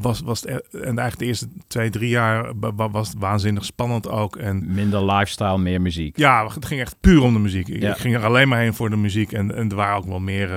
was, 0.00 0.20
was 0.20 0.40
het, 0.40 0.50
e- 0.50 0.78
en 0.78 0.82
eigenlijk 0.84 1.18
de 1.18 1.24
eerste 1.24 1.48
twee, 1.66 1.90
drie 1.90 2.08
jaar 2.08 2.58
wa- 2.58 2.74
wa- 2.74 2.90
was 2.90 3.08
het 3.08 3.18
waanzinnig 3.18 3.64
spannend 3.64 4.08
ook. 4.08 4.36
En 4.36 4.74
Minder 4.74 5.04
lifestyle, 5.04 5.58
meer 5.58 5.80
muziek. 5.80 6.16
ja, 6.16 6.46
het 6.46 6.64
ging 6.66 6.80
echt 6.80 6.96
puur 7.00 7.22
om 7.22 7.32
de 7.32 7.38
muziek. 7.38 7.68
Ik, 7.68 7.82
Ja. 7.82 7.90
ik 7.90 7.96
ging 8.00 8.14
er 8.14 8.24
alleen 8.24 8.48
maar 8.48 8.58
heen 8.58 8.74
voor 8.74 8.90
de 8.90 8.96
muziek. 8.96 9.32
En, 9.32 9.54
en 9.54 9.68
er 9.70 9.76
waren 9.76 9.96
ook 9.96 10.04
wel 10.06 10.20
meer 10.20 10.50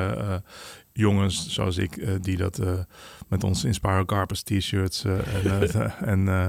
jongens 0.93 1.49
zoals 1.49 1.77
ik 1.77 2.23
die 2.23 2.37
dat 2.37 2.61
met 3.31 3.43
onze 3.43 3.67
Inspire 3.67 4.05
Carpus 4.05 4.41
t-shirts 4.41 5.03
eh, 5.03 5.35
en, 5.35 5.73
eh, 5.73 5.91
en, 6.11 6.27
eh, 6.27 6.47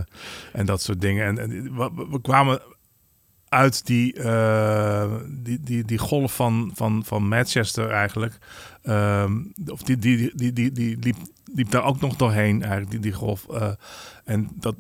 en 0.52 0.66
dat 0.66 0.82
soort 0.82 1.00
dingen. 1.00 1.26
En, 1.26 1.38
en 1.38 1.76
we, 2.10 2.20
kwamen 2.20 2.62
uit 3.48 3.86
die, 3.86 4.12
die, 5.42 5.60
die, 5.60 5.84
die 5.84 5.98
golf 5.98 6.34
van, 6.34 6.70
van, 6.74 7.04
van 7.04 7.28
Manchester 7.28 7.90
eigenlijk. 7.90 8.38
Ehm, 8.82 9.42
of 9.66 9.82
die, 9.82 9.98
die, 9.98 10.16
die, 10.16 10.52
die, 10.52 10.52
die, 10.52 10.72
die 10.72 10.96
liep, 11.00 11.16
liep 11.54 11.70
daar 11.70 11.84
ook 11.84 12.00
nog 12.00 12.16
doorheen, 12.16 12.60
eigenlijk, 12.62 12.90
die, 12.90 13.00
die 13.00 13.12
golf. 13.12 13.46
en 14.24 14.48
dat. 14.54 14.76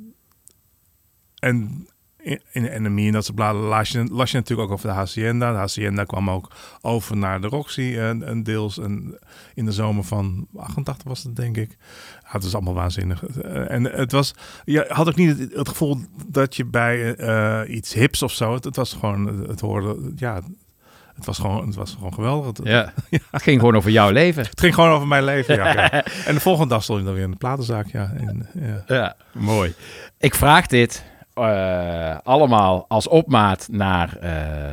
En 1.38 1.88
in, 2.22 2.40
in 2.52 2.64
Enemy 2.64 3.06
en 3.06 3.12
dat 3.12 3.24
soort 3.24 3.36
bladen 3.36 3.60
las 3.60 3.88
je, 3.88 4.04
las 4.04 4.30
je 4.30 4.36
natuurlijk 4.36 4.68
ook 4.68 4.74
over 4.74 4.88
de 4.88 4.94
Hacienda. 4.94 5.50
De 5.52 5.58
Hacienda 5.58 6.04
kwam 6.04 6.30
ook 6.30 6.50
over 6.80 7.16
naar 7.16 7.40
de 7.40 7.46
Roxy 7.46 7.96
en, 7.98 8.22
en 8.22 8.42
deels 8.42 8.78
en 8.78 9.18
in 9.54 9.64
de 9.64 9.72
zomer 9.72 10.04
van 10.04 10.46
88 10.56 11.08
was 11.08 11.22
het 11.22 11.36
denk 11.36 11.56
ik. 11.56 11.76
Ja, 12.22 12.28
het 12.28 12.42
was 12.42 12.54
allemaal 12.54 12.74
waanzinnig. 12.74 13.24
Eh, 13.26 13.70
En 13.70 13.84
het 13.84 14.12
was, 14.12 14.34
je 14.64 14.84
had 14.88 15.08
ook 15.08 15.16
niet 15.16 15.38
het, 15.38 15.54
het 15.54 15.68
gevoel 15.68 15.98
dat 16.26 16.56
je 16.56 16.64
bij 16.64 17.14
eh, 17.14 17.74
iets 17.74 17.94
hips 17.94 18.22
of 18.22 18.32
zo, 18.32 18.54
het, 18.54 18.64
het 18.64 18.76
was 18.76 18.92
gewoon, 18.92 19.26
het 19.48 19.60
hoorde, 19.60 20.12
ja, 20.16 20.40
het 21.14 21.24
was 21.24 21.38
gewoon, 21.38 21.66
het 21.66 21.74
was 21.74 21.92
gewoon 21.92 22.14
geweldig. 22.14 22.46
Het, 22.46 22.60
Ja. 22.68 22.92
Het 23.30 23.42
ging 23.42 23.60
gewoon 23.60 23.76
over 23.76 23.90
jouw 23.90 24.10
leven. 24.10 24.42
Het 24.44 24.60
ging 24.60 24.74
gewoon 24.74 24.90
over 24.90 25.08
mijn 25.08 25.24
leven, 25.24 25.54
ja. 25.54 25.72
ja. 25.72 25.90
En 26.26 26.34
de 26.34 26.40
volgende 26.40 26.68
dag 26.68 26.82
stond 26.82 26.98
je 26.98 27.04
dan 27.04 27.14
weer 27.14 27.24
in 27.24 27.30
de 27.30 27.36
platenzaak, 27.36 27.86
ja. 27.86 28.12
En, 28.16 28.46
ja. 28.54 28.82
Ja, 28.86 29.16
mooi. 29.32 29.74
Ik 30.18 30.34
vraag 30.34 30.66
dit 30.66 31.04
eh, 31.34 32.16
allemaal 32.22 32.84
als 32.88 33.08
opmaat 33.08 33.68
naar 33.70 34.16
eh, 34.16 34.32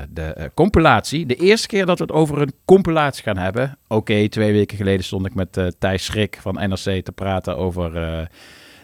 de 0.09 0.21
eh, 0.21 0.45
compilatie. 0.53 1.25
De 1.25 1.35
eerste 1.35 1.67
keer 1.67 1.85
dat 1.85 1.97
we 1.97 2.03
het 2.03 2.13
over 2.13 2.41
een 2.41 2.53
compilatie 2.65 3.23
gaan 3.23 3.37
hebben. 3.37 3.77
Oké, 3.87 4.29
twee 4.29 4.51
weken 4.51 4.77
geleden 4.77 5.05
stond 5.05 5.25
ik 5.25 5.33
met 5.35 5.73
Thijs 5.79 6.05
Schrik 6.05 6.37
van 6.41 6.53
NRC 6.53 7.05
te 7.05 7.11
praten 7.15 7.57
over 7.57 7.93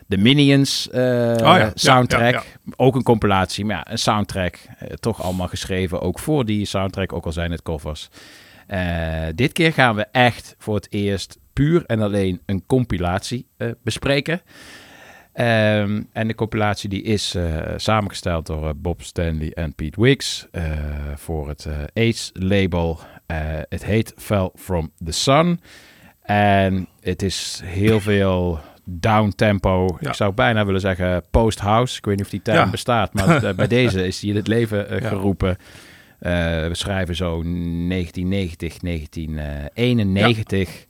de 0.08 0.18
Minions 0.18 0.90
ja, 0.92 1.58
ja, 1.58 1.72
soundtrack. 1.74 2.34
ja, 2.34 2.44
Ook 2.76 2.96
een 2.96 3.04
compilatie, 3.04 3.66
maar 3.66 3.76
ja, 3.76 3.92
een 3.92 3.98
soundtrack. 3.98 4.60
toch 5.00 5.24
allemaal 5.24 5.48
geschreven, 5.48 6.02
ook 6.02 6.20
voor 6.20 6.46
die 6.46 6.66
soundtrack, 6.66 7.14
ook 7.14 7.26
al 7.26 7.32
zijn 7.32 7.52
het 7.52 7.62
covers. 7.62 8.10
Dit 9.36 9.52
keer 9.52 9.74
gaan 9.74 9.96
we 9.96 10.06
echt 10.12 10.56
voor 10.58 10.76
het 10.76 10.88
eerst 10.90 11.38
puur 11.54 11.84
en 11.86 12.02
alleen 12.02 12.42
een 12.46 12.64
compilatie 12.66 13.48
bespreken. 13.84 14.42
Ehm, 15.36 16.02
en 16.14 16.28
de 16.28 16.36
compilatie 16.36 16.90
die 16.90 17.02
is 17.04 17.36
eh, 17.36 17.58
samengesteld 17.76 18.46
door 18.46 18.68
eh, 18.68 18.74
Bob 18.76 19.02
Stanley 19.02 19.52
en 19.52 19.74
Pete 19.76 20.02
Wicks 20.02 20.48
eh, 20.52 20.64
voor 21.16 21.48
het 21.48 21.68
Ace-label. 21.94 23.00
Eh, 23.26 23.38
het 23.70 23.86
heet 23.86 24.14
Fell 24.18 24.50
From 24.56 24.92
The 25.06 25.12
Sun. 25.12 25.60
En 26.22 26.88
het 27.02 27.22
is 27.22 27.62
heel 27.64 28.00
veel 28.00 28.60
down-tempo. 28.86 29.98
Ja. 30.00 30.10
Ik 30.10 30.16
zou 30.16 30.34
bijna 30.34 30.66
willen 30.66 30.82
zeggen 30.82 31.24
post-house. 31.32 31.98
Ik 31.98 32.06
weet 32.06 32.16
niet 32.16 32.26
of 32.26 32.32
die 32.32 32.42
term 32.42 32.58
Ja. 32.58 32.70
bestaat, 32.70 33.14
maar 33.14 33.56
bij 33.56 33.68
deze 33.68 34.06
is 34.08 34.24
in 34.24 34.36
het 34.36 34.48
leven 34.48 35.02
geroepen. 35.04 35.58
We 36.20 36.70
schrijven 36.72 37.16
zo 37.16 37.42
1990, 37.44 38.78
1991. 38.78 40.86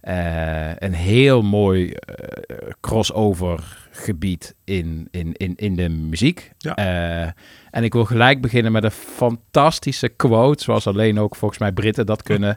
Eh, 0.00 0.70
een 0.78 0.94
heel 0.94 1.42
mooi 1.42 1.94
crossover 2.80 3.81
gebied 3.92 4.54
in, 4.64 5.08
in, 5.10 5.32
in, 5.36 5.56
in 5.56 5.76
de 5.76 5.88
muziek. 5.88 6.52
Ja. 6.58 6.74
Eh, 6.74 7.30
en 7.70 7.84
ik 7.84 7.92
wil 7.92 8.04
gelijk 8.04 8.40
beginnen 8.40 8.72
met 8.72 8.84
een 8.84 8.90
fantastische 8.90 10.08
quote, 10.08 10.62
zoals 10.62 10.86
alleen 10.86 11.18
ook 11.20 11.36
volgens 11.36 11.60
mij 11.60 11.72
Britten 11.72 12.06
dat 12.06 12.22
kunnen. 12.22 12.56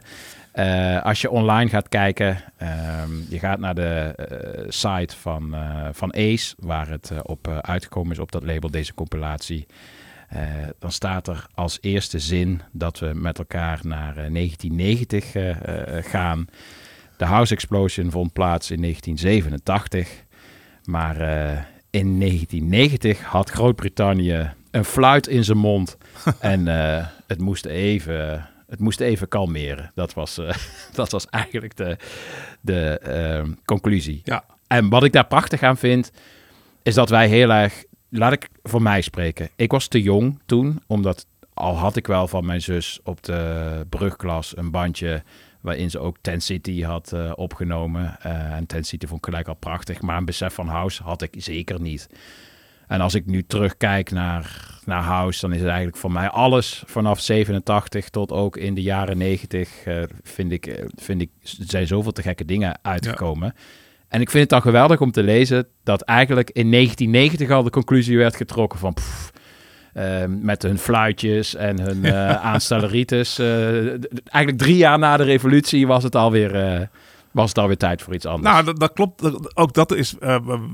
Eh, 0.52 1.02
als 1.02 1.20
je 1.20 1.30
online 1.30 1.70
gaat 1.70 1.88
kijken, 1.88 2.42
ehm, 2.56 3.10
je 3.28 3.38
gaat 3.38 3.58
naar 3.58 3.74
de 3.74 4.12
eh, 4.16 4.64
site 4.68 5.16
van, 5.16 5.54
van 5.92 6.14
Ace, 6.14 6.54
waar 6.58 6.88
het 6.88 7.12
op 7.22 7.48
uitgekomen 7.60 8.12
is 8.12 8.18
op 8.18 8.32
dat 8.32 8.44
label, 8.44 8.70
deze 8.70 8.94
compilatie. 8.94 9.66
Dan 10.78 10.92
staat 10.92 11.28
er 11.28 11.46
als 11.54 11.78
eerste 11.80 12.18
zin 12.18 12.60
dat 12.72 12.98
we 12.98 13.10
met 13.14 13.38
elkaar 13.38 13.80
naar 13.82 14.16
eh, 14.16 14.32
1990 14.32 15.34
eh, 15.34 15.50
eh, 15.98 16.04
gaan. 16.04 16.46
De 17.16 17.24
House 17.24 17.54
Explosion 17.54 18.10
vond 18.10 18.32
plaats 18.32 18.70
in 18.70 18.80
1987. 18.80 20.24
Maar 20.86 21.20
eh, 21.20 21.58
in 21.90 22.20
1990 22.20 23.22
had 23.22 23.50
Groot-Brittannië 23.50 24.54
een 24.76 24.84
fluit 24.84 25.26
in 25.26 25.44
zijn 25.44 25.58
mond. 25.58 25.96
en 26.40 26.68
eh, 26.68 27.06
het, 27.26 27.40
moest 27.40 27.64
even, 27.64 28.48
het 28.66 28.80
moest 28.80 29.00
even 29.00 29.28
kalmeren. 29.28 29.90
Dat 29.94 30.14
was, 30.14 30.38
eh, 30.38 30.54
dat 30.94 31.10
was 31.10 31.26
eigenlijk 31.26 31.76
de, 31.76 31.96
de 32.60 32.98
eh, 32.98 33.50
conclusie. 33.64 34.20
Ja. 34.24 34.44
En 34.66 34.88
wat 34.88 35.04
ik 35.04 35.12
daar 35.12 35.26
prachtig 35.26 35.62
aan 35.62 35.76
vind, 35.76 36.10
is 36.82 36.94
dat 36.94 37.08
wij 37.08 37.28
heel 37.28 37.50
erg... 37.50 37.84
Laat 38.08 38.32
ik 38.32 38.48
voor 38.62 38.82
mij 38.82 39.00
spreken. 39.00 39.50
Ik 39.56 39.70
was 39.70 39.88
te 39.88 40.02
jong 40.02 40.40
toen, 40.46 40.82
omdat 40.86 41.26
al 41.54 41.76
had 41.76 41.96
ik 41.96 42.06
wel 42.06 42.28
van 42.28 42.46
mijn 42.46 42.62
zus 42.62 43.00
op 43.04 43.22
de 43.22 43.86
brugklas 43.88 44.56
een 44.56 44.70
bandje 44.70 45.22
waarin 45.66 45.90
ze 45.90 45.98
ook 45.98 46.16
Ten 46.20 46.40
City 46.40 46.82
had 46.82 47.12
eh, 47.12 47.32
opgenomen. 47.34 48.16
Eh, 48.20 48.52
en 48.52 48.66
Ten 48.66 48.84
City 48.84 49.06
vond 49.06 49.18
ik 49.18 49.24
gelijk 49.24 49.48
al 49.48 49.54
prachtig, 49.54 50.00
maar 50.00 50.16
een 50.16 50.24
besef 50.24 50.54
van 50.54 50.68
House 50.68 51.02
had 51.02 51.22
ik 51.22 51.34
zeker 51.36 51.80
niet. 51.80 52.08
En 52.86 53.00
als 53.00 53.14
ik 53.14 53.26
nu 53.26 53.42
terugkijk 53.46 54.10
naar, 54.10 54.78
naar 54.84 55.02
House, 55.02 55.40
dan 55.40 55.52
is 55.52 55.58
het 55.58 55.68
eigenlijk 55.68 55.96
voor 55.96 56.12
mij 56.12 56.28
alles 56.28 56.82
vanaf 56.86 57.20
87 57.20 58.08
tot 58.08 58.32
ook 58.32 58.56
in 58.56 58.74
de 58.74 58.82
jaren 58.82 59.18
90. 59.18 59.84
eh, 59.84 60.02
vind 60.22 60.52
ik, 60.52 60.84
vind 60.94 61.20
ik, 61.20 61.30
er 61.42 61.64
zijn 61.66 61.86
zoveel 61.86 62.12
te 62.12 62.22
gekke 62.22 62.44
dingen 62.44 62.78
uitgekomen. 62.82 63.54
En 64.08 64.20
ik 64.20 64.30
vind 64.30 64.42
het 64.42 64.50
dan 64.50 64.62
geweldig 64.62 65.00
om 65.00 65.10
te 65.10 65.22
lezen 65.22 65.66
dat 65.82 66.02
eigenlijk 66.02 66.50
in 66.50 66.70
1990 66.70 67.56
al 67.56 67.62
de 67.62 67.70
conclusie 67.70 68.18
werd 68.18 68.36
getrokken 68.36 68.78
van... 68.78 68.94
pff, 68.94 69.32
eh, 69.96 70.24
met 70.28 70.62
hun 70.62 70.78
fluitjes 70.78 71.54
en 71.54 71.80
hun 71.80 72.14
aanstelleritis. 72.52 73.34
d- 73.34 73.40
eigenlijk 74.30 74.58
drie 74.58 74.76
jaar 74.76 74.98
na 74.98 75.16
de 75.16 75.22
revolutie 75.24 75.86
was 75.86 76.02
het 76.02 76.14
alweer, 76.16 76.54
eh 76.54 76.80
was 77.30 77.48
het 77.48 77.58
alweer 77.58 77.76
tijd 77.76 78.02
voor 78.02 78.14
iets 78.14 78.26
anders. 78.26 78.52
Nou, 78.52 78.64
dat, 78.64 78.80
dat 78.80 78.92
klopt. 78.92 79.54
Ook 79.56 79.74
dat 79.74 79.92
is, 79.94 80.14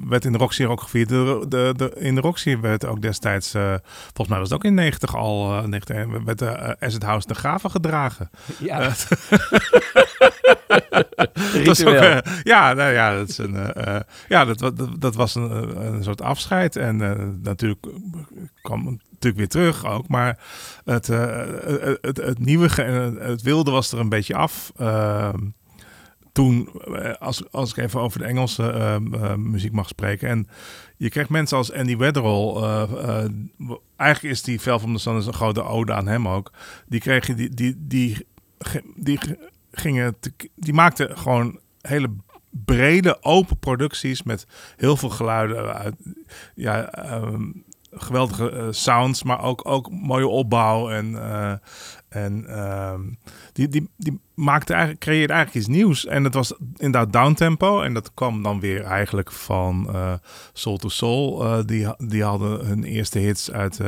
werd 0.08 0.24
in 0.24 0.32
de 0.32 0.38
Roxy 0.38 0.64
ook 0.64 0.80
gevierd. 0.80 1.08
De, 1.08 1.44
de, 1.48 1.72
de, 1.76 1.92
in 1.98 2.14
de 2.14 2.20
Roxy 2.20 2.58
werd 2.60 2.86
ook 2.86 3.02
destijds, 3.02 3.50
volgens 3.50 4.28
mij 4.28 4.38
was 4.38 4.48
het 4.48 4.52
ook 4.52 4.64
in 4.64 4.74
90 4.74 5.16
al, 5.16 5.52
eh 5.52 5.64
90, 5.64 6.06
werd 6.24 6.38
de 6.38 6.44
uh, 6.44 6.68
Acid 6.88 7.02
House 7.02 7.26
de 7.26 7.34
Graven 7.34 7.70
gedragen. 7.70 8.30
Ja. 8.58 8.90
Eh, 11.54 11.64
dat 11.64 11.86
ook, 11.86 12.22
ja, 12.42 12.72
nou 12.72 12.92
ja, 12.92 13.14
dat, 13.14 13.28
is 13.28 13.38
een, 13.38 13.56
eh, 13.56 13.96
eh, 13.96 14.02
ja 14.28 14.44
dat, 14.44 14.58
dat, 14.58 15.00
dat 15.00 15.14
was 15.14 15.34
een, 15.34 15.84
een 15.84 16.02
soort 16.02 16.20
afscheid. 16.20 16.76
En 16.76 16.96
natuurlijk 17.42 17.86
kwam 18.62 18.86
het 18.86 19.00
natuurlijk 19.10 19.36
weer 19.36 19.48
terug 19.48 19.86
ook. 19.86 20.08
Maar 20.08 20.38
het, 20.84 21.06
het, 21.06 21.98
het, 22.00 22.16
het 22.16 22.38
nieuwe, 22.38 22.68
eh, 22.82 23.26
het 23.28 23.42
wilde 23.42 23.70
was 23.70 23.92
er 23.92 23.98
een 23.98 24.08
beetje 24.08 24.34
af. 24.34 24.72
Ehm, 24.76 25.38
toen, 26.32 26.68
als, 27.18 27.50
als 27.50 27.70
ik 27.70 27.76
even 27.76 28.00
over 28.00 28.18
de 28.18 28.24
Engelse 28.24 28.70
ehm, 28.70 29.14
eh, 29.14 29.34
muziek 29.34 29.72
mag 29.72 29.88
spreken. 29.88 30.28
En 30.28 30.48
je 30.96 31.08
krijgt 31.08 31.30
mensen 31.30 31.56
als 31.56 31.72
Andy 31.72 31.96
Weatherall. 31.96 32.86
eigenlijk 33.96 34.34
is 34.34 34.42
die 34.42 34.60
Vel 34.60 34.78
van 34.78 34.92
de 34.92 34.98
Sun 34.98 35.16
is 35.16 35.26
een 35.26 35.32
grote 35.32 35.62
ode 35.62 35.92
aan 35.92 36.06
hem 36.06 36.28
ook. 36.28 36.52
Die 36.86 37.00
kreeg 37.00 37.26
je, 37.26 37.34
die, 37.34 37.54
die, 37.54 37.76
die, 37.78 38.26
die, 38.96 39.18
die 40.54 40.72
maakten 40.72 41.18
gewoon 41.18 41.60
hele 41.80 42.10
brede, 42.50 43.22
open 43.22 43.58
producties 43.58 44.22
met 44.22 44.46
heel 44.76 44.96
veel 44.96 45.10
geluiden. 45.10 45.96
ja, 46.54 46.90
ehm, 46.90 47.50
geweldige 47.94 48.50
eh, 48.50 48.66
sounds, 48.70 49.22
maar 49.22 49.42
ook, 49.42 49.68
ook 49.68 49.90
mooie 49.90 50.28
opbouw. 50.28 50.90
En, 50.90 51.22
eh, 51.22 51.52
en 52.08 52.46
ehm, 52.48 53.00
die, 53.52 53.68
die, 53.68 53.90
die 53.96 54.20
maakte 54.34 54.72
eigenlijk, 54.72 55.02
creëerde 55.02 55.32
eigenlijk 55.32 55.66
iets 55.66 55.76
nieuws. 55.76 56.06
En 56.06 56.24
het 56.24 56.34
was 56.34 56.54
inderdaad 56.76 57.12
downtempo. 57.12 57.82
En 57.82 57.94
dat 57.94 58.14
kwam 58.14 58.42
dan 58.42 58.60
weer 58.60 58.82
eigenlijk 58.82 59.32
van 59.32 59.88
eh, 59.92 60.12
Soul 60.52 60.76
to 60.76 60.88
Soul. 60.88 61.66
Die, 61.66 61.86
die 61.98 62.24
hadden 62.24 62.66
hun 62.66 62.84
eerste 62.84 63.18
hits 63.18 63.50
uit, 63.50 63.80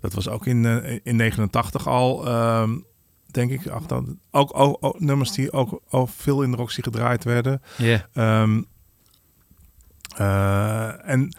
dat 0.00 0.12
was 0.12 0.28
ook 0.28 0.46
in, 0.46 0.64
in 1.04 1.16
89 1.16 1.86
al. 1.86 2.26
ehm, 2.26 2.76
denk 3.30 3.50
ik, 3.50 3.66
ach, 3.66 3.86
dan, 3.86 4.18
ook, 4.30 4.58
ook, 4.58 4.76
ook 4.80 5.00
nummers 5.00 5.32
die 5.32 5.52
ook, 5.52 5.80
ook 5.90 6.08
veel 6.08 6.42
in 6.42 6.50
de 6.50 6.56
Roxy 6.56 6.82
gedraaid 6.82 7.24
werden. 7.24 7.62
Ja. 7.76 8.08
Ehm, 8.12 8.62
eh, 10.16 11.08
en 11.08 11.36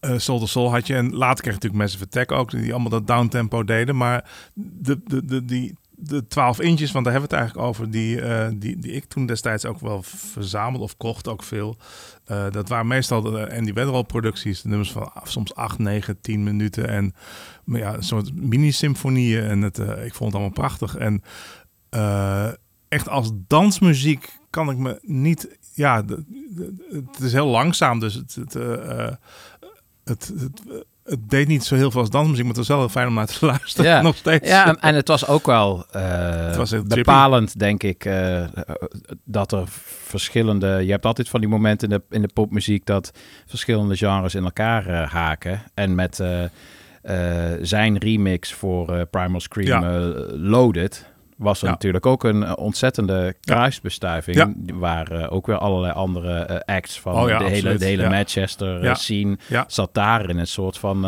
eh 0.00 0.18
Soul 0.18 0.38
to 0.38 0.46
Soul 0.46 0.70
had 0.70 0.86
je. 0.86 0.94
En 0.94 1.14
later 1.14 1.42
kreeg 1.42 1.54
je 1.54 1.60
natuurlijk 1.60 1.82
Massive 1.82 2.04
Attack 2.04 2.32
ook, 2.32 2.50
die 2.50 2.72
allemaal 2.72 2.90
dat 2.90 3.06
downtempo 3.06 3.64
deden. 3.64 3.96
Maar 3.96 4.30
de, 4.54 5.00
de, 5.06 5.24
de, 5.24 5.44
die, 5.44 5.76
de 6.08 6.26
12 6.26 6.60
inches, 6.60 6.92
want 6.92 7.04
daar 7.04 7.12
hebben 7.12 7.30
we 7.30 7.36
het 7.36 7.44
eigenlijk 7.44 7.68
over, 7.68 7.90
die, 7.90 8.20
eh, 8.20 8.48
die, 8.54 8.78
die 8.78 8.92
ik 8.92 9.04
toen 9.04 9.26
destijds 9.26 9.64
ook 9.64 9.80
wel 9.80 10.02
verzamelde 10.02 10.84
of 10.84 10.96
kocht 10.96 11.28
ook 11.28 11.42
veel. 11.42 11.76
Eh, 12.24 12.50
dat 12.50 12.68
waren 12.68 12.86
meestal 12.86 13.22
de 13.22 13.56
Andy 13.56 13.72
Weatherall 13.72 14.04
producties, 14.04 14.62
de 14.62 14.68
nummers 14.68 14.92
van 14.92 15.12
soms 15.22 15.54
8, 15.54 15.78
9, 15.78 16.20
10 16.20 16.42
minuten. 16.42 16.88
En 16.88 17.14
maar 17.64 17.80
ja, 17.80 17.94
een 17.94 18.02
soort 18.02 18.34
mini-symfonieën. 18.34 19.42
En 19.42 19.62
het, 19.62 19.78
eh, 19.78 20.04
ik 20.04 20.14
vond 20.14 20.32
het 20.32 20.40
allemaal 20.40 20.50
prachtig. 20.50 20.96
En 20.96 21.22
eh, 21.94 22.48
echt 22.88 23.08
als 23.08 23.30
dansmuziek 23.34 24.38
kan 24.50 24.70
ik 24.70 24.76
me 24.76 24.98
niet. 25.02 25.58
Ja, 25.72 26.04
het 26.90 27.20
is 27.20 27.32
heel 27.32 27.46
langzaam, 27.46 28.00
dus 28.00 28.14
het. 28.14 28.34
het, 28.34 28.54
eh, 28.54 29.06
eh, 29.06 29.14
het, 30.04 30.32
het, 30.38 30.62
het 31.04 31.30
deed 31.30 31.48
niet 31.48 31.64
zo 31.64 31.74
heel 31.74 31.90
veel 31.90 32.00
als 32.00 32.10
dansmuziek, 32.10 32.44
maar 32.44 32.54
het 32.54 32.56
was 32.56 32.68
wel 32.68 32.78
heel 32.78 32.88
fijn 32.88 33.08
om 33.08 33.14
naar 33.14 33.26
te 33.26 33.46
luisteren. 33.54 33.90
Ja, 33.90 34.02
nog 34.02 34.16
steeds. 34.16 34.48
ja 34.48 34.66
en, 34.66 34.80
en 34.80 34.94
het 34.94 35.08
was 35.08 35.26
ook 35.26 35.46
wel 35.46 35.86
eh, 35.90 36.56
was 36.56 36.70
heel 36.70 36.80
trippy. 36.80 36.94
bepalend, 36.94 37.58
denk 37.58 37.82
ik, 37.82 38.04
eh, 38.04 38.44
dat 39.24 39.52
er 39.52 39.64
verschillende... 40.04 40.66
Je 40.66 40.90
hebt 40.90 41.06
altijd 41.06 41.28
van 41.28 41.40
die 41.40 41.48
momenten 41.48 41.90
in 41.90 41.96
de, 41.98 42.16
in 42.16 42.22
de 42.22 42.30
popmuziek 42.34 42.86
dat 42.86 43.10
verschillende 43.46 43.96
genres 43.96 44.34
in 44.34 44.44
elkaar 44.44 44.86
eh, 44.86 45.10
haken. 45.10 45.62
En 45.74 45.94
met 45.94 46.22
zijn 47.62 47.98
remix 47.98 48.52
voor 48.52 49.06
Primal 49.06 49.40
Scream 49.40 49.82
Ja. 49.82 49.98
Loaded... 50.36 51.12
was 51.36 51.60
er 51.60 51.66
Ja. 51.66 51.72
natuurlijk 51.72 52.06
ook 52.06 52.24
een 52.24 52.42
eh, 52.42 52.52
ontzettende 52.56 53.34
kruisbestuiving... 53.40 54.36
Ja. 54.36 54.52
waar 54.74 55.10
eh, 55.10 55.32
ook 55.32 55.46
weer 55.46 55.58
allerlei 55.58 55.92
andere 55.92 56.32
eh, 56.38 56.74
acts 56.76 57.00
van 57.00 57.14
Oh 57.14 57.28
ja, 57.28 57.38
de, 57.38 57.44
hele, 57.44 57.74
de 57.76 57.84
hele. 57.84 58.08
Manchester 58.08 58.96
scene... 58.96 59.38
Zat 59.66 59.94
daar 59.94 60.28
in 60.28 60.38
een 60.38 60.46
soort 60.46 60.78
van... 60.78 61.04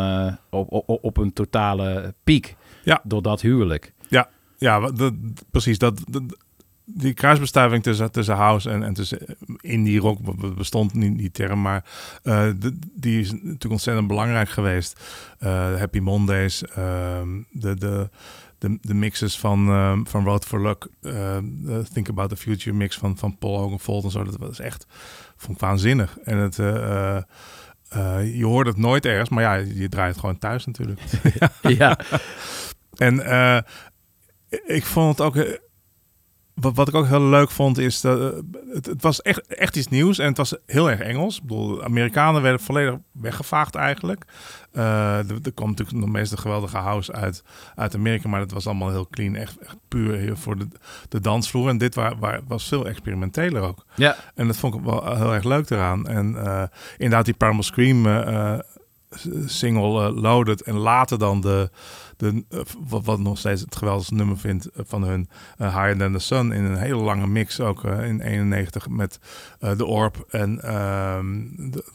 op, 0.49 0.71
op, 0.71 0.99
op 1.03 1.17
een 1.17 1.33
totale 1.33 2.13
piek 2.23 2.55
door 3.03 3.21
dat 3.21 3.41
huwelijk. 3.41 3.93
Ja, 4.09 4.29
ja 4.57 4.91
dat, 4.91 5.13
precies. 5.51 5.77
Dat, 5.77 6.01
dat- 6.09 6.45
die 6.89 7.13
kruisbestuiving 7.13 7.83
tussen, 7.83 8.11
tussen 8.11 8.35
house 8.35 8.69
en, 8.69 8.83
en 8.83 8.93
tussen 8.93 9.19
indie 9.61 9.99
rock 9.99 10.19
be- 10.37 10.53
bestond 10.53 10.93
niet 10.93 11.17
die 11.17 11.31
term, 11.31 11.61
maar 11.61 11.83
de- 12.23 12.77
die 12.95 13.19
is 13.19 13.31
natuurlijk 13.31 13.71
ontzettend 13.71 14.07
belangrijk 14.07 14.49
geweest. 14.49 14.99
Happy 15.77 15.99
Mondays, 15.99 16.63
ehm, 16.63 17.27
de, 17.51 17.75
de, 17.75 18.09
de, 18.57 18.77
de 18.81 18.93
mixes 18.93 19.39
van, 19.39 19.67
ehm, 19.69 20.03
van 20.03 20.23
Road 20.23 20.45
for 20.45 20.61
Luck, 20.61 20.87
eh, 21.01 21.37
de 21.43 21.83
Think 21.93 22.09
About 22.09 22.29
the 22.29 22.37
Future 22.37 22.75
mix 22.75 22.97
van, 22.97 23.17
van 23.17 23.37
Paul 23.37 23.57
Oakenfold 23.57 24.03
en 24.03 24.11
zo. 24.11 24.23
Dat 24.23 24.37
was 24.37 24.59
echt, 24.59 24.85
vond 25.35 25.57
ik 25.57 25.63
waanzinnig. 25.63 26.17
En 26.23 26.37
het, 26.37 26.59
eh, 26.59 27.15
eh, 27.15 27.23
eh, 27.89 28.35
je 28.37 28.45
hoort 28.45 28.67
het 28.67 28.77
nooit 28.77 29.05
ergens, 29.05 29.29
maar 29.29 29.43
ja, 29.43 29.53
je 29.53 29.89
draait 29.89 30.11
het 30.11 30.19
gewoon 30.19 30.37
thuis 30.37 30.65
natuurlijk. 30.65 31.01
Ja. 31.61 31.97
En 32.97 33.25
eh, 33.25 33.57
ik 34.65 34.85
vond 34.85 35.17
het 35.17 35.27
ook. 35.27 35.59
Eh, 36.57 36.63
Wat, 36.63 36.75
wat 36.75 36.87
ik 36.87 36.95
ook 36.95 37.07
heel 37.07 37.21
leuk 37.21 37.51
vond 37.51 37.77
is 37.77 38.01
dat 38.01 38.19
eh, 38.19 38.39
het, 38.73 38.85
het 38.85 39.01
was 39.01 39.21
echt, 39.21 39.47
echt 39.47 39.75
iets 39.75 39.87
nieuws 39.87 40.19
en 40.19 40.27
het 40.27 40.37
was 40.37 40.55
heel 40.65 40.89
erg 40.89 40.99
Engels. 40.99 41.37
Ik 41.37 41.41
bedoel, 41.41 41.75
de 41.75 41.83
Amerikanen 41.83 42.41
werden 42.41 42.61
volledig 42.61 42.95
weggevaagd 43.11 43.75
eigenlijk. 43.75 44.25
Eh, 44.71 45.17
er, 45.17 45.35
er 45.43 45.53
kwam 45.53 45.69
natuurlijk 45.69 45.97
nog 45.97 46.09
meest 46.09 46.31
de 46.31 46.37
geweldige 46.37 46.77
house 46.77 47.11
uit, 47.13 47.43
uit 47.75 47.95
Amerika, 47.95 48.29
maar 48.29 48.39
dat 48.39 48.51
was 48.51 48.65
allemaal 48.65 48.89
heel 48.89 49.07
clean, 49.09 49.35
echt, 49.35 49.57
echt 49.57 49.77
puur 49.87 50.37
voor 50.37 50.57
de, 50.57 50.67
de 51.09 51.19
dansvloer. 51.19 51.69
En 51.69 51.77
dit 51.77 51.95
waar, 51.95 52.17
waar, 52.19 52.41
was 52.47 52.67
veel 52.67 52.87
experimenteler 52.87 53.61
ook. 53.61 53.85
Ja. 53.95 54.15
En 54.35 54.47
dat 54.47 54.57
vond 54.57 54.75
ik 54.75 54.81
wel 54.81 55.15
heel 55.15 55.33
erg 55.33 55.43
leuk 55.43 55.69
eraan. 55.69 56.07
En 56.07 56.45
eh, 56.45 56.63
inderdaad, 56.97 57.25
die 57.25 57.33
Primal 57.33 57.63
Scream 57.63 58.05
eh, 58.05 58.59
eh, 59.09 59.19
single 59.45 60.07
eh, 60.07 60.15
Loaded. 60.21 60.61
En 60.61 60.77
later 60.77 61.19
dan 61.19 61.41
de, 61.41 61.69
de 62.17 62.45
eh, 62.49 62.59
wat, 62.87 63.19
nog 63.19 63.37
steeds 63.37 63.61
het 63.61 63.75
geweldigste 63.75 64.13
nummer 64.13 64.37
vindt 64.37 64.65
eh, 64.65 64.81
van 64.87 65.03
hun 65.03 65.29
eh, 65.57 65.75
Higher 65.75 65.97
Than 65.97 66.13
The 66.13 66.19
Sun. 66.19 66.51
In 66.51 66.63
een 66.63 66.77
hele 66.77 67.01
lange 67.01 67.27
mix 67.27 67.59
ook 67.59 67.83
in 67.83 68.21
91 68.21 68.89
met 68.89 69.19
de 69.59 69.85
Orb 69.85 70.25
en 70.29 70.61
ehm, 70.61 71.45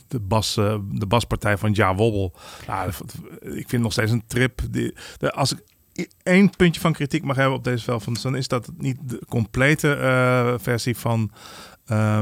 de, 0.09 0.21
bas, 0.21 0.55
de 0.91 1.07
baspartij 1.09 1.59
van 1.59 1.73
Ja 1.73 1.95
Wobble. 1.95 2.33
Dat- 2.67 3.15
ik 3.41 3.69
vind 3.69 3.83
nog 3.83 3.93
steeds 3.93 4.11
een 4.11 4.27
trip. 4.27 4.61
De, 4.71 4.95
als 5.33 5.53
ik 5.53 5.63
één 6.23 6.51
puntje 6.57 6.81
van 6.81 6.93
kritiek 6.93 7.25
mag 7.25 7.37
hebben 7.37 7.57
op 7.57 7.65
deze 7.65 7.85
Vel 7.85 8.01
van 8.01 8.13
de 8.13 8.19
Sun... 8.19 8.35
is 8.35 8.49
dat 8.49 8.67
het 8.67 8.83
niet 8.83 8.99
de 9.03 9.21
complete 9.29 10.57
versie 10.61 10.97
van 10.97 11.31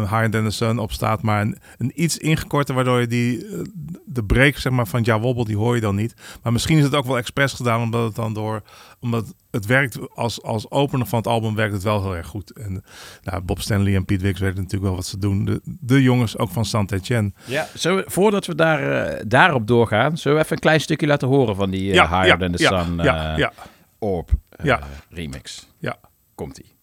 Higher 0.00 0.30
Than 0.30 0.44
The 0.44 0.50
Sun 0.50 0.78
op 0.78 0.92
staat... 0.92 1.22
maar 1.22 1.40
een, 1.40 1.56
een 1.78 1.92
iets 1.94 2.18
ingekorte, 2.18 2.72
waardoor 2.72 3.00
je 3.00 3.06
die, 3.06 3.46
eh, 3.46 3.58
de 4.04 4.24
break 4.24 4.56
zeg 4.56 4.72
maar, 4.72 4.86
van 4.86 5.02
Ja 5.02 5.20
Wobble... 5.20 5.44
die 5.44 5.56
hoor 5.56 5.74
je 5.74 5.80
dan 5.80 5.94
niet. 5.94 6.14
Maar 6.42 6.52
misschien 6.52 6.78
is 6.78 6.84
het 6.84 6.94
ook 6.94 7.04
wel 7.06 7.16
expres 7.18 7.52
gedaan... 7.52 7.80
omdat 7.82 8.04
het 8.06 8.14
dan 8.14 8.34
door... 8.34 8.62
omdat 9.00 9.34
het 9.50 9.66
werkt 9.66 10.14
als, 10.14 10.42
als 10.42 10.70
opener 10.70 11.06
van 11.06 11.18
het 11.18 11.26
album 11.28 11.54
werkt 11.54 11.72
het 11.72 11.82
wel 11.82 12.02
heel 12.02 12.16
erg 12.16 12.26
goed. 12.26 12.52
En 12.52 12.84
nou, 13.22 13.42
Bob 13.42 13.60
Stanley 13.60 13.94
en 13.94 14.04
Pete 14.04 14.22
Wicks 14.24 14.40
weten 14.40 14.56
natuurlijk 14.56 14.84
wel 14.84 14.94
wat 14.94 15.06
ze 15.06 15.18
doen. 15.18 15.44
De, 15.44 15.60
de 15.64 16.02
jongens 16.02 16.38
ook 16.38 16.50
van 16.50 16.64
Saint-Etienne. 16.64 17.32
Ja, 17.44 17.66
zo, 17.76 18.02
voordat 18.06 18.46
we 18.46 18.54
daar, 18.54 19.06
eh, 19.06 19.24
daarop 19.26 19.66
doorgaan, 19.66 20.16
zullen 20.18 20.38
we 20.38 20.44
even 20.44 20.56
een 20.56 20.62
klein 20.62 20.80
stukje 20.80 21.06
laten 21.06 21.28
horen 21.28 21.56
van 21.56 21.70
die 21.70 21.88
eh, 21.88 21.94
Ja, 21.94 22.36
Than 22.36 22.52
The 22.52 22.62
ja, 22.62 22.82
Sun 22.82 22.96
ja, 22.96 23.36
ja. 23.36 23.52
Orb 23.98 24.30
Ja. 24.62 24.80
remix. 25.10 25.68
Ja. 25.78 25.96
Komt-ie. 26.34 26.78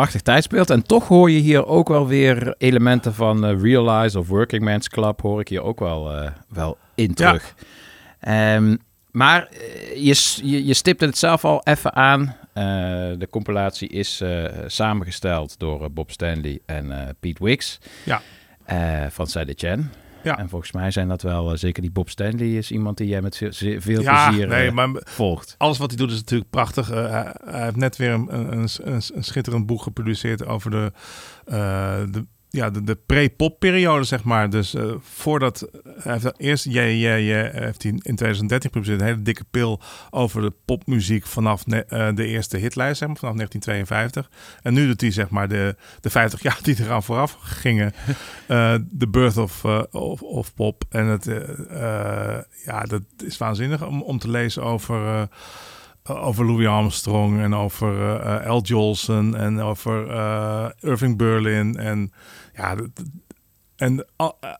Prachtig 0.00 0.20
tijdsbeeld. 0.20 0.70
En 0.70 0.82
toch 0.82 1.08
hoor 1.08 1.30
je 1.30 1.38
hier 1.38 1.66
ook 1.66 1.88
wel 1.88 2.06
weer 2.06 2.54
elementen 2.58 3.14
van 3.14 3.44
eh, 3.44 3.62
Realize 3.62 4.18
of 4.18 4.28
Working 4.28 4.62
Man's 4.62 4.88
Club 4.88 5.20
hoor 5.20 5.40
ik 5.40 5.48
hier 5.48 5.62
ook 5.62 5.78
wel, 5.78 6.12
eh, 6.12 6.30
wel 6.48 6.78
in 6.94 7.14
terug. 7.14 7.54
Ehm, 8.20 8.76
maar 9.10 9.46
eh, 9.46 10.04
je, 10.04 10.38
je, 10.42 10.66
je 10.66 10.74
stipte 10.74 11.04
het 11.04 11.18
zelf 11.18 11.44
al 11.44 11.60
even 11.64 11.94
aan. 11.94 12.36
De 13.18 13.26
compilatie 13.30 13.88
is 13.88 14.22
samengesteld 14.66 15.58
door 15.58 15.90
Bob 15.92 16.10
Stanley 16.10 16.60
en 16.66 17.16
Pete 17.20 17.44
Wicks. 17.44 17.78
Ja. 18.04 18.20
Van 19.10 19.26
Sadie 19.26 19.54
Chen. 19.58 19.92
Ja. 20.22 20.38
En 20.38 20.48
volgens 20.48 20.72
mij 20.72 20.90
zijn 20.90 21.08
dat 21.08 21.22
wel, 21.22 21.50
eh, 21.52 21.56
zeker 21.58 21.82
die 21.82 21.90
Bob 21.90 22.10
Stanley 22.10 22.56
is 22.56 22.70
iemand 22.70 22.96
die 22.96 23.06
jij 23.08 23.22
met 23.22 23.36
veel, 23.36 23.52
zeer- 23.52 23.82
veel 23.82 24.00
ja, 24.00 24.28
plezier 24.28 24.48
nee, 24.48 24.66
eh, 24.68 24.72
maar 24.72 24.88
volgt. 25.04 25.54
alles 25.58 25.78
wat 25.78 25.88
hij 25.90 25.98
doet 25.98 26.10
is 26.10 26.16
natuurlijk 26.16 26.50
prachtig. 26.50 26.90
Eh, 26.90 27.10
hij, 27.10 27.34
hij 27.44 27.62
heeft 27.64 27.76
net 27.76 27.96
weer 27.96 28.10
een, 28.10 28.34
een, 28.34 28.68
een, 28.82 29.02
een 29.14 29.24
schitterend 29.24 29.66
boek 29.66 29.82
gepubliceerd 29.82 30.46
over 30.46 30.70
de, 30.70 30.92
de, 32.10 32.26
ja, 32.50 32.70
de, 32.70 32.84
de 32.84 32.98
pre-pop-periode, 33.06 34.04
zeg 34.04 34.24
maar. 34.24 34.50
Dus 34.50 34.74
eh, 34.74 34.92
voordat... 35.00 35.68
Hij 36.02 36.12
heeft 36.12 36.32
eerst 36.36 36.64
ja, 36.64 36.82
ja, 36.82 37.14
ja, 37.14 37.50
heeft 37.52 37.82
hij 37.82 37.92
in 37.92 38.16
2013 38.16 38.60
gepubliceerd 38.60 39.00
een 39.00 39.06
hele 39.06 39.22
dikke 39.22 39.44
pil 39.50 39.80
over 40.10 40.42
de 40.42 40.52
popmuziek 40.64 41.26
vanaf 41.26 41.66
ne- 41.66 41.84
eh, 41.88 42.08
de 42.14 42.26
eerste 42.26 42.56
hitlijst, 42.56 42.98
zeg 42.98 43.08
maar, 43.08 43.16
vanaf 43.16 43.34
1952. 43.34 44.30
En 44.62 44.74
nu 44.74 44.86
doet 44.86 45.00
hij 45.00 45.10
zeg 45.10 45.28
maar 45.28 45.48
de, 45.48 45.76
de 46.00 46.10
50 46.10 46.42
jaar 46.42 46.58
die 46.62 46.76
eraan 46.80 47.02
vooraf 47.02 47.36
gingen. 47.40 47.92
eh, 48.46 48.74
The 48.98 49.08
Birth 49.08 49.36
of, 49.36 49.64
eh, 49.64 49.82
of, 49.90 50.22
of 50.22 50.54
Pop. 50.54 50.84
En 50.88 51.06
het, 51.06 51.26
eh, 51.26 51.36
eh, 51.70 52.42
ja, 52.64 52.82
dat 52.82 53.02
is 53.24 53.38
waanzinnig 53.38 53.86
om, 53.86 54.02
om 54.02 54.18
te 54.18 54.30
lezen 54.30 54.62
over... 54.62 55.28
eh, 56.02 56.26
over 56.26 56.44
Louis 56.46 56.66
Armstrong 56.66 57.40
en 57.40 57.54
over 57.54 58.00
eh, 58.20 58.36
eh, 58.36 58.46
Al 58.46 58.62
Jolson 58.62 59.36
en 59.36 59.60
over 59.60 60.08
eh, 60.10 60.66
Irving 60.80 61.16
Berlin. 61.16 61.76
En 61.76 62.12
ja, 62.54 62.76
en 63.76 64.06
al- 64.16 64.36
eh, 64.40 64.50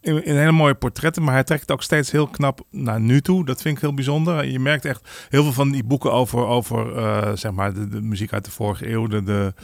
in, 0.00 0.24
in 0.24 0.36
hele 0.36 0.52
mooie 0.52 0.74
portretten, 0.74 1.22
maar 1.22 1.32
hij 1.34 1.44
trekt 1.44 1.60
het 1.60 1.70
ook 1.70 1.82
steeds 1.82 2.10
heel 2.10 2.26
knap 2.26 2.60
naar 2.70 3.00
nu 3.00 3.20
toe. 3.20 3.44
Dat 3.44 3.62
vind 3.62 3.76
ik 3.76 3.82
heel 3.82 3.94
bijzonder. 3.94 4.44
Je 4.44 4.58
merkt 4.58 4.84
echt 4.84 5.26
heel 5.28 5.42
veel 5.42 5.52
van 5.52 5.70
die 5.70 5.84
boeken 5.84 6.12
over, 6.12 6.46
over 6.46 6.96
eh, 6.96 7.30
zeg 7.36 7.52
maar 7.52 7.74
de, 7.74 7.88
de 7.88 8.00
muziek 8.02 8.32
uit 8.32 8.44
de 8.44 8.50
vorige 8.50 8.90
eeuw, 8.90 9.06
de, 9.06 9.22
de, 9.22 9.54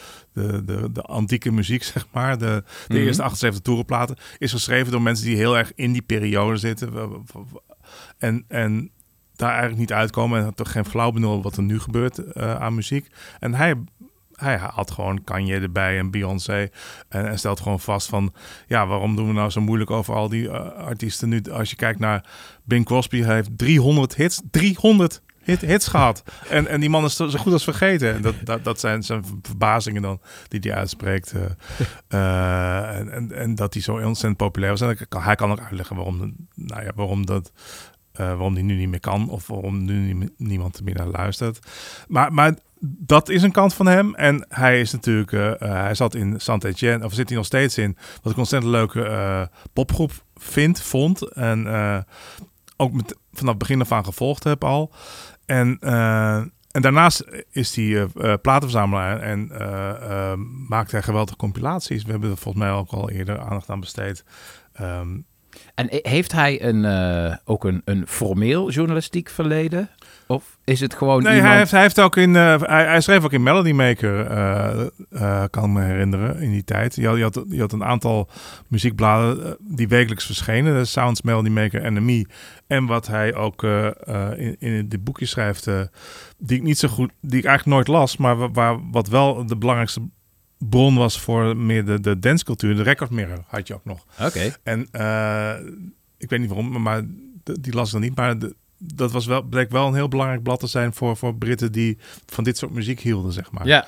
de, 0.65 0.93
de, 0.93 1.03
antieke 1.03 1.53
muziek, 1.53 1.83
zeg 1.95 2.07
maar. 2.13 2.39
De, 2.39 2.65
de 2.87 2.95
Mhm. 2.95 3.03
eerste 3.07 3.23
78 3.23 3.63
toerenplaten 3.63 4.17
is 4.39 4.53
geschreven 4.53 4.93
door 4.93 5.03
mensen 5.03 5.27
die 5.27 5.37
heel 5.37 5.57
erg 5.59 5.73
in 5.75 5.93
die 5.93 6.03
periode 6.03 6.57
zitten. 6.57 6.91
En, 8.19 8.45
en 8.49 8.91
daar 9.43 9.51
eigenlijk 9.51 9.81
niet 9.81 9.93
uitkomen 9.93 10.39
en 10.39 10.45
had 10.45 10.57
toch 10.57 10.73
geen 10.73 10.85
flauw 10.85 11.11
benul 11.11 11.43
wat 11.43 11.57
er 11.57 11.63
nu 11.63 11.81
gebeurt 11.81 12.19
eh, 12.19 12.55
aan 12.55 12.75
muziek. 12.75 13.07
En 13.39 13.55
hij, 13.55 13.75
hij 14.33 14.57
had 14.57 14.91
gewoon 14.91 15.25
Kanye 15.25 15.61
erbij 15.61 15.99
en 15.99 16.11
Beyoncé 16.11 16.69
en, 17.09 17.29
en 17.29 17.39
stelt 17.39 17.61
gewoon 17.61 17.81
vast 17.81 18.09
van, 18.09 18.33
ja, 18.67 18.87
waarom 18.87 19.17
doen 19.17 19.27
we 19.27 19.33
nou 19.33 19.51
zo 19.51 19.61
moeilijk 19.61 19.91
over 19.91 20.15
al 20.15 20.29
die 20.29 20.49
eh, 20.51 20.73
artiesten 20.87 21.29
nu? 21.29 21.43
Als 21.53 21.71
je 21.71 21.77
kijkt 21.77 21.99
naar 21.99 22.25
Bing 22.65 22.85
Crosby, 22.85 23.23
hij 23.23 23.35
heeft 23.35 23.59
300 23.59 24.15
hits, 24.15 24.41
300 24.51 25.23
hit, 25.43 25.61
hits 25.61 25.89
gehad. 25.89 26.23
En, 26.49 26.67
en 26.67 26.81
die 26.81 26.91
man 26.91 27.05
is 27.05 27.17
zo 27.17 27.29
goed 27.29 27.53
als 27.53 27.65
vergeten. 27.65 28.15
En 28.15 28.23
dat, 28.23 28.35
dat, 28.45 28.65
dat 28.65 28.81
zijn 28.81 29.03
zijn 29.03 29.25
verbazingen 29.43 30.03
dan 30.03 30.21
die 30.49 30.61
hij 30.61 30.75
uitspreekt. 30.75 31.33
eh. 31.33 31.41
En, 33.03 33.13
en, 33.13 33.33
en 33.33 33.55
dat 33.55 33.73
hij 33.73 33.83
zo 33.83 33.93
ontzettend 33.93 34.37
populair 34.37 34.71
was. 34.71 34.81
En 34.81 34.87
hij 34.87 35.07
kan, 35.09 35.23
hij 35.23 35.35
kan 35.35 35.51
ook 35.51 35.61
uitleggen 35.61 35.97
waarom, 35.97 36.35
nou 36.55 36.83
ja, 36.85 36.93
waarom 36.95 37.27
dat 37.27 37.53
waarom 38.13 38.55
die 38.55 38.65
nu 38.65 38.75
niet 38.77 38.89
meer 38.89 39.01
kan 39.01 39.29
of 39.29 39.47
waarom 39.47 39.85
nu 39.85 40.13
nie- 40.13 40.35
niemand 40.37 40.81
meer 40.85 40.95
naar 40.95 41.07
luistert. 41.07 41.59
Maar, 42.09 42.33
maar 42.33 42.55
dat 42.85 43.29
is 43.29 43.43
een 43.43 43.53
kant 43.53 43.75
van 43.75 43.87
hem. 43.87 44.15
En 44.15 44.47
hij 44.49 44.81
is 44.81 44.93
natuurlijk, 44.93 45.33
eh, 45.33 45.51
eh, 45.53 45.59
hij 45.83 45.95
zat 45.95 46.15
in 46.15 46.41
Saint-Etienne, 46.41 47.05
of 47.05 47.13
zit 47.15 47.29
hij 47.29 47.37
nog 47.37 47.47
steeds 47.47 47.79
in, 47.79 47.97
wat 47.97 48.25
ik 48.25 48.33
een 48.33 48.39
ontzettend 48.39 48.73
leuke 48.73 49.03
eh, 49.05 49.43
popgroep 49.73 50.13
vind, 50.35 50.81
vond. 50.81 51.33
En 51.33 51.67
eh, 51.67 51.99
ook 52.77 52.93
met, 52.93 53.17
vanaf 53.33 53.51
het 53.51 53.59
begin 53.59 53.81
af 53.81 53.93
aan 53.93 54.05
gevolgd 54.05 54.45
heb 54.45 54.65
al. 54.65 54.93
En, 55.47 55.77
eh, 55.81 56.37
en 56.71 56.83
daarnaast 56.83 57.25
is 57.51 57.77
hij 57.77 57.85
eh, 57.85 58.03
eh, 58.33 58.39
platenverzamelaar 58.43 59.21
en 59.21 59.51
eh, 59.51 60.31
eh, 60.31 60.39
maakt 60.69 60.91
hij 60.93 61.03
geweldige 61.03 61.37
compilaties. 61.37 62.05
We 62.05 62.11
hebben 62.11 62.31
er 62.31 62.37
volgens 62.37 62.65
mij 62.65 62.73
ook 62.73 62.91
al 62.91 63.11
eerder 63.11 63.39
aandacht 63.41 63.71
aan 63.71 63.81
besteed. 63.81 64.25
Ehm, 64.73 65.09
En 65.75 65.87
he- 65.91 65.99
heeft 66.11 66.33
hij 66.33 66.63
een, 66.65 66.85
eh, 66.85 67.37
ook 67.45 67.65
een, 67.65 67.83
een 67.85 68.05
formeel 68.07 68.71
journalistiek 68.71 69.29
verleden? 69.29 69.89
Of 70.27 70.57
is 70.65 70.81
het 70.81 70.95
gewoon 70.95 71.23
Nee, 71.23 71.33
iemand... 71.33 71.49
hij, 71.51 71.59
heeft, 71.59 71.71
hij 71.71 71.81
heeft 71.81 72.01
ook 72.01 72.17
in. 72.17 72.37
eh, 72.37 72.61
hij, 72.61 72.85
hij 72.85 73.01
schreef 73.01 73.25
ook 73.25 73.33
in 73.33 73.43
Melody 73.43 73.73
Maker, 73.73 74.27
eh, 75.11 75.45
kan 75.51 75.73
me 75.73 75.83
herinneren, 75.83 76.41
in 76.41 76.51
die 76.51 76.65
tijd. 76.65 76.95
Je 76.97 77.07
had, 77.07 77.17
je 77.17 77.23
had, 77.23 77.45
je 77.49 77.61
had 77.61 77.73
een 77.73 77.85
aantal 77.85 78.29
muziekbladen 78.69 79.57
die 79.61 79.89
wekelijks 79.89 80.27
verschenen: 80.27 80.75
de 80.75 80.85
Sounds, 80.85 81.23
Melody 81.23 81.49
Maker, 81.51 81.93
NME. 81.93 82.27
En 82.67 82.87
wat 82.87 83.07
hij 83.07 83.35
ook 83.35 83.63
in, 84.37 84.57
in 84.59 84.89
dit 84.89 85.05
boekje 85.05 85.27
schrijft, 85.27 85.69
die 86.39 86.57
ik 86.57 86.63
niet 86.63 86.79
zo 86.79 86.89
goed, 86.89 87.11
die 87.21 87.39
ik 87.39 87.45
eigenlijk 87.45 87.77
nooit 87.77 87.99
las, 87.99 88.17
maar 88.17 88.37
wa- 88.37 88.51
waar, 88.51 88.79
wat 88.91 89.09
wel 89.09 89.47
de 89.47 89.57
belangrijkste 89.57 90.01
bron 90.71 90.97
was 90.97 91.21
voor 91.21 91.57
meer 91.57 91.85
de, 91.85 92.01
de 92.01 92.19
dancecultuur. 92.19 92.77
De 92.77 92.83
Record 92.83 93.11
Mirror 93.11 93.45
had 93.47 93.67
je 93.67 93.75
ook 93.75 93.85
nog. 93.85 94.05
Oké. 94.21 94.57
En 94.63 94.89
eh, 94.91 95.55
ik 96.19 96.31
weet 96.31 96.41
niet 96.41 96.49
waarom, 96.49 96.83
maar- 96.83 97.03
de- 97.43 97.61
die 97.61 97.73
las 97.75 97.87
ik 97.87 97.93
dan 97.93 98.01
niet. 98.01 98.17
Maar 98.17 98.39
de- 98.39 98.55
dat 98.79 99.13
was 99.13 99.27
wel, 99.27 99.43
bleek 99.43 99.71
wel 99.71 99.87
een 99.87 99.95
heel 99.95 100.09
belangrijk 100.09 100.43
blad 100.43 100.61
te 100.61 100.67
zijn 100.67 100.93
voor, 100.95 101.17
voor 101.17 101.35
Britten 101.37 101.73
die 101.73 101.99
van 102.27 102.45
dit 102.45 102.57
soort 102.59 102.73
muziek 102.73 103.01
hielden, 103.01 103.33
zeg 103.33 103.51
maar. 103.51 103.67
Ja. 103.67 103.87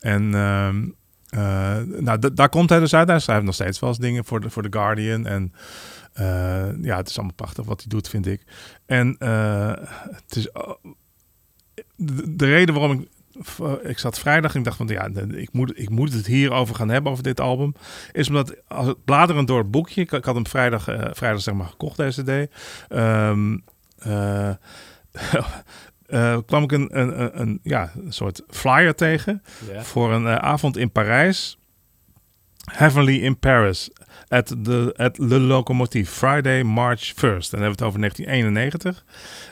En 0.00 0.34
ehm, 0.34 0.84
eh, 1.28 2.00
nou, 2.00 2.18
da- 2.18 2.30
daar 2.30 2.48
komt 2.48 2.68
hij 2.70 2.78
dus 2.80 2.94
uit. 2.94 3.08
Hij 3.08 3.18
schrijft 3.18 3.44
nog 3.44 3.54
steeds 3.54 3.78
wel 3.80 3.88
eens 3.88 3.98
dingen 3.98 4.24
voor 4.24 4.40
de, 4.40 4.50
voor 4.50 4.62
The 4.62 4.78
Guardian. 4.78 5.26
En 5.26 5.52
eh, 6.12 6.68
ja, 6.82 6.96
het 6.96 7.08
is 7.08 7.16
allemaal 7.16 7.34
prachtig 7.34 7.64
wat 7.64 7.80
hij 7.80 7.88
doet, 7.88 8.08
vind 8.08 8.26
ik. 8.26 8.42
En 8.86 9.16
het 9.18 10.36
is... 10.36 10.48
de, 11.96 12.36
de 12.36 12.46
reden 12.46 12.74
waarom 12.74 13.00
ik... 13.00 13.08
Ik 13.82 13.98
zat 13.98 14.18
vrijdag 14.18 14.52
en 14.52 14.58
ik 14.58 14.64
dacht 14.64 14.76
van 14.76 14.86
ja, 14.86 15.08
ik 15.30 15.52
moet, 15.52 15.78
ik 15.78 15.90
moet 15.90 16.12
het 16.12 16.26
hierover 16.26 16.74
gaan 16.74 16.88
hebben, 16.88 17.12
over 17.12 17.24
dit 17.24 17.40
album. 17.40 17.74
Is 18.12 18.28
omdat 18.28 18.54
als 18.68 18.86
het 18.86 19.04
bladerend 19.04 19.48
door 19.48 19.58
het 19.58 19.70
boekje, 19.70 20.00
ik, 20.00 20.12
ik 20.12 20.24
had 20.24 20.34
hem 20.34 20.46
vrijdag, 20.46 20.88
eh, 20.88 21.04
vrijdag 21.12 21.40
zeg 21.40 21.54
maar 21.54 21.66
gekocht, 21.66 21.96
deze 21.96 22.22
CD. 22.22 22.50
Ehm, 22.88 23.56
eh, 23.98 24.48
eh, 26.06 26.38
kwam 26.46 26.62
ik 26.62 26.72
een, 26.72 27.00
een, 27.00 27.40
een, 27.40 27.60
ja, 27.62 27.92
een 28.04 28.12
soort 28.12 28.42
flyer 28.48 28.94
tegen 28.94 29.42
voor 29.78 30.12
een 30.12 30.26
eh, 30.26 30.34
avond 30.34 30.76
in 30.76 30.90
Parijs. 30.90 31.58
Heavenly 32.72 33.22
in 33.22 33.38
Paris. 33.38 33.90
At, 34.28 34.46
the, 34.62 34.92
at 34.96 35.18
Le 35.18 35.38
Locomotive. 35.38 36.10
Friday, 36.12 36.62
March 36.62 37.12
1st. 37.14 37.20
En 37.20 37.28
dan 37.50 37.60
hebben 37.60 37.60
we 37.60 37.66
het 37.66 37.82
over 37.82 38.00
1991. 38.00 39.04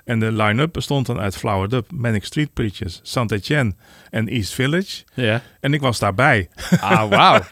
En 0.04 0.18
de 0.20 0.32
line-up 0.32 0.72
bestond 0.72 1.06
dan 1.06 1.20
uit 1.20 1.36
Flower 1.36 1.68
Dub, 1.68 1.90
Manic 1.92 2.24
Street 2.24 2.52
Preachers, 2.52 3.00
Saint-Etienne 3.02 3.74
en 4.10 4.28
East 4.28 4.54
Village. 4.54 5.02
Ja. 5.14 5.42
En 5.60 5.74
ik 5.74 5.80
was 5.80 5.98
daarbij. 5.98 6.48
Ah, 6.80 7.08
wauw. 7.08 7.40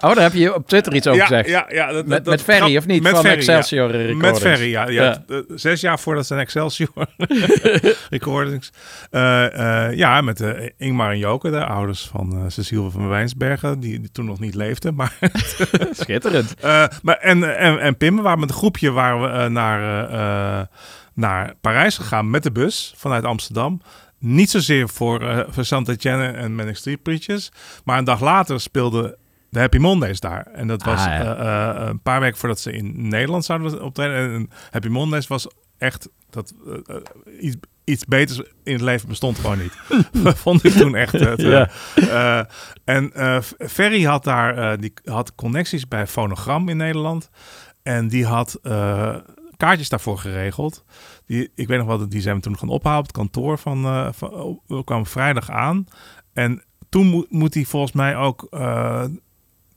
Oh, 0.00 0.14
daar 0.14 0.22
heb 0.22 0.32
je 0.32 0.54
op 0.54 0.68
Twitter 0.68 0.94
iets 0.94 1.06
over 1.06 1.20
Ja, 1.20 1.26
gezegd. 1.26 1.48
ja, 1.48 1.66
ja, 1.68 1.92
dat- 1.92 2.06
met, 2.06 2.24
dat- 2.24 2.34
met 2.34 2.42
Ferry, 2.42 2.76
of 2.76 2.86
niet? 2.86 3.02
Met 3.02 3.12
Van 3.12 3.20
Ferry, 3.20 3.36
Excelsior 3.36 3.90
ja. 3.90 3.96
Recordings. 3.96 4.22
Met 4.22 4.38
Ferry, 4.38 4.70
ja. 4.70 5.22
Eh, 5.28 5.38
Zes 5.54 5.80
jaar 5.80 5.98
voordat 5.98 6.26
zijn 6.26 6.40
Excelsior 6.40 6.88
Recordings. 8.10 8.70
Eh, 9.10 9.86
eh, 9.86 9.96
ja, 9.96 10.20
met 10.20 10.40
eh, 10.40 10.68
Ingmar 10.76 11.10
en 11.10 11.18
Joke, 11.18 11.50
de 11.50 11.64
ouders 11.64 12.06
van 12.06 12.44
Cecile 12.50 12.90
van 12.90 13.08
Wijnsbergen, 13.08 13.80
die, 13.80 14.00
die 14.00 14.10
toen 14.10 14.24
nog 14.24 14.40
niet 14.40 14.54
leefden. 14.54 14.94
Maar 14.94 15.18
Schitterend. 15.92 16.47
Eh, 16.60 16.84
maar 17.02 17.16
en, 17.16 17.56
en, 17.58 17.80
en 17.80 17.96
Pim, 17.96 18.16
we 18.16 18.22
waren 18.22 18.40
met 18.40 18.48
een 18.48 18.54
groepje 18.54 18.90
waren 18.90 19.20
we, 19.22 19.28
eh, 19.28 19.50
naar, 19.50 20.08
eh, 20.10 20.66
naar 21.14 21.54
Parijs 21.60 21.96
gegaan 21.96 22.30
met 22.30 22.42
de 22.42 22.52
bus 22.52 22.94
vanuit 22.96 23.24
Amsterdam. 23.24 23.80
Niet 24.18 24.50
zozeer 24.50 24.88
voor, 24.88 25.20
eh 25.28 25.38
voor 25.48 25.64
Saint-Etienne 25.64 26.26
en 26.28 26.54
Manic 26.54 26.76
Street 26.76 27.02
Preachers. 27.02 27.50
Maar 27.84 27.98
een 27.98 28.04
dag 28.04 28.20
later 28.20 28.60
speelde 28.60 29.18
de 29.50 29.58
Happy 29.58 29.78
Mondays 29.78 30.20
daar. 30.20 30.46
En 30.52 30.66
dat 30.66 30.82
was 30.82 31.00
Ah, 31.00 31.06
ja. 31.06 31.76
een 31.88 32.02
paar 32.02 32.20
weken 32.20 32.38
voordat 32.38 32.60
ze 32.60 32.72
in 32.72 33.08
Nederland 33.08 33.44
zouden 33.44 33.82
optreden. 33.82 34.34
En 34.34 34.50
Happy 34.70 34.88
Mondays 34.88 35.26
was 35.26 35.48
echt 35.78 36.08
dat, 36.30 36.54
iets, 37.40 37.56
iets 37.88 38.04
beters 38.04 38.38
in 38.64 38.72
het 38.72 38.80
leven 38.82 39.08
bestond 39.08 39.38
gewoon 39.38 39.58
niet. 39.58 39.72
Vond 40.38 40.64
ik 40.64 40.72
toen 40.72 40.94
echt. 40.94 41.12
Het, 41.12 41.38
eh, 41.42 41.50
Ja. 41.50 41.68
eh, 41.94 42.44
en 42.84 43.12
eh, 43.12 43.40
Ferry 43.68 44.02
had 44.04 44.24
daar 44.24 44.78
die 44.80 44.92
had 45.04 45.34
connecties 45.34 45.88
bij 45.88 46.06
Fonogram 46.06 46.68
in 46.68 46.76
Nederland. 46.76 47.30
En 47.82 48.08
die 48.08 48.26
had 48.26 48.60
kaartjes 49.56 49.88
daarvoor 49.88 50.18
geregeld. 50.18 50.84
Die, 51.26 51.50
ik 51.54 51.66
weet 51.68 51.78
nog 51.78 51.86
wel, 51.86 51.98
dat 51.98 52.10
die 52.10 52.20
zijn 52.20 52.36
we 52.36 52.42
toen 52.42 52.58
gaan 52.58 52.68
ophalen 52.68 52.98
op 52.98 53.06
het 53.06 53.12
kantoor 53.16 53.58
van, 53.58 54.14
van 54.14 54.60
we 54.66 54.84
kwamen 54.84 55.06
vrijdag 55.06 55.50
aan. 55.50 55.84
En 56.32 56.62
toen 56.88 57.06
moet, 57.06 57.30
moet 57.30 57.54
hij 57.54 57.64
volgens 57.64 57.92
mij 57.92 58.16
ook. 58.16 58.48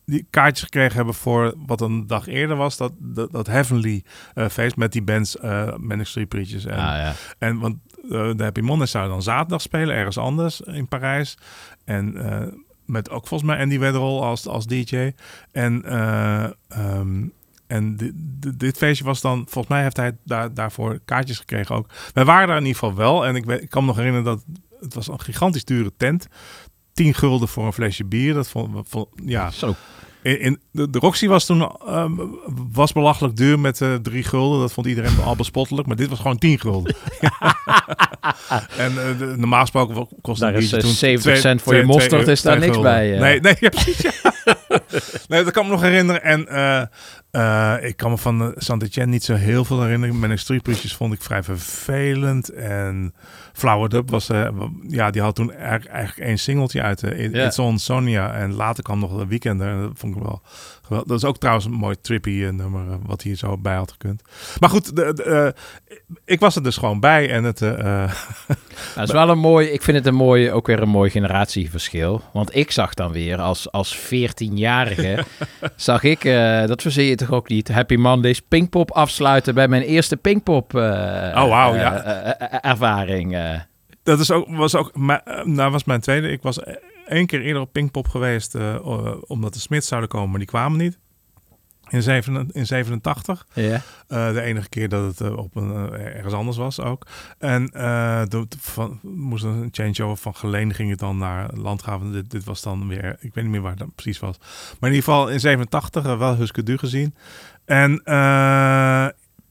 die 0.05 0.27
kaartjes 0.29 0.63
gekregen 0.63 0.95
hebben 0.95 1.13
voor 1.13 1.53
wat 1.65 1.81
een 1.81 2.07
dag 2.07 2.27
eerder 2.27 2.55
was. 2.55 2.77
Dat, 2.77 2.91
dat, 2.97 3.31
dat 3.31 3.47
Heavenly 3.47 4.03
feest 4.49 4.75
met 4.75 4.91
die 4.91 5.01
bands, 5.03 5.37
eh 5.37 5.75
Manic 5.77 6.05
Street 6.07 6.27
Preachers. 6.27 6.65
En, 6.65 6.77
Ah, 6.77 6.97
ja. 6.97 7.13
en 7.39 7.59
want 7.59 7.77
de 8.09 8.35
Happy 8.43 8.59
Mondays 8.61 8.91
zou 8.91 9.07
dan 9.09 9.21
zaterdag 9.23 9.61
spelen, 9.61 9.95
ergens 9.95 10.17
anders 10.17 10.61
in 10.61 10.87
Parijs. 10.87 11.37
En 11.85 12.17
eh, 12.17 12.47
met 12.85 13.09
ook 13.09 13.27
volgens 13.27 13.49
mij 13.51 13.59
Andy 13.61 13.79
Wedderol 13.79 14.23
als, 14.23 14.47
als 14.47 14.65
DJ. 14.67 15.11
En, 15.51 15.83
eh, 15.85 16.43
ehm, 16.67 17.23
en 17.67 17.95
di- 17.95 18.11
di- 18.13 18.57
dit 18.57 18.77
feestje 18.77 19.03
was 19.05 19.21
dan, 19.21 19.37
volgens 19.37 19.67
mij 19.67 19.81
heeft 19.83 19.97
hij 19.97 20.17
daar, 20.25 20.53
daarvoor 20.53 20.99
kaartjes 21.05 21.39
gekregen 21.39 21.75
ook. 21.75 21.87
Wij 22.13 22.25
waren 22.25 22.47
daar 22.47 22.57
in 22.57 22.65
ieder 22.65 22.79
geval 22.79 22.95
wel. 22.95 23.25
En 23.25 23.35
ik, 23.35 23.45
ik 23.45 23.69
kan 23.69 23.81
me 23.81 23.87
nog 23.87 23.97
herinneren 23.97 24.25
dat 24.25 24.43
het 24.79 24.93
was 24.93 25.07
een 25.07 25.19
gigantisch 25.19 25.65
dure 25.65 25.91
tent. 25.97 26.27
10 26.93 27.13
gulden 27.13 27.47
voor 27.47 27.65
een 27.65 27.73
flesje 27.73 28.05
bier. 28.05 28.33
Dat 28.33 28.49
vond 28.49 29.07
ja. 29.25 29.51
Zo. 29.51 29.75
In, 30.23 30.39
in- 30.39 30.59
de, 30.71 30.89
de 30.89 30.99
Roxy 30.99 31.27
was 31.27 31.45
toen 31.45 31.71
ehm, 31.87 32.11
was 32.73 32.91
belachelijk 32.91 33.35
duur 33.35 33.59
met 33.59 33.81
eh, 33.81 33.93
drie 33.95 34.23
gulden. 34.23 34.59
Dat 34.59 34.73
vond 34.73 34.87
iedereen 34.87 35.19
al 35.25 35.35
bespottelijk. 35.35 35.87
Maar 35.87 35.95
dit 35.95 36.09
was 36.09 36.19
gewoon 36.19 36.37
10 36.37 36.59
gulden. 36.59 36.95
en 38.77 38.91
eh, 38.97 39.17
de, 39.19 39.33
normaal 39.37 39.61
gesproken 39.61 40.07
kostte 40.21 40.45
Daar 40.45 40.53
een 40.55 40.61
is, 40.61 40.69
biertje 40.69 40.77
eh, 40.77 40.83
toen 40.83 40.91
70 40.93 41.21
twee- 41.31 41.41
cent 41.41 41.61
voor 41.61 41.71
twee- 41.71 41.81
je 41.85 41.91
mosterd, 41.91 42.21
twee- 42.21 42.33
is 42.33 42.41
daar 42.41 42.55
twee 42.57 42.69
niks 42.69 42.81
gulden. 42.81 42.93
bij, 42.93 43.13
eh. 43.13 43.19
Nee, 43.19 43.39
nee, 43.39 43.55
ja, 43.59 43.69
precies. 43.79 44.01
ja. 44.01 44.11
nee, 45.27 45.43
dat 45.43 45.53
kan 45.53 45.65
me 45.65 45.71
nog 45.71 45.81
herinneren. 45.81 46.23
En 46.23 46.47
eh, 47.31 47.73
eh, 47.73 47.83
ik 47.83 47.97
kan 47.97 48.11
me 48.11 48.17
van 48.17 48.41
uh, 48.41 48.47
Saint-Etienne 48.55 49.11
niet 49.11 49.23
zo 49.23 49.33
heel 49.33 49.65
veel 49.65 49.81
herinneren. 49.81 50.19
Mijn 50.19 50.37
Preachers 50.61 50.95
vond 50.95 51.13
ik 51.13 51.21
vrij 51.21 51.43
vervelend. 51.43 52.49
En 52.49 53.13
Flower 53.53 53.89
Dub 53.89 54.09
was, 54.09 54.29
eh, 54.29 54.49
ja, 54.87 55.09
die 55.11 55.21
had 55.21 55.35
toen 55.35 55.51
eigenlijk, 55.53 56.17
één 56.17 56.37
singeltje 56.39 56.81
uit. 56.81 57.03
eh, 57.03 57.23
It- 57.23 57.33
Ja. 57.33 57.45
It's 57.45 57.59
on 57.59 57.79
Sonia. 57.79 58.33
En 58.33 58.53
later 58.53 58.83
kwam 58.83 58.99
nog 58.99 59.17
de 59.17 59.27
Weekender. 59.27 59.67
En 59.67 59.81
dat 59.81 59.91
vond 59.95 60.15
ik 60.15 60.21
wel 60.21 60.41
Dat 61.05 61.11
is 61.17 61.25
ook 61.25 61.37
trouwens 61.37 61.65
een 61.65 61.71
mooi 61.71 61.95
trippy 62.01 62.43
eh, 62.43 62.49
nummer 62.49 62.87
eh, 62.91 62.95
wat 63.05 63.21
hier 63.21 63.35
zo 63.35 63.57
bij 63.57 63.75
had 63.75 63.91
gekund. 63.91 64.21
Maar 64.59 64.69
goed, 64.69 64.95
de, 64.95 65.13
de, 65.13 65.23
eh, 65.23 65.97
ik 66.25 66.39
was 66.39 66.55
er 66.55 66.63
dus 66.63 66.77
gewoon 66.77 66.99
bij. 66.99 67.29
En 67.29 67.43
het... 67.43 67.61
eh, 67.61 67.73
Nou, 68.95 68.99
het 68.99 69.07
is 69.07 69.11
wel 69.11 69.29
een 69.29 69.37
mooi, 69.39 69.67
ik 69.67 69.81
vind 69.81 69.97
het 69.97 70.05
een 70.05 70.15
mooi, 70.15 70.51
ook 70.51 70.67
weer 70.67 70.81
een 70.81 70.89
mooi 70.89 71.09
generatieverschil. 71.09 72.21
Want 72.33 72.55
ik 72.55 72.71
zag 72.71 72.93
dan 72.93 73.11
weer 73.11 73.37
als, 73.41 73.71
als 73.71 73.97
14-jarige, 73.97 75.23
zag 75.75 76.03
ik, 76.03 76.23
dat 76.67 76.81
verzin 76.81 77.05
je 77.05 77.15
toch 77.15 77.31
ook 77.31 77.47
niet, 77.49 77.67
Happy 77.67 77.95
Mondays 77.95 78.41
Pinkpop 78.41 78.91
afsluiten 78.91 79.53
bij 79.53 79.67
mijn 79.67 79.81
eerste 79.81 80.17
Pinkpop 80.17 80.73
Oh, 80.73 81.69
eh, 81.73 81.81
ja. 81.81 82.03
ervaring. 82.61 83.37
Dat 84.03 84.19
is 84.19 84.31
ook, 84.31 84.47
was 84.49 84.75
ook, 84.75 84.91
nou 85.43 85.71
was 85.71 85.83
mijn 85.83 86.01
tweede. 86.01 86.31
Ik 86.31 86.41
was 86.41 86.59
één 87.07 87.25
keer 87.25 87.41
eerder 87.41 87.61
op 87.61 87.73
Pinkpop 87.73 88.07
geweest, 88.07 88.55
eh, 88.55 89.15
omdat 89.27 89.53
de 89.53 89.59
Smits 89.59 89.87
zouden 89.87 90.09
komen, 90.09 90.29
maar 90.29 90.39
die 90.39 90.47
kwamen 90.47 90.77
niet. 90.77 90.99
In, 91.89 92.01
zeven, 92.01 92.49
in 92.51 92.65
87. 92.65 93.47
Ja. 93.53 93.81
Eh, 94.07 94.33
de 94.33 94.41
enige 94.41 94.69
keer 94.69 94.89
dat 94.89 95.05
het 95.05 95.21
eh, 95.21 95.37
op 95.37 95.55
een, 95.55 95.91
ergens 95.93 96.33
anders 96.33 96.57
was 96.57 96.79
ook. 96.79 97.07
En 97.37 97.65
de, 97.65 98.45
van, 98.59 98.99
moest 99.01 99.43
een 99.43 99.69
changeover 99.71 100.17
van 100.17 100.35
Geleen 100.35 100.73
ging 100.73 100.89
het 100.89 100.99
dan 100.99 101.17
naar 101.17 101.53
Landgraven. 101.53 102.11
Dit, 102.11 102.31
dit 102.31 102.43
was 102.43 102.61
dan 102.61 102.87
weer, 102.87 103.17
ik 103.19 103.33
weet 103.33 103.43
niet 103.43 103.53
meer 103.53 103.61
waar 103.61 103.75
het 103.77 103.95
precies 103.95 104.19
was. 104.19 104.37
Maar 104.79 104.89
in 104.89 104.95
ieder 104.95 105.13
geval 105.13 105.29
in 105.29 105.39
87 105.39 106.05
eh, 106.05 106.17
wel 106.17 106.35
Huske 106.35 106.63
Du 106.63 106.77
gezien. 106.77 107.15
En 107.65 108.01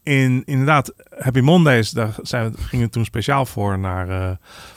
in, 0.03 0.41
inderdaad, 0.45 0.93
Happy 1.19 1.39
Mondays, 1.39 1.89
daar 1.89 2.15
zijn, 2.21 2.55
gingen 2.57 2.85
we 2.85 2.91
toen 2.91 3.05
speciaal 3.05 3.45
voor 3.45 3.79
naar, 3.79 4.09
eh, 4.09 4.29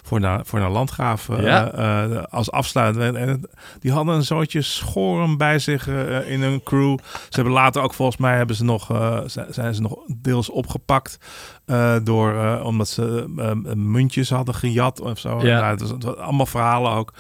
voor 0.03 0.21
naar, 0.21 0.47
voor 0.47 0.59
naar 0.59 0.71
Landgraaf 0.71 1.29
eh, 1.29 1.43
Ja. 1.43 1.71
eh, 1.73 2.23
als 2.31 2.53
het- 3.29 3.47
die 3.81 3.93
hadden 3.93 4.15
een 4.15 4.23
zootje 4.23 4.63
schoren 4.63 5.37
bij 5.37 5.59
zich 5.59 5.87
in 6.27 6.43
hun 6.43 6.63
crew. 6.63 6.99
Ze 7.13 7.29
hebben 7.35 7.53
later 7.53 7.83
ook, 7.83 7.95
volgens 7.95 8.17
mij, 8.19 8.37
hebben 8.37 8.57
ze 8.57 8.65
nog, 8.65 8.87
zi- 9.27 9.41
zijn 9.51 9.75
ze 9.75 9.81
nog 9.81 9.97
deels 10.17 10.51
opgepakt. 10.51 11.19
Eh, 11.67 11.97
door, 12.03 12.35
eh, 12.35 12.65
omdat 12.65 12.89
ze 12.89 13.29
eh, 13.37 13.75
muntjes 13.75 14.31
hadden 14.31 14.55
gejat 14.55 15.01
of 15.01 15.19
zo. 15.19 15.41
Ja. 15.43 15.61
Nou, 15.61 15.71
het, 15.71 15.81
was, 15.81 15.91
het 15.91 16.03
was 16.05 16.17
allemaal 16.17 16.47
verhalen 16.47 16.93
ook. 16.93 17.13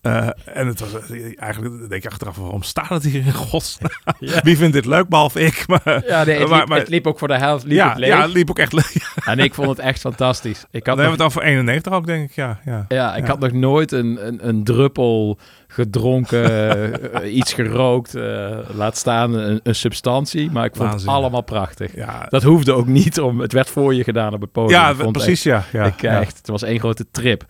En 0.00 0.66
het 0.66 0.80
was 0.80 0.90
eigenlijk, 1.36 1.88
denk 1.88 2.04
ik 2.04 2.10
achteraf, 2.10 2.36
waarom 2.36 2.62
staat 2.62 2.88
het 2.88 3.04
hier 3.04 3.26
in 3.26 3.32
godsnaam? 3.32 3.90
Ja. 4.18 4.40
Wie 4.42 4.56
vindt 4.56 4.72
dit 4.72 4.84
leuk, 4.84 5.08
behalve 5.08 5.40
ik? 5.40 5.64
Maar, 5.68 6.02
Ja, 6.06 6.24
nee, 6.24 6.38
het, 6.38 6.48
maar- 6.48 6.58
liep, 6.58 6.68
maar- 6.68 6.78
het 6.78 6.88
liep 6.88 7.06
ook 7.06 7.18
voor 7.18 7.28
de 7.28 7.38
helft 7.38 7.64
liep 7.64 7.76
ja, 7.76 7.88
het 7.88 7.98
leeg. 7.98 8.08
ja, 8.08 8.22
het 8.22 8.32
liep 8.32 8.50
ook 8.50 8.58
echt 8.58 8.72
leeg. 8.72 9.14
En 9.24 9.38
ik 9.38 9.54
vond 9.54 9.68
het 9.68 9.78
echt 9.78 10.00
fantastisch. 10.00 10.58
Ik 10.70 10.86
had 10.86 10.96
Dan 10.96 10.98
hebben 10.98 11.16
we 11.18 11.22
het 11.24 11.36
over 11.36 11.42
91 11.48 11.92
ook, 11.92 12.06
denk 12.06 12.28
ik. 12.30 12.34
Ja, 12.36 12.60
ja. 12.64 12.84
ja, 12.88 13.14
ik 13.16 13.26
had 13.26 13.38
nog 13.40 13.52
nooit 13.52 13.92
een, 13.92 14.26
een, 14.26 14.48
een 14.48 14.64
druppel 14.64 15.38
gedronken, 15.72 17.12
eh, 17.22 17.34
iets 17.36 17.52
gerookt, 17.52 18.14
eh, 18.14 18.58
laat 18.74 18.96
staan 18.96 19.34
een, 19.34 19.60
een 19.62 19.74
substantie. 19.74 20.50
Maar 20.50 20.64
ik 20.64 20.76
vond 20.76 20.88
Waanzin. 20.88 21.08
het 21.08 21.16
allemaal 21.18 21.42
prachtig. 21.42 21.94
Ja. 21.94 22.26
Dat 22.28 22.42
hoefde 22.42 22.72
ook 22.72 22.86
niet 22.86 23.20
om, 23.20 23.40
het 23.40 23.52
werd 23.52 23.70
voor 23.70 23.94
je 23.94 24.04
gedaan 24.04 24.34
op 24.34 24.40
het 24.40 24.52
podium. 24.52 24.78
Ja, 24.78 24.94
vond 24.94 25.12
precies, 25.12 25.44
echt- 25.46 25.66
ja, 25.72 25.80
ja, 25.80 25.86
ik, 25.86 26.02
eh, 26.02 26.10
ja. 26.12 26.20
Echt, 26.20 26.36
het 26.36 26.48
was 26.48 26.62
één 26.62 26.78
grote 26.78 27.06
trip. 27.10 27.44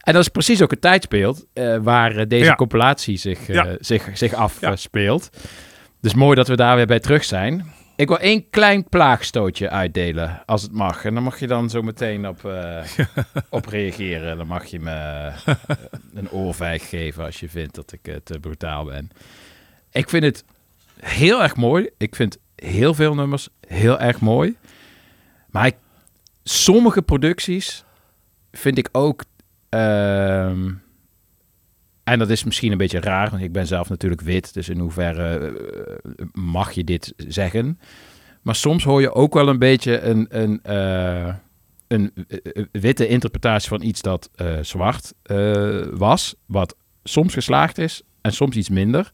En 0.00 0.12
dat 0.12 0.22
is 0.22 0.28
precies 0.28 0.62
ook 0.62 0.70
het 0.70 0.80
tijdsbeeld 0.80 1.44
eh, 1.52 1.76
waar 1.82 2.16
eh, 2.16 2.24
deze 2.28 2.44
Ja. 2.44 2.54
compilatie 2.54 3.16
zich, 3.16 3.48
eh, 3.48 3.64
zich, 3.78 4.08
zich 4.12 4.34
afspeelt. 4.60 5.30
Dus 6.00 6.14
mooi 6.14 6.34
dat 6.36 6.48
we 6.48 6.56
daar 6.56 6.76
weer 6.76 6.86
bij 6.86 7.00
terug 7.00 7.24
zijn. 7.24 7.72
Ik 7.96 8.08
wil 8.08 8.18
één 8.18 8.50
klein 8.50 8.88
plaagstootje 8.88 9.70
uitdelen, 9.70 10.42
als 10.46 10.62
het 10.62 10.72
mag. 10.72 11.04
En 11.04 11.14
dan 11.14 11.22
mag 11.22 11.40
je 11.40 11.46
dan 11.46 11.70
zo 11.70 11.82
meteen 11.82 12.28
op, 12.28 12.44
eh, 12.44 12.84
op 13.48 13.66
reageren. 13.66 14.36
Dan 14.36 14.46
mag 14.46 14.64
je 14.64 14.80
me 14.80 14.90
eh, 14.90 15.54
een 16.14 16.30
oorvijg 16.30 16.88
geven 16.88 17.24
als 17.24 17.40
je 17.40 17.48
vindt 17.48 17.74
dat 17.74 17.92
ik 17.92 18.08
eh, 18.08 18.14
te 18.24 18.38
brutaal 18.38 18.84
ben. 18.84 19.10
Ik 19.92 20.08
vind 20.08 20.24
het 20.24 20.44
heel 21.00 21.42
erg 21.42 21.56
mooi. 21.56 21.90
Ik 21.98 22.14
vind 22.14 22.38
heel 22.56 22.94
veel 22.94 23.14
nummers 23.14 23.48
heel 23.66 24.00
erg 24.00 24.20
mooi. 24.20 24.56
Maar 25.50 25.66
ik, 25.66 25.76
sommige 26.42 27.02
producties 27.02 27.84
vind 28.52 28.78
ik 28.78 28.88
ook... 28.92 29.24
ehm, 29.68 30.70
en 32.04 32.18
dat 32.18 32.30
is 32.30 32.44
misschien 32.44 32.72
een 32.72 32.78
beetje 32.78 33.00
raar, 33.00 33.30
want 33.30 33.42
ik 33.42 33.52
ben 33.52 33.66
zelf 33.66 33.88
natuurlijk 33.88 34.20
wit. 34.20 34.54
Dus 34.54 34.68
in 34.68 34.78
hoeverre 34.78 35.52
eh, 36.16 36.26
mag 36.32 36.72
je 36.72 36.84
dit 36.84 37.14
zeggen? 37.16 37.78
Maar 38.42 38.54
soms 38.54 38.84
hoor 38.84 39.00
je 39.00 39.14
ook 39.14 39.34
wel 39.34 39.48
een 39.48 39.58
beetje 39.58 40.00
een, 40.00 40.26
een, 40.28 40.60
eh, 40.62 41.34
een 41.86 42.12
eh, 42.28 42.64
witte 42.72 43.08
interpretatie 43.08 43.68
van 43.68 43.82
iets 43.82 44.02
dat 44.02 44.30
zwart 44.62 45.12
was. 45.90 46.34
Wat 46.46 46.76
soms 47.04 47.32
geslaagd 47.32 47.78
is 47.78 48.02
en 48.20 48.32
soms 48.32 48.56
iets 48.56 48.68
minder. 48.68 49.10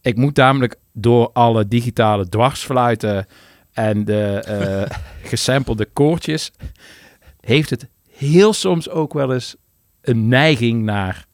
Ik 0.00 0.16
moet 0.16 0.36
namelijk 0.36 0.76
door 0.92 1.30
alle 1.32 1.68
digitale 1.68 2.28
dwarsfluiten 2.28 3.26
en 3.72 4.04
de 4.04 4.86
gesampelde 5.22 5.84
koortjes... 5.84 6.52
heeft 7.40 7.70
het 7.70 7.88
heel 8.08 8.52
soms 8.52 8.88
ook 8.88 9.12
wel 9.12 9.32
eens 9.32 9.56
een 10.00 10.28
neiging 10.28 10.82
naar 10.82 11.26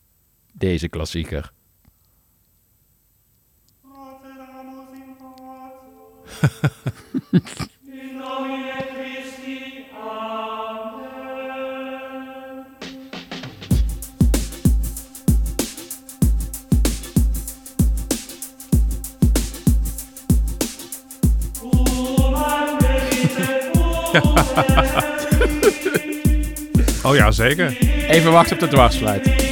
deze 0.58 0.88
klassieker. 0.88 1.52
Oh 27.02 27.16
ja, 27.16 27.30
zeker. 27.30 27.76
Even 28.08 28.32
wachten 28.32 28.54
op 28.54 28.60
de 28.60 28.68
dwarsfluit. 28.68 29.47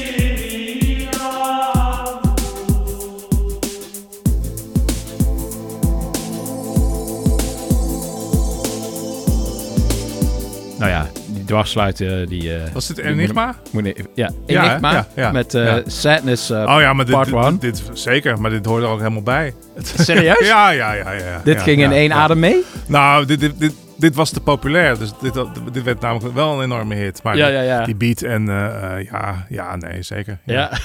Nou 10.79 10.91
ja, 10.91 11.07
die 11.29 11.45
dwarsfluiten 11.45 12.29
die... 12.29 12.55
eh, 12.55 12.73
Was 12.73 12.87
dit 12.87 12.99
Enigma? 12.99 13.55
moet- 13.73 13.93
ja? 14.15 14.31
Enigma 14.47 14.93
Ja, 14.93 15.07
ja, 15.15 15.33
met 15.33 15.55
eh, 15.55 15.65
ja. 15.65 15.83
Sadness 15.87 16.51
eh, 16.51 16.75
oh 16.75 16.81
ja, 16.81 16.93
maar 16.93 17.05
dit, 17.05 17.15
Part 17.15 17.27
dit, 17.29 17.35
1. 17.45 17.59
dit, 17.59 17.83
zeker, 17.93 18.41
maar 18.41 18.51
dit 18.51 18.67
hoort 18.67 18.83
er 18.83 18.89
ook 18.89 18.99
helemaal 18.99 19.23
bij. 19.23 19.55
Serieus? 19.99 20.47
ja, 20.47 20.71
ja, 20.71 20.93
ja, 20.93 21.13
ja. 21.13 21.41
Dit 21.45 21.55
ja, 21.55 21.61
ging 21.63 21.79
ja, 21.81 21.85
in 21.87 21.93
één 21.93 22.09
ja. 22.09 22.15
adem 22.15 22.39
mee? 22.39 22.65
Nou, 22.87 23.25
dit, 23.27 23.41
dit, 23.41 23.59
dit, 23.59 23.73
dit 23.99 24.15
was 24.15 24.31
te 24.31 24.41
populair, 24.41 24.99
dus 24.99 25.13
dit, 25.21 25.35
dit 25.73 25.83
werd 25.83 26.01
namelijk 26.01 26.35
wel 26.35 26.53
een 26.59 26.63
enorme 26.65 26.95
hit. 26.95 27.23
Maar 27.23 27.37
Ja, 27.37 27.47
die, 27.47 27.55
ja, 27.55 27.63
ja. 27.63 27.85
die 27.85 27.95
beat 27.97 28.23
en 28.23 28.49
eh, 28.49 28.97
eh, 28.99 29.05
ja, 29.11 29.47
ja, 29.49 29.77
nee, 29.77 30.03
zeker. 30.03 30.39
Ja. 30.45 30.71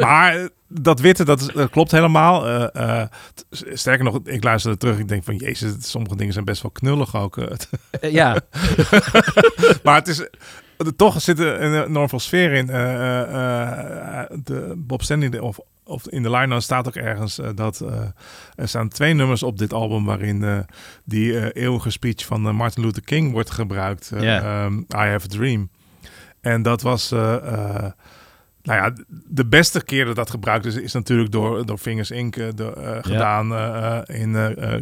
maar 0.00 0.48
dat 0.68 1.00
witte, 1.00 1.24
dat, 1.24 1.40
is, 1.40 1.46
dat 1.46 1.70
klopt 1.70 1.90
helemaal. 1.90 2.46
Eh, 2.46 3.00
eh, 3.00 3.08
sterker 3.50 4.04
nog, 4.04 4.20
ik 4.24 4.44
luisterde 4.44 4.76
terug, 4.76 4.98
ik 4.98 5.08
denk 5.08 5.24
van, 5.24 5.36
jezus, 5.36 5.90
sommige 5.90 6.16
dingen 6.16 6.32
zijn 6.32 6.44
best 6.44 6.62
wel 6.62 6.70
knullig 6.70 7.16
ook. 7.16 7.38
eh. 8.00 8.12
Ja. 8.12 8.40
maar 9.84 9.94
het 9.94 10.08
is... 10.08 10.28
Toch 10.96 11.22
zit 11.22 11.38
er 11.38 11.62
een 11.62 11.84
enorm 11.84 12.08
veel 12.08 12.20
sfeer 12.20 12.52
in. 12.52 12.66
De 12.66 14.74
Bob 14.76 15.02
Stanley, 15.02 15.38
of 15.38 15.58
of 15.84 16.08
in 16.08 16.22
de 16.22 16.30
line 16.30 16.60
staat 16.60 16.86
ook 16.86 16.94
ergens 16.94 17.40
dat 17.54 17.80
er 18.54 18.68
staan 18.68 18.88
twee 18.88 19.14
nummers 19.14 19.42
op 19.42 19.58
dit 19.58 19.72
album 19.72 20.04
waarin 20.04 20.66
die 21.04 21.52
eeuwige 21.52 21.90
speech 21.90 22.24
van 22.24 22.56
Martin 22.56 22.82
Luther 22.82 23.02
King 23.02 23.32
wordt 23.32 23.50
gebruikt. 23.50 24.12
eh, 24.12 24.64
ehm, 24.64 24.78
I 24.78 25.08
Have 25.10 25.26
a 25.26 25.28
Dream. 25.28 25.68
En 26.40 26.62
dat 26.62 26.82
was, 26.82 27.14
nou 28.64 28.82
ja, 28.82 28.92
de 29.28 29.46
beste 29.46 29.84
keer 29.84 30.04
dat 30.04 30.16
dat 30.16 30.30
gebruikt 30.30 30.64
is, 30.66 30.74
is 30.76 30.92
natuurlijk 30.92 31.30
door, 31.32 31.66
door 31.66 31.78
Fingers 31.78 32.10
Inc. 32.10 32.34
de, 32.34 32.72
eh, 32.76 32.98
gedaan 33.00 33.52
eh, 33.54 33.98
eh, 33.98 34.20
in 34.20 34.36
eh, 34.36 34.72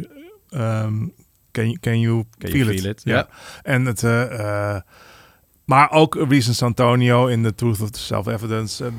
ehm, 0.49 1.07
Can, 1.51 1.65
you, 1.69 1.77
can 1.79 1.99
You 1.99 2.23
Can 2.37 2.49
Feel, 2.49 2.61
You 2.65 2.73
It? 2.75 2.81
Feel 2.81 2.91
It, 2.91 3.01
ja. 3.03 3.27
En 3.63 3.85
het, 3.85 4.01
maar 5.65 5.91
ook 5.91 6.15
Reasons 6.29 6.61
Antonio 6.63 7.27
in 7.27 7.43
The 7.43 7.55
Truth 7.55 7.81
of 7.81 7.89
the 7.89 7.99
Self-Evidence. 7.99 8.91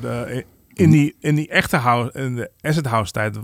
in, 0.73 0.89
die, 0.89 1.15
in 1.19 1.35
die 1.35 1.49
echte 1.49 1.77
house, 1.77 2.11
in 2.19 2.35
de 2.35 2.51
acid 2.61 2.85
house 2.85 3.11
tijd, 3.11 3.33
dat, 3.33 3.43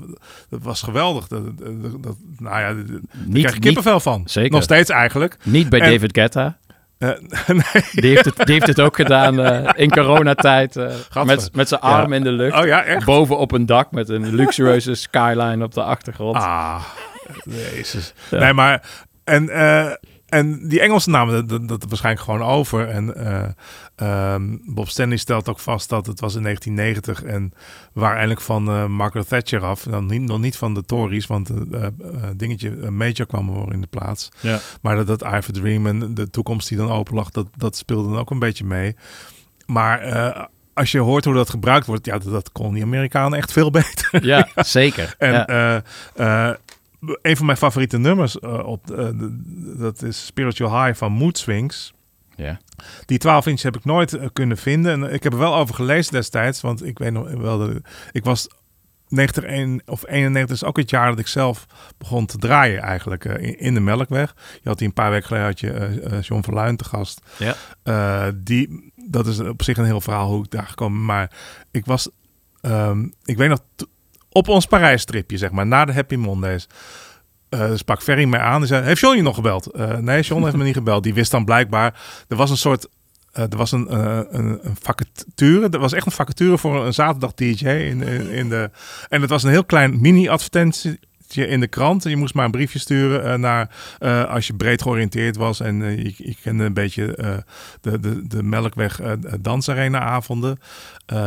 dat 0.50 0.62
was 0.64 0.82
geweldig. 0.82 1.28
Dat, 1.28 1.58
dat, 1.58 2.04
dat- 2.04 2.18
nou 2.38 2.60
ja, 2.60 2.74
daar 2.74 3.00
krijg 3.32 3.54
je 3.54 3.60
kippenvel 3.60 3.94
niet- 3.94 4.02
van. 4.04 4.24
Zeker. 4.26 4.52
Nog 4.52 4.64
steeds 4.64 4.90
eigenlijk. 4.90 5.38
Niet 5.44 5.70
bij 5.70 5.80
En- 5.80 5.92
David 5.92 6.18
Guetta. 6.18 6.58
Eh, 7.02 7.10
nee. 7.48 7.84
Die 7.92 8.10
heeft, 8.10 8.26
het, 8.26 8.36
die 8.36 8.54
heeft 8.54 8.68
het 8.68 8.80
ook 8.80 8.96
gedaan 8.96 9.40
eh, 9.40 9.70
in 9.76 9.90
coronatijd. 9.90 10.74
Gadver. 11.10 11.26
met, 11.26 11.50
met 11.54 11.68
zijn 11.68 11.80
Ja. 11.84 11.88
arm 11.88 12.14
in 12.14 12.24
de 12.24 12.32
lucht. 12.32 12.60
Oh 12.60 12.66
ja, 12.66 12.84
echt? 12.84 13.06
Boven 13.06 13.38
op 13.38 13.52
een 13.52 13.66
dak 13.66 13.92
met 13.92 14.10
een 14.10 14.36
luxueuze 14.36 14.96
skyline 14.96 15.64
op 15.64 15.74
de 15.74 15.84
achtergrond. 15.84 16.36
Ah, 16.36 16.84
jezus. 17.44 18.14
Ja. 18.30 18.40
Nee, 18.40 18.54
maar... 18.54 18.84
En, 19.24 19.50
en 20.32 20.68
die 20.68 20.82
Engelse 20.82 21.10
namen, 21.10 21.68
dat, 21.68 21.86
waarschijnlijk 21.88 22.26
gewoon 22.26 22.44
over. 22.44 22.88
En 22.88 23.16
eh, 23.16 23.50
ehm, 23.96 24.58
Bob 24.66 24.90
Stanley 24.90 25.18
stelt 25.18 25.50
ook 25.50 25.60
vast 25.60 25.90
dat 25.90 26.06
het 26.06 26.20
was 26.20 26.36
in 26.36 26.44
1990 26.44 27.24
en 27.34 27.54
we 27.94 28.00
waren 28.00 28.16
eindelijk 28.16 28.42
van 28.42 28.68
eh, 28.68 28.86
Margaret 28.86 29.28
Thatcher 29.28 29.64
af. 29.64 29.84
Dan 29.84 30.06
niet, 30.06 30.22
nog 30.22 30.40
niet 30.40 30.58
van 30.58 30.74
de 30.74 30.84
Tories, 30.84 31.28
want 31.28 31.50
eh, 31.50 31.88
dingetje 32.36 32.92
Major 32.92 33.26
kwam 33.26 33.50
er 33.50 33.74
in 33.74 33.82
de 33.82 33.88
plaats. 33.88 34.30
Ja. 34.40 34.60
Maar 34.82 34.96
dat, 34.96 35.08
dat 35.08 35.22
I 35.22 35.26
a 35.26 35.42
Dream 35.52 35.88
en 35.88 36.14
de 36.14 36.30
toekomst 36.30 36.68
die 36.68 36.78
dan 36.78 36.92
open 36.92 37.16
lag, 37.16 37.30
dat, 37.30 37.48
dat 37.58 37.76
speelde 37.76 38.10
dan 38.10 38.20
ook 38.20 38.30
een 38.30 38.40
beetje 38.40 38.66
mee. 38.66 38.96
Maar 39.66 40.50
als 40.74 40.92
je 40.92 41.00
hoort 41.00 41.26
hoe 41.26 41.34
dat 41.34 41.50
gebruikt 41.50 41.86
wordt, 41.86 42.06
ja, 42.06 42.18
dat, 42.18 42.32
dat 42.32 42.52
kon 42.52 42.74
die 42.74 42.84
Amerikanen 42.84 43.38
echt 43.38 43.52
veel 43.52 43.72
beter. 43.72 44.26
Ja, 44.26 44.48
zeker. 44.56 45.16
En 45.18 45.34
Ja. 46.16 46.58
Een 47.22 47.38
van 47.38 47.46
mijn 47.46 47.58
favoriete 47.58 47.98
nummers 47.98 48.40
eh, 48.40 48.68
op, 48.68 48.92
eh, 48.92 49.08
dat 49.78 50.02
is 50.02 50.26
Spiritual 50.26 50.84
High 50.86 50.98
van 50.98 51.12
Mood 51.12 51.38
Swings. 51.38 51.94
Ja. 52.36 52.60
Die 53.06 53.18
12 53.18 53.46
inch 53.46 53.62
heb 53.62 53.76
ik 53.76 53.86
nooit 53.86 54.14
eh, 54.14 54.28
kunnen 54.34 54.58
vinden. 54.58 54.92
En 55.04 55.14
ik 55.14 55.24
heb 55.24 55.34
er 55.34 55.40
wel 55.40 55.56
over 55.56 55.76
gelezen 55.76 56.14
destijds, 56.14 56.62
want 56.62 56.86
ik 56.86 56.98
weet 57.00 57.12
nog 57.12 57.32
wel 57.32 57.58
dat 57.58 57.70
ik 58.12 58.24
was 58.24 58.48
90 59.08 59.44
en- 59.44 59.82
of 59.86 60.04
91 60.08 60.56
is 60.56 60.64
ook 60.64 60.78
het 60.78 60.90
jaar 60.90 61.10
dat 61.10 61.20
ik 61.20 61.28
zelf 61.28 61.66
begon 61.98 62.26
te 62.26 62.38
draaien 62.38 62.82
eigenlijk 62.82 63.26
in, 63.26 63.60
in 63.60 63.74
de 63.74 63.80
Melkweg. 63.80 64.36
Je 64.62 64.70
had 64.70 64.78
die 64.78 64.88
een 64.88 64.94
paar 64.94 65.12
weken 65.12 65.28
geleden 65.28 65.48
had 65.48 65.60
je 65.60 66.20
John 66.22 66.44
Verluin 66.44 66.76
te 66.76 66.84
gast. 66.84 67.22
Ja. 67.84 68.32
Die, 68.32 68.92
dat 68.96 69.28
is 69.28 69.40
op 69.40 69.64
zich 69.64 69.78
een 69.78 69.86
heel 69.86 70.02
verhaal 70.02 70.30
hoe 70.30 70.44
ik 70.44 70.52
daar 70.52 70.68
gekomen. 70.68 71.06
Maar 71.06 71.32
ik 71.72 71.86
was, 71.86 72.10
ehm, 72.62 73.08
ik 73.24 73.38
weet 73.38 73.50
nog, 73.50 73.60
op 74.32 74.48
ons 74.48 74.66
Parijs-tripje, 74.66 75.38
zeg 75.38 75.52
maar, 75.52 75.68
na 75.68 75.86
de 75.86 75.94
Happy 75.94 76.16
Mondays. 76.16 76.68
eh 77.50 77.72
sprak 77.76 78.02
Ferry 78.02 78.26
mij 78.26 78.40
aan 78.40 78.62
en 78.62 78.68
zei, 78.68 78.84
heeft 78.84 79.02
John 79.02 79.16
je 79.16 79.22
nog 79.22 79.36
gebeld? 79.36 79.66
Eh, 79.66 79.98
nee, 79.98 80.22
John 80.22 80.44
heeft 80.44 80.56
me 80.56 80.64
niet 80.64 80.74
gebeld. 80.74 81.04
Die 81.04 81.14
wist 81.14 81.32
dan 81.32 81.46
blijkbaar, 81.46 82.02
er 82.28 82.36
was 82.36 82.50
een 82.50 82.58
soort, 82.58 82.88
eh, 83.32 83.44
er 83.44 83.58
was 83.58 83.72
een, 83.72 83.94
een, 83.94 84.60
een 84.62 84.76
vacature. 84.82 85.70
Er 85.70 85.80
was 85.80 85.94
echt 85.94 86.06
een 86.06 86.12
vacature 86.12 86.58
voor 86.58 86.86
een 86.86 86.94
zaterdag 86.94 87.34
DJ 87.34 87.66
in, 87.66 88.02
in, 88.02 88.30
in 88.30 88.50
de... 88.50 88.70
En 89.10 89.22
het 89.22 89.30
was 89.30 89.44
een 89.44 89.50
heel 89.50 89.66
klein 89.66 90.02
mini-advertentie 90.02 91.00
in 91.36 91.60
de 91.60 91.68
krant. 91.68 92.04
Je 92.04 92.16
moest 92.16 92.34
maar 92.34 92.46
een 92.46 92.52
briefje 92.52 92.80
sturen 92.80 93.26
eh, 93.26 93.38
naar 93.38 93.70
eh, 94.00 94.30
als 94.30 94.48
je 94.48 94.54
breed 94.54 94.82
georiënteerd 94.82 95.36
was 95.36 95.60
en 95.60 95.84
eh, 95.84 95.98
je, 95.98 96.14
je 96.18 96.36
kende 96.42 96.64
een 96.64 96.74
beetje 96.74 97.16
de, 97.82 98.00
de, 98.00 98.28
de 98.28 98.44
Melkweg 98.44 99.00
dansarena 99.40 100.00
avonden. 100.00 100.60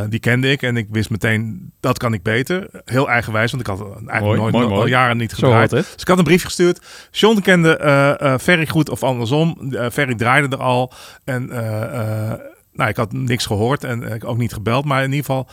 Die 0.09 0.19
kende 0.19 0.51
ik 0.51 0.61
en 0.61 0.77
ik 0.77 0.87
wist 0.91 1.09
meteen 1.09 1.71
dat 1.79 1.97
kan 1.97 2.13
ik 2.13 2.23
beter. 2.23 2.67
Heel 2.85 3.09
eigenwijs, 3.09 3.51
want 3.51 3.63
ik 3.63 3.69
had 3.69 3.81
eigenlijk 3.81 4.23
Mooi, 4.23 4.39
nooit 4.39 4.53
mooi, 4.53 4.65
al 4.65 4.71
mooi. 4.71 4.89
jaren 4.89 5.17
niet 5.17 5.33
gedraaid. 5.33 5.69
Dus 5.69 5.95
ik 5.97 6.07
had 6.07 6.17
een 6.17 6.23
briefje 6.23 6.47
gestuurd. 6.47 6.81
John 7.11 7.41
kende 7.41 8.37
Ferry 8.41 8.67
goed 8.67 8.89
of 8.89 9.03
andersom. 9.03 9.73
Ferry 9.91 10.15
draaide 10.15 10.55
er 10.55 10.61
al 10.61 10.93
en 11.23 11.47
nou, 12.75 12.89
ik 12.89 12.95
had 12.97 13.13
niks 13.13 13.45
gehoord 13.45 13.83
en 13.83 14.03
ik 14.03 14.25
ook 14.25 14.37
niet 14.37 14.53
gebeld, 14.53 14.85
maar 14.85 15.03
in 15.03 15.11
ieder 15.11 15.25
geval 15.25 15.47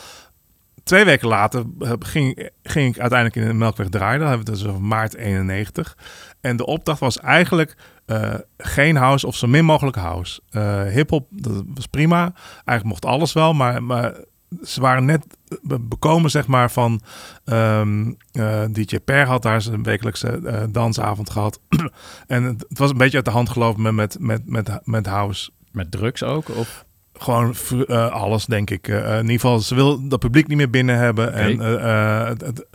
twee 0.83 1.05
weken 1.05 1.29
later 1.29 1.65
eh, 1.79 1.93
ging, 1.99 2.51
ging 2.63 2.95
ik 2.95 3.01
uiteindelijk 3.01 3.41
in 3.41 3.47
de 3.47 3.55
Melkweg 3.55 3.89
draaien. 3.89 4.21
Dan 4.21 4.29
hebben 4.29 4.47
dus 4.47 4.67
maart 4.79 5.15
91. 5.15 5.97
En 6.41 6.57
de 6.57 6.67
opdracht 6.67 7.01
was 7.01 7.19
eigenlijk 7.19 7.77
eh, 8.07 8.35
geen 8.57 8.97
house 8.97 9.27
of 9.27 9.37
zo 9.37 9.47
min 9.47 9.65
mogelijk 9.65 9.97
house. 9.97 10.41
Eh 10.51 10.83
Hip-hop, 10.83 11.27
dat 11.31 11.65
was 11.75 11.87
prima. 11.87 12.33
Eigenlijk 12.55 12.85
mocht 12.85 13.05
alles 13.05 13.33
wel, 13.33 13.53
maar, 13.53 13.83
maar 13.83 14.15
ze 14.63 14.81
waren 14.81 15.05
net 15.05 15.27
be- 15.63 15.81
bekomen, 15.81 16.31
zeg 16.31 16.47
maar, 16.47 16.71
van 16.71 17.01
ehm, 17.45 18.13
eh, 18.33 18.65
DJ 18.73 18.99
Per 18.99 19.27
had 19.27 19.43
daar 19.43 19.63
zijn 19.63 19.83
wekelijkse 19.83 20.69
dansavond 20.71 21.31
gehad. 21.31 21.61
en 22.27 22.45
het, 22.45 22.79
was 22.79 22.91
een 22.91 22.97
beetje 22.97 23.17
uit 23.17 23.25
de 23.25 23.31
hand 23.31 23.49
gelopen 23.49 23.95
met, 23.95 24.17
met, 24.21 24.43
met, 24.47 24.81
met 24.85 25.07
house. 25.07 25.51
Met 25.73 25.91
drugs 25.91 26.23
ook? 26.23 26.49
Of? 26.49 26.85
Gewoon 27.23 27.55
eh, 27.87 28.11
alles, 28.11 28.47
denk 28.47 28.71
ik. 28.71 28.89
Eh, 28.89 28.97
in 29.15 29.21
ieder 29.21 29.31
geval, 29.41 29.59
ze 29.61 29.75
wil 29.75 30.09
dat 30.09 30.19
publiek 30.21 30.47
niet 30.47 30.57
meer 30.57 30.71
binnen 30.71 30.97
hebben. 30.97 31.33
En, 31.33 31.61
eh, 31.61 32.21
eh, 32.21 32.29
het, 32.29 32.41
het- 32.41 32.67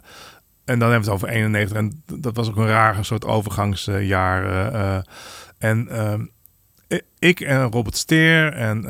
en 0.66 0.80
dan 0.80 0.90
hebben 0.92 1.08
we 1.08 1.14
het 1.14 1.24
over 1.24 1.36
91. 1.36 1.78
En 1.78 2.04
dat 2.20 2.36
was 2.36 2.50
ook 2.50 2.58
een 2.58 2.68
raar 2.68 3.06
soort 3.06 3.26
overgangsjaar. 3.26 4.46
eh, 4.74 4.96
eh. 4.96 5.02
en 5.58 5.88
ehm, 5.90 6.26
ik 7.20 7.40
en 7.40 7.72
Robert 7.72 7.96
Steer 7.98 8.54
en... 8.54 8.84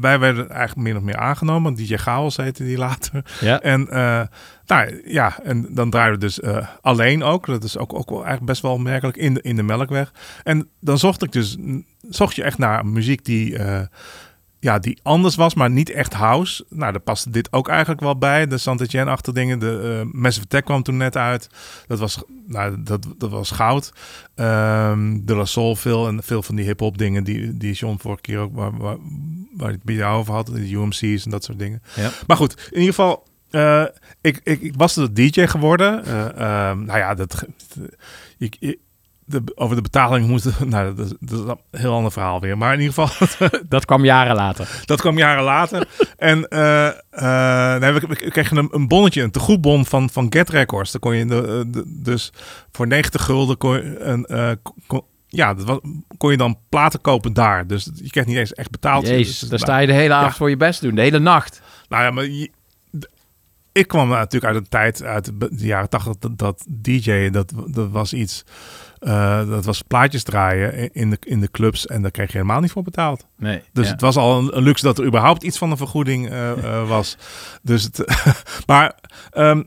wij 0.00 0.18
werden 0.18 0.50
eigenlijk 0.50 0.88
min 0.88 0.96
of 0.96 1.02
meer 1.02 1.16
aangenomen. 1.16 1.74
DJ 1.74 1.96
Chaos 1.96 2.36
heette 2.36 2.64
die 2.64 2.78
later. 2.78 3.24
Ja. 3.40 3.60
En, 3.60 3.88
eh, 3.88 4.22
nou, 4.66 5.02
ja, 5.04 5.38
en 5.42 5.66
dan 5.70 5.90
draaiden 5.90 6.18
we 6.18 6.24
dus 6.24 6.40
eh, 6.40 6.68
alleen 6.80 7.22
ook. 7.22 7.46
Dat 7.46 7.64
is 7.64 7.78
ook, 7.78 7.94
ook 7.94 8.08
wel 8.08 8.18
eigenlijk 8.18 8.46
best 8.46 8.62
wel 8.62 8.72
opmerkelijk 8.72 9.16
in 9.16 9.34
de, 9.34 9.42
in 9.42 9.56
de 9.56 9.62
Melkweg. 9.62 10.12
En 10.44 10.68
dan 10.80 10.98
zocht 10.98 11.22
ik 11.22 11.32
dus, 11.32 11.56
zocht 12.08 12.34
je 12.34 12.42
echt 12.42 12.58
naar 12.58 12.86
muziek 12.86 13.24
die, 13.24 13.58
eh, 13.58 13.80
ja, 14.60 14.78
die 14.78 14.98
anders 15.02 15.34
was, 15.34 15.54
maar 15.54 15.70
niet 15.70 15.90
echt 15.90 16.12
house. 16.14 16.64
Nou, 16.68 16.92
daar 16.92 17.00
paste 17.00 17.30
dit 17.30 17.52
ook 17.52 17.68
eigenlijk 17.68 18.00
wel 18.00 18.18
bij. 18.18 18.46
De 18.46 18.58
Santa 18.58 19.04
achter 19.04 19.34
dingen. 19.34 19.58
De 19.58 19.98
eh 20.04 20.12
Massive 20.20 20.44
Attack 20.44 20.64
kwam 20.64 20.82
toen 20.82 20.96
net 20.96 21.16
uit. 21.16 21.48
Dat 21.86 21.98
was, 21.98 22.22
nou, 22.46 22.82
dat, 22.82 23.06
dat 23.18 23.30
was 23.30 23.50
goud. 23.50 23.92
Ehm, 24.34 25.18
de 25.24 25.34
La 25.34 25.44
Soul 25.44 25.76
veel 25.76 26.06
en 26.08 26.22
veel 26.22 26.42
van 26.42 26.54
die 26.54 26.64
hip-hop 26.64 26.98
dingen 26.98 27.24
die, 27.24 27.56
die 27.56 27.72
John 27.72 27.96
vorige 28.00 28.20
keer 28.20 28.38
ook 28.38 28.54
waar, 28.54 28.76
waar, 28.76 28.96
waar 29.56 29.70
het 29.70 29.82
bij 29.82 29.94
jou 29.94 30.18
over 30.18 30.34
had. 30.34 30.46
De 30.46 30.70
UMC's 30.72 31.24
en 31.24 31.30
dat 31.30 31.44
soort 31.44 31.58
dingen. 31.58 31.82
Ja. 31.96 32.10
Maar 32.26 32.36
goed, 32.36 32.68
in 32.70 32.78
ieder 32.80 32.94
geval. 32.94 33.26
eh, 33.50 33.84
ik, 34.20 34.40
ik, 34.44 34.60
ik 34.60 34.74
was 34.76 34.94
de 34.94 35.12
DJ 35.12 35.46
geworden. 35.46 36.04
Eh, 36.04 36.26
ehm, 36.28 36.84
nou 36.84 36.98
ja, 36.98 37.14
dat, 37.14 37.44
ik, 38.38 38.56
ik- 38.60 38.78
de, 39.28 39.42
over 39.54 39.76
de 39.76 39.82
betaling 39.82 40.26
moest. 40.26 40.46
Nou, 40.64 40.94
dat 40.94 41.06
is, 41.06 41.12
dat 41.20 41.38
is 41.40 41.44
een 41.70 41.80
heel 41.80 41.92
ander 41.94 42.12
verhaal 42.12 42.40
weer. 42.40 42.58
Maar 42.58 42.72
in 42.74 42.80
ieder 42.80 42.94
geval. 42.94 43.28
Dat 43.68 43.84
kwam 43.84 44.04
jaren 44.04 44.34
later. 44.34 44.82
Dat 44.84 45.00
kwam 45.00 45.18
jaren 45.18 45.44
later. 45.44 45.88
en 46.16 46.48
eh 46.48 46.86
eh, 47.10 47.80
nee, 47.80 47.92
we, 47.92 48.00
we 48.08 48.30
kregen 48.30 48.56
een, 48.56 48.68
een 48.72 48.88
bonnetje, 48.88 49.22
een 49.22 49.30
tegoedbon 49.30 49.86
van, 49.86 50.10
van 50.10 50.26
Get 50.30 50.48
Records. 50.48 50.90
Dan 50.92 51.00
kon 51.00 51.16
je 51.16 51.26
de, 51.26 51.64
de- 51.68 51.84
dus 52.02 52.32
voor 52.72 52.86
90 52.86 53.22
gulden 53.24 53.56
kon 53.56 53.72
je 53.74 53.98
een. 53.98 54.24
eh, 54.24 54.50
kon- 54.86 55.04
ja, 55.30 55.54
dat 55.54 55.64
was, 55.64 55.78
kon 56.16 56.30
je 56.30 56.36
dan 56.36 56.58
platen 56.68 57.00
kopen 57.00 57.32
daar. 57.32 57.66
Dus 57.66 57.90
je 57.94 58.10
kreeg 58.10 58.26
niet 58.26 58.36
eens 58.36 58.52
echt 58.54 58.70
betaald. 58.70 59.06
Jezus, 59.06 59.38
Dus- 59.38 59.48
daar 59.48 59.58
sta 59.58 59.78
je 59.78 59.86
de 59.86 59.92
hele 59.92 60.14
avond 60.14 60.34
voor 60.36 60.50
je 60.50 60.56
best 60.56 60.80
doen. 60.80 60.94
De 60.94 61.00
hele 61.00 61.18
nacht. 61.18 61.60
nou 61.88 62.02
ja, 62.04 62.10
maar 62.10 62.24
je- 62.26 62.50
ik 63.72 63.88
kwam 63.88 64.08
natuurlijk 64.08 64.52
uit 64.54 64.56
een 64.62 64.68
tijd, 64.68 65.02
uit 65.02 65.30
de 65.38 65.66
jaren 65.66 65.88
tachtig, 65.88 66.14
dat, 66.18 66.38
dat 66.38 66.64
DJ, 66.68 67.30
dat, 67.30 67.52
dat 67.66 67.90
was 67.90 68.12
iets, 68.12 68.44
eh, 69.00 69.48
dat 69.48 69.64
was 69.64 69.82
plaatjes 69.82 70.22
draaien 70.22 70.92
in- 70.92 71.10
de, 71.10 71.16
in 71.20 71.40
de 71.40 71.50
clubs 71.50 71.86
en 71.86 72.02
daar 72.02 72.10
kreeg 72.10 72.26
je 72.32 72.38
helemaal 72.38 72.60
niet 72.60 72.70
voor 72.72 72.82
betaald. 72.82 73.26
Nee. 73.36 73.62
Dus 73.72 73.86
ja. 73.86 73.92
het 73.92 74.00
was 74.00 74.16
al 74.16 74.38
een, 74.38 74.56
een 74.56 74.62
luxe 74.62 74.84
dat 74.84 74.98
er 74.98 75.04
überhaupt 75.06 75.42
iets 75.42 75.58
van 75.58 75.70
een 75.70 75.76
vergoeding 75.76 76.28
eh, 76.30 76.50
eh, 76.80 76.88
was. 76.88 77.16
Dus 77.62 77.82
het, 77.82 78.04
maar 78.66 78.94
ehm, 79.30 79.62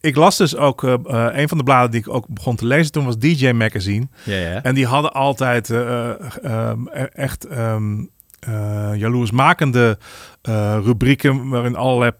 ik 0.00 0.16
las 0.16 0.36
dus 0.36 0.56
ook, 0.56 0.82
een 0.82 1.48
van 1.48 1.58
de 1.58 1.64
bladen 1.64 1.90
die 1.90 2.00
ik 2.00 2.08
ook 2.08 2.28
begon 2.28 2.56
te 2.56 2.66
lezen 2.66 2.92
toen 2.92 3.04
was 3.04 3.18
DJ 3.18 3.50
Magazine. 3.50 4.08
Ja, 4.24 4.36
ja. 4.36 4.62
En 4.62 4.74
die 4.74 4.86
hadden 4.86 5.12
altijd 5.12 5.70
eh, 5.70 6.08
eh, 6.10 6.16
ehm, 6.42 6.86
e- 6.92 7.02
echt 7.12 7.46
eh, 7.46 7.76
jaloersmakende 8.94 9.98
rubrieken 10.82 11.48
waarin 11.48 11.76
allerlei 11.76 12.10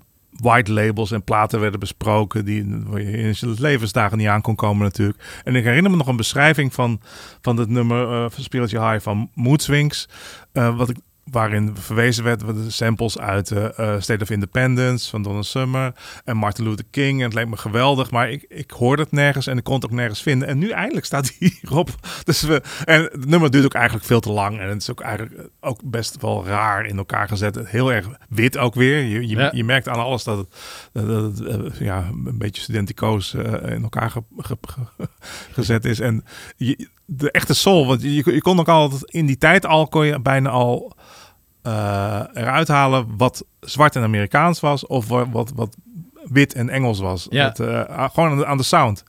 white 0.43 0.73
labels 0.73 1.11
en 1.11 1.25
platen 1.25 1.61
werden 1.61 1.81
besproken 1.81 2.45
die 2.45 2.55
je 2.95 3.11
in 3.11 3.35
je 3.41 3.55
levensdagen 3.59 4.19
niet 4.19 4.27
aan 4.27 4.41
kon 4.41 4.55
komen 4.55 4.83
natuurlijk. 4.83 5.41
En 5.45 5.55
ik 5.55 5.65
herinner 5.65 5.91
me 5.91 5.97
nog 5.97 6.07
een 6.07 6.17
beschrijving 6.17 6.75
van, 6.75 7.01
van 7.41 7.57
het 7.57 7.69
nummer 7.69 8.13
eh 8.13 8.31
van 8.31 8.43
Spiritual 8.43 8.91
High 8.91 9.03
van 9.03 9.31
Mood 9.35 9.63
Swings, 9.63 10.09
eh, 10.53 10.77
wat 10.77 10.89
ik 10.89 10.97
waarin 11.31 11.77
verwezen 11.77 12.25
werd 12.25 12.41
de 12.41 12.71
samples 12.71 13.19
uit 13.19 13.51
eh, 13.51 13.79
eh, 13.95 14.01
State 14.01 14.23
of 14.23 14.31
Independence 14.31 15.11
van 15.11 15.23
Donna 15.23 15.43
Summer 15.43 15.93
en 16.25 16.37
Martin 16.37 16.65
Luther 16.69 16.85
King. 16.91 17.19
En 17.19 17.25
het 17.25 17.35
leek 17.35 17.49
me 17.49 17.57
geweldig, 17.57 18.11
maar 18.11 18.31
ik, 18.31 18.45
ik 18.49 18.71
hoorde 18.71 19.03
het 19.03 19.13
nergens 19.13 19.47
en 19.47 19.57
ik 19.57 19.65
kon 19.65 19.75
het 19.75 19.85
ook 19.85 19.91
nergens 19.91 20.23
vinden. 20.23 20.49
En 20.49 20.59
nu 20.59 20.71
eindelijk 20.71 21.07
staat 21.07 21.33
hij 21.39 21.49
hierop. 21.61 21.91
Dus 22.25 22.43
we, 22.43 22.63
en 22.85 23.03
het 23.03 23.27
nummer 23.27 23.51
duurt 23.51 23.65
ook 23.65 23.75
eigenlijk 23.75 24.07
veel 24.07 24.21
te 24.21 24.31
lang 24.33 24.59
en 24.59 24.69
het 24.69 24.83
is 24.83 24.91
ook 24.91 25.01
eigenlijk 25.01 25.49
ook 25.61 25.81
best 25.85 26.21
wel 26.21 26.47
raar 26.47 26.87
in 26.87 26.97
elkaar 26.99 27.29
gezet. 27.29 27.59
Heel 27.69 27.93
erg 27.93 28.07
wit 28.29 28.59
ook 28.59 28.75
weer. 28.75 29.03
Je, 29.03 29.29
je, 29.29 29.37
Ja. 29.37 29.51
je 29.55 29.65
merkt 29.65 29.89
aan 29.89 29.99
alles 29.99 30.25
dat 30.25 30.39
het, 30.39 30.49
dat 30.93 31.23
het, 31.39 31.41
eh, 31.47 31.81
ja, 31.81 32.07
een 32.27 32.39
beetje 32.39 32.63
studenticoos 32.63 33.35
eh, 33.35 33.75
in 33.75 33.83
elkaar 33.83 34.11
ge- 34.11 34.23
ge- 34.37 34.57
ge- 34.61 35.09
gezet 35.53 35.85
is. 35.85 36.01
En 36.01 36.25
je, 36.57 36.89
de 37.11 37.31
echte 37.31 37.55
soul, 37.55 37.87
want 37.87 38.03
je, 38.03 38.15
je 38.15 38.41
kon 38.43 38.59
ook 38.61 38.69
altijd 38.69 39.11
in 39.11 39.27
die 39.27 39.39
tijd 39.39 39.67
al 39.67 39.89
kon 39.89 40.07
je 40.07 40.21
bijna 40.21 40.49
al 40.51 40.93
eh, 41.63 42.23
eruit 42.33 42.69
halen 42.69 43.17
wat 43.17 43.45
zwart 43.61 43.97
en 43.97 44.03
Amerikaans 44.03 44.61
was 44.61 44.87
of 44.87 45.09
wa- 45.09 45.29
wat, 45.31 45.53
wat 45.55 45.77
wit 46.25 46.55
en 46.55 46.69
Engels 46.69 46.99
was. 46.99 47.27
Ja. 47.31 47.45
Het, 47.49 47.61
eh, 47.61 48.05
gewoon 48.13 48.31
aan 48.31 48.37
de, 48.39 48.47
aan 48.47 48.57
de 48.57 48.63
sound. 48.63 49.03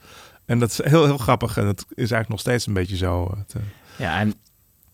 En 0.46 0.60
dat 0.60 0.70
is 0.70 0.84
heel, 0.84 1.06
heel 1.06 1.18
grappig 1.18 1.58
en 1.58 1.66
dat 1.66 1.80
is 1.90 1.96
eigenlijk 1.96 2.30
nog 2.30 2.40
steeds 2.40 2.68
een 2.68 2.74
beetje 2.74 2.98
zo. 2.98 3.32
Het, 3.38 3.54
eh, 3.54 3.62
Ja, 3.96 4.20
en 4.20 4.34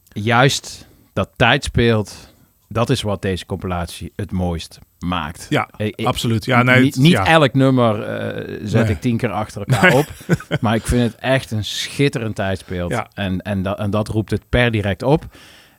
juist 0.08 0.88
dat 1.14 1.30
tijd 1.36 1.64
speelt, 1.64 2.34
dat 2.68 2.90
is 2.90 3.02
wat 3.02 3.22
deze 3.22 3.46
compilatie 3.46 4.14
het 4.16 4.32
mooist 4.32 4.80
maakt. 5.08 5.46
Ja, 5.50 5.70
Ik- 5.78 5.96
ik- 5.96 6.06
absoluut. 6.06 6.46
Ja, 6.46 6.64
nee, 6.64 6.82
niet 6.84 6.94
het- 6.94 7.04
niet 7.04 7.12
ja. 7.12 7.26
elk 7.26 7.54
nummer 7.54 8.02
eh, 8.04 8.60
zet 8.64 8.84
Nee. 8.84 8.92
ik 8.96 9.02
tien 9.02 9.18
keer 9.18 9.32
achter 9.32 9.64
elkaar 9.68 9.90
Nee. 9.90 9.98
op. 10.00 10.08
Maar 10.62 10.76
ik 10.76 10.88
vind 10.88 11.02
het 11.12 11.16
echt 11.22 11.52
een 11.52 11.64
schitterend 11.64 12.36
tijdsbeeld. 12.36 12.92
Ja. 12.92 13.08
En, 13.14 13.42
en, 13.42 13.64
dat, 13.64 13.80
en 13.80 13.90
dat 13.90 14.08
roept 14.08 14.32
het 14.32 14.50
per 14.50 14.72
direct 14.72 15.04
op. 15.04 15.26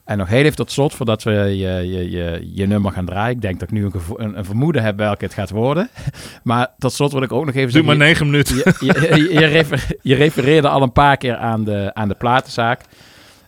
En 0.05 0.19
nog 0.19 0.29
heel 0.29 0.43
even 0.45 0.57
tot 0.57 0.71
slot, 0.73 0.95
voordat 0.95 1.23
we 1.23 1.31
je, 1.33 1.57
je, 1.89 2.11
je, 2.11 2.51
je 2.55 2.67
nummer 2.67 2.93
gaan 2.93 3.05
draaien. 3.05 3.35
Ik 3.37 3.41
denk 3.43 3.61
dat 3.61 3.69
ik 3.69 3.75
nu 3.75 3.85
een, 3.85 3.93
een, 4.17 4.39
een 4.39 4.45
vermoeden 4.45 4.83
heb 4.83 4.97
welke 4.97 5.25
het 5.25 5.35
gaat 5.35 5.51
worden. 5.51 5.89
Maar 6.43 6.69
tot 6.79 6.93
slot 6.93 7.13
wil 7.13 7.23
ik 7.23 7.33
ook 7.33 7.45
nog 7.45 7.55
even 7.55 7.73
Doe 7.73 7.83
zeggen... 7.83 7.99
maar 7.99 8.07
negen 8.07 8.27
minuten. 8.27 8.57
Je, 8.57 8.75
je, 8.81 9.17
je, 9.17 9.33
je 9.41 9.47
refer- 9.47 9.87
je 10.03 10.15
refereerde 10.15 10.69
al 10.69 10.83
een 10.83 10.93
paar 10.93 11.17
keer 11.17 11.37
aan 11.37 11.65
de, 11.65 11.91
aan 11.95 12.09
de 12.09 12.15
platenzaak. 12.15 12.81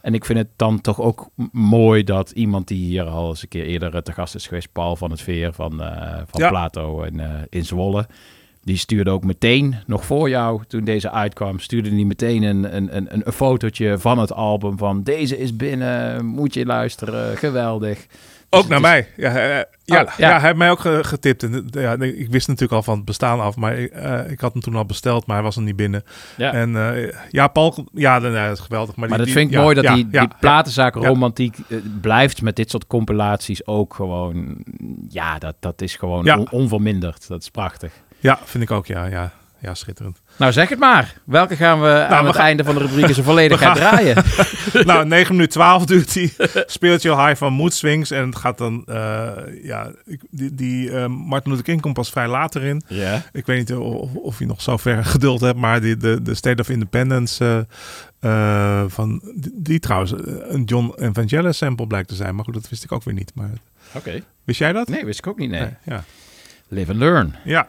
En 0.03 0.15
ik 0.15 0.25
vind 0.25 0.39
het 0.39 0.49
dan 0.57 0.81
toch 0.81 1.01
ook 1.01 1.29
mooi 1.53 2.05
dat 2.05 2.31
iemand 2.31 2.69
die 2.69 2.85
hier 2.85 3.05
al 3.05 3.29
eens 3.29 3.43
een 3.43 3.49
keer 3.49 3.65
eerder 3.65 3.95
eh, 3.95 4.01
te 4.01 4.13
gast 4.13 4.35
is 4.35 4.47
geweest, 4.47 4.73
Paul 4.73 4.97
van 4.97 5.11
het 5.11 5.21
Veer 5.21 5.53
van, 5.53 5.83
eh, 5.83 6.17
van 6.27 6.41
Ja. 6.41 6.49
Plato 6.49 7.03
in, 7.03 7.21
eh, 7.21 7.29
in 7.49 7.65
Zwolle. 7.65 8.07
Die 8.63 8.77
stuurde 8.77 9.11
ook 9.11 9.25
meteen, 9.25 9.75
nog 9.87 10.05
voor 10.05 10.29
jou, 10.29 10.63
toen 10.69 10.85
deze 10.85 11.11
uitkwam, 11.11 11.59
stuurde 11.59 11.91
hij 11.91 12.05
meteen 12.05 12.43
een, 12.43 12.77
een, 12.77 12.97
een, 12.97 13.27
een 13.27 13.33
fotootje 13.33 13.99
van 13.99 14.19
het 14.19 14.33
album. 14.33 14.79
Van 14.79 15.03
deze 15.03 15.39
is 15.39 15.57
binnen, 15.57 16.27
moet 16.27 16.55
je 16.55 16.67
luisteren, 16.67 17.37
geweldig. 17.37 18.07
Dus 18.51 18.61
Ook 18.61 18.69
naar 18.69 18.79
is- 18.79 18.83
mij. 18.85 19.09
Ja, 19.17 19.37
eh, 19.37 19.49
ja, 19.85 20.03
Oh, 20.03 20.09
ja. 20.19 20.29
ja. 20.29 20.31
hij 20.33 20.41
heeft 20.41 20.57
mij 20.57 20.71
ook 20.71 20.79
ge- 20.81 21.05
getipt. 21.05 21.43
En, 21.43 21.69
eh, 21.71 21.83
ja, 21.83 21.93
ik 22.01 22.31
wist 22.31 22.47
natuurlijk 22.47 22.73
al 22.75 22.83
van 22.83 22.97
het 22.97 23.05
bestaan 23.05 23.41
af, 23.41 23.57
maar 23.57 23.77
ik, 23.79 23.91
eh, 23.93 24.31
ik 24.31 24.41
had 24.41 24.53
hem 24.53 24.63
toen 24.63 24.75
al 24.77 24.85
besteld, 24.85 25.27
maar 25.27 25.37
hij 25.37 25.45
was 25.45 25.57
er 25.57 25.63
niet 25.63 25.77
binnen. 25.77 26.03
Ja. 26.37 26.53
En 26.53 26.77
eh, 26.77 27.13
ja, 27.31 27.49
Paul, 27.49 27.87
ja, 27.93 28.21
dat 28.21 28.53
is 28.53 28.61
geweldig. 28.61 28.97
Maar, 28.97 29.09
Maar 29.09 29.19
die- 29.19 29.27
dat 29.27 29.27
die- 29.27 29.35
vind 29.35 29.49
ik 29.51 29.57
ja, 29.57 29.63
mooi 29.63 29.75
dat 29.75 29.85
ja, 29.85 29.95
die, 29.95 30.09
ja, 30.11 30.21
die 30.21 30.35
platenzaak 30.41 30.95
ja. 30.95 31.01
romantiek 31.09 31.57
eh, 31.69 31.79
blijft 32.01 32.43
met 32.43 32.57
dit 32.57 32.71
soort 32.71 32.87
compilaties 32.87 33.67
ook 33.67 33.95
gewoon... 33.95 34.57
Ja, 35.09 35.39
dat, 35.39 35.55
dat 35.61 35.83
is 35.83 35.97
gewoon 35.97 36.25
Ja. 36.25 36.39
on- 36.39 36.51
onverminderd. 36.51 37.29
Dat 37.29 37.41
is 37.43 37.51
prachtig. 37.51 37.93
Ja, 38.19 38.39
vind 38.45 38.65
ik 38.65 38.71
ook, 38.71 38.87
ja, 38.87 39.05
ja, 39.07 39.33
ja, 39.61 39.75
schitterend. 39.75 40.21
Nou, 40.37 40.53
zeg 40.53 40.69
het 40.69 40.79
maar. 40.79 41.15
Welke 41.25 41.57
gaan 41.57 41.81
we 41.81 41.89
aan 42.09 42.21
we 42.21 42.27
het 42.27 42.37
gaan- 42.37 42.45
einde 42.45 42.65
van 42.65 42.75
de 42.75 42.81
rubriek 42.87 43.15
zo 43.15 43.23
volledig 43.23 43.61
gaan 43.63 43.75
draaien? 43.75 44.25
nou, 44.87 45.07
9 45.07 45.35
minuten 45.35 45.53
12 45.59 45.85
duurt 45.85 46.13
die 46.13 46.35
Spiritual 46.67 47.27
High 47.27 47.39
van 47.39 47.53
Mood 47.53 47.73
Swings. 47.75 48.11
En 48.11 48.27
het 48.27 48.37
gaat 48.37 48.59
dan, 48.59 48.83
eh, 48.87 49.33
ja, 49.63 49.91
ik- 50.05 50.23
die, 50.31 50.55
die 50.55 50.91
eh, 50.91 51.07
Martin 51.07 51.51
Luther 51.51 51.65
King 51.67 51.81
komt 51.81 51.95
pas 51.95 52.11
vrij 52.11 52.29
later 52.29 52.63
in. 52.63 52.83
Ja. 52.89 53.23
Ik 53.33 53.47
weet 53.47 53.59
niet 53.59 53.73
of, 53.79 54.15
of 54.15 54.39
je 54.39 54.47
nog 54.47 54.63
zo 54.63 54.77
ver 54.77 55.05
geduld 55.15 55.41
hebt, 55.41 55.59
maar 55.59 55.81
die, 55.81 55.97
de, 55.97 56.23
de 56.23 56.35
State 56.35 56.63
of 56.63 56.69
Independence 56.69 57.67
eh, 58.21 58.31
eh, 58.81 58.85
van, 58.89 59.21
die, 59.35 59.53
die 59.55 59.79
trouwens 59.79 60.13
een 60.49 60.65
John 60.65 60.93
Evangelis 60.97 61.57
sample 61.57 61.87
blijkt 61.87 62.09
te 62.09 62.15
zijn. 62.15 62.35
Maar 62.35 62.45
goed, 62.45 62.55
dat 62.55 62.69
wist 62.69 62.85
ik 62.85 62.93
ook 62.93 63.05
weer 63.05 63.15
niet. 63.15 63.33
Maar 63.35 63.51
Oké. 63.93 64.21
wist 64.45 64.59
jij 64.59 64.73
dat? 64.73 64.89
Nee, 64.89 65.05
wist 65.05 65.19
ik 65.19 65.27
ook 65.27 65.39
niet, 65.39 65.51
nee. 65.51 65.61
Nee, 65.61 65.71
ja. 65.85 66.05
Live 66.69 66.91
and 66.91 67.01
learn. 67.01 67.35
Ja. 67.45 67.67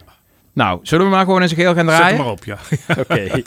Nou, 0.59 0.79
zullen 0.83 1.05
we 1.05 1.11
maar 1.11 1.25
gewoon 1.25 1.41
eens 1.41 1.51
een 1.51 1.57
geheel 1.57 1.73
gaan 1.73 1.85
Zet 1.85 1.95
draaien? 1.95 2.15
hem 2.15 2.25
maar 2.25 2.33
op, 2.33 2.43
ja. 2.43 2.57
Oké. 3.01 3.41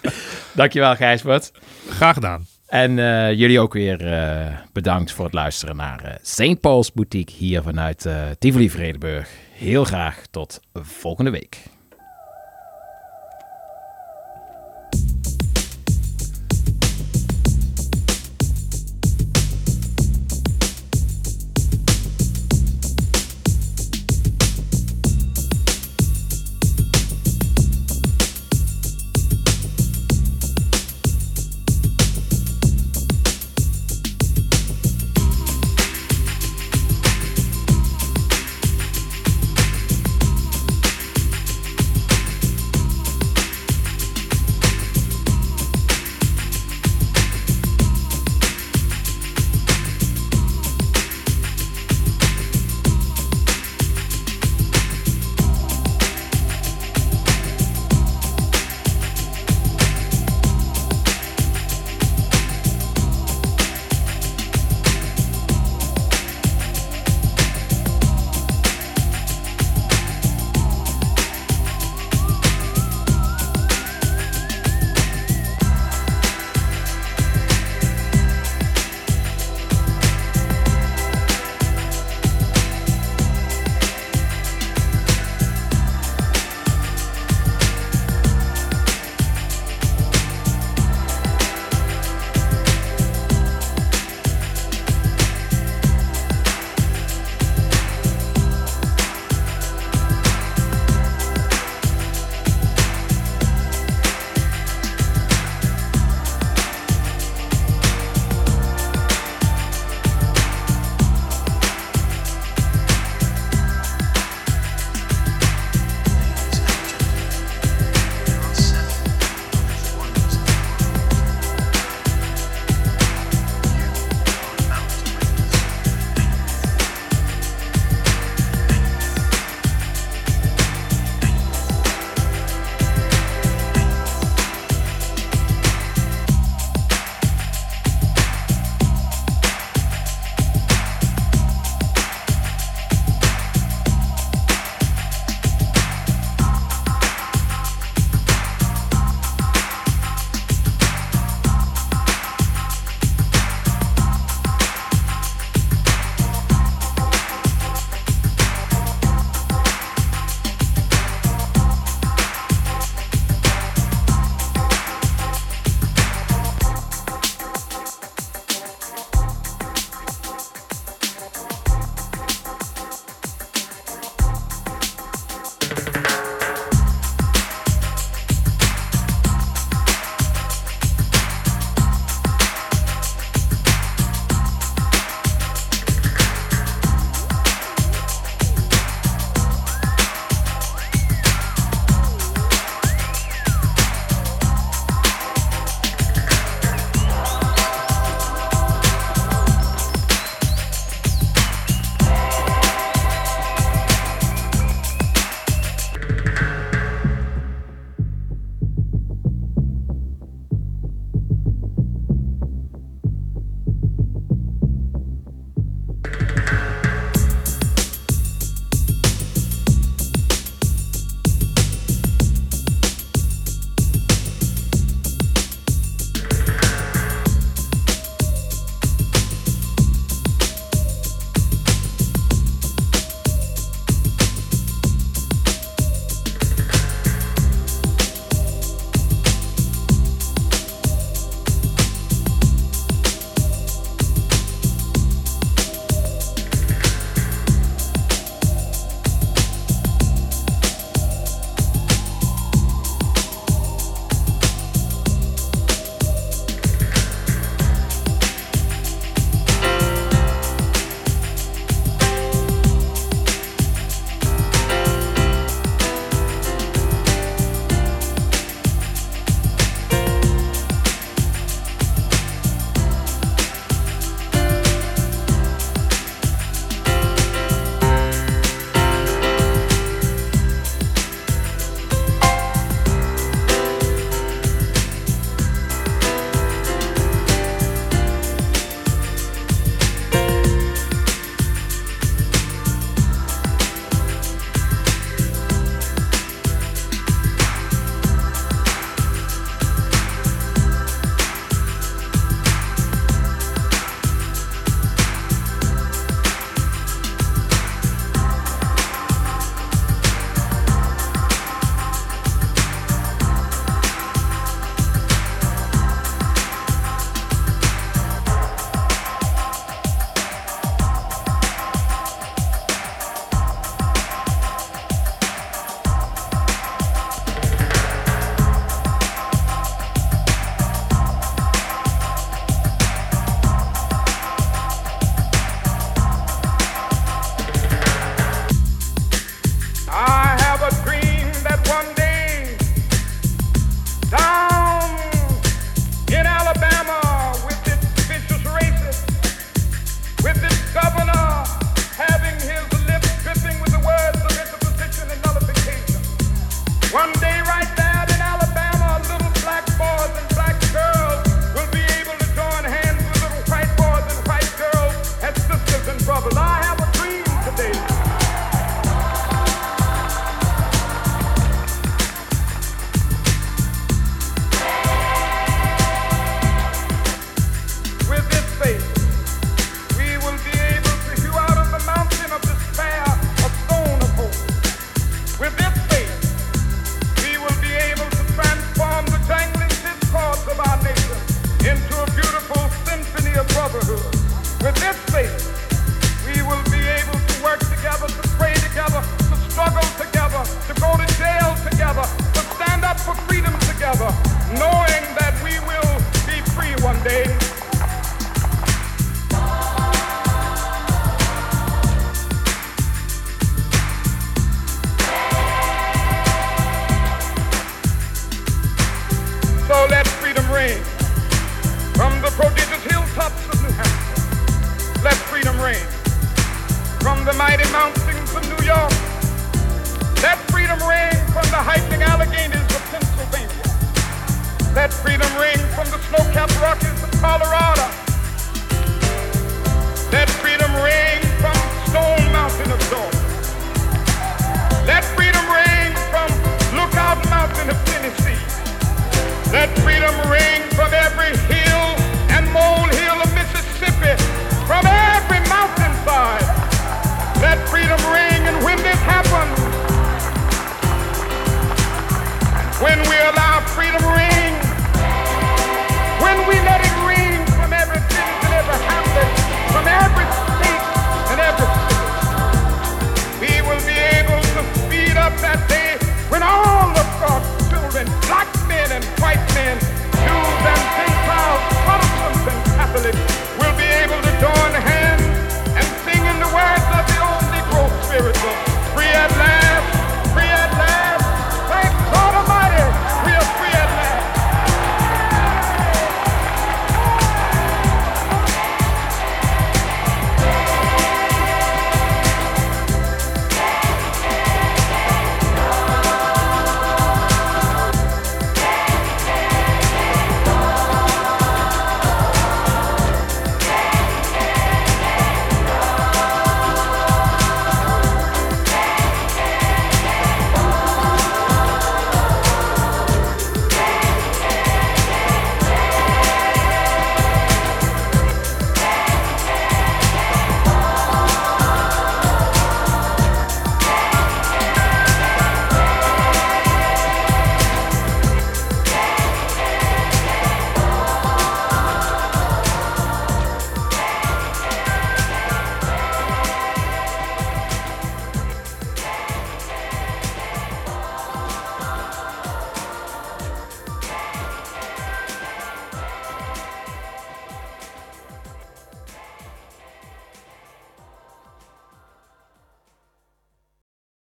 Dankjewel, 0.52 0.97
Gijsbert. 0.97 1.52
Graag 1.89 2.14
gedaan. 2.14 2.47
En 2.66 2.98
eh, 2.98 3.32
jullie 3.32 3.60
ook 3.60 3.72
weer 3.72 4.12
eh, 4.12 4.47
bedankt 4.72 5.12
voor 5.12 5.24
het 5.24 5.34
luisteren 5.34 5.76
naar 5.76 6.05
eh 6.05 6.14
St. 6.22 6.60
Paul's 6.60 6.93
Boutique 6.93 7.34
hier 7.36 7.62
vanuit 7.62 8.09
Tivoli 8.39 8.70
Vredenburg. 8.70 9.28
Heel 9.52 9.84
graag 9.84 10.20
tot 10.30 10.60
volgende 10.74 11.30
week. 11.30 11.72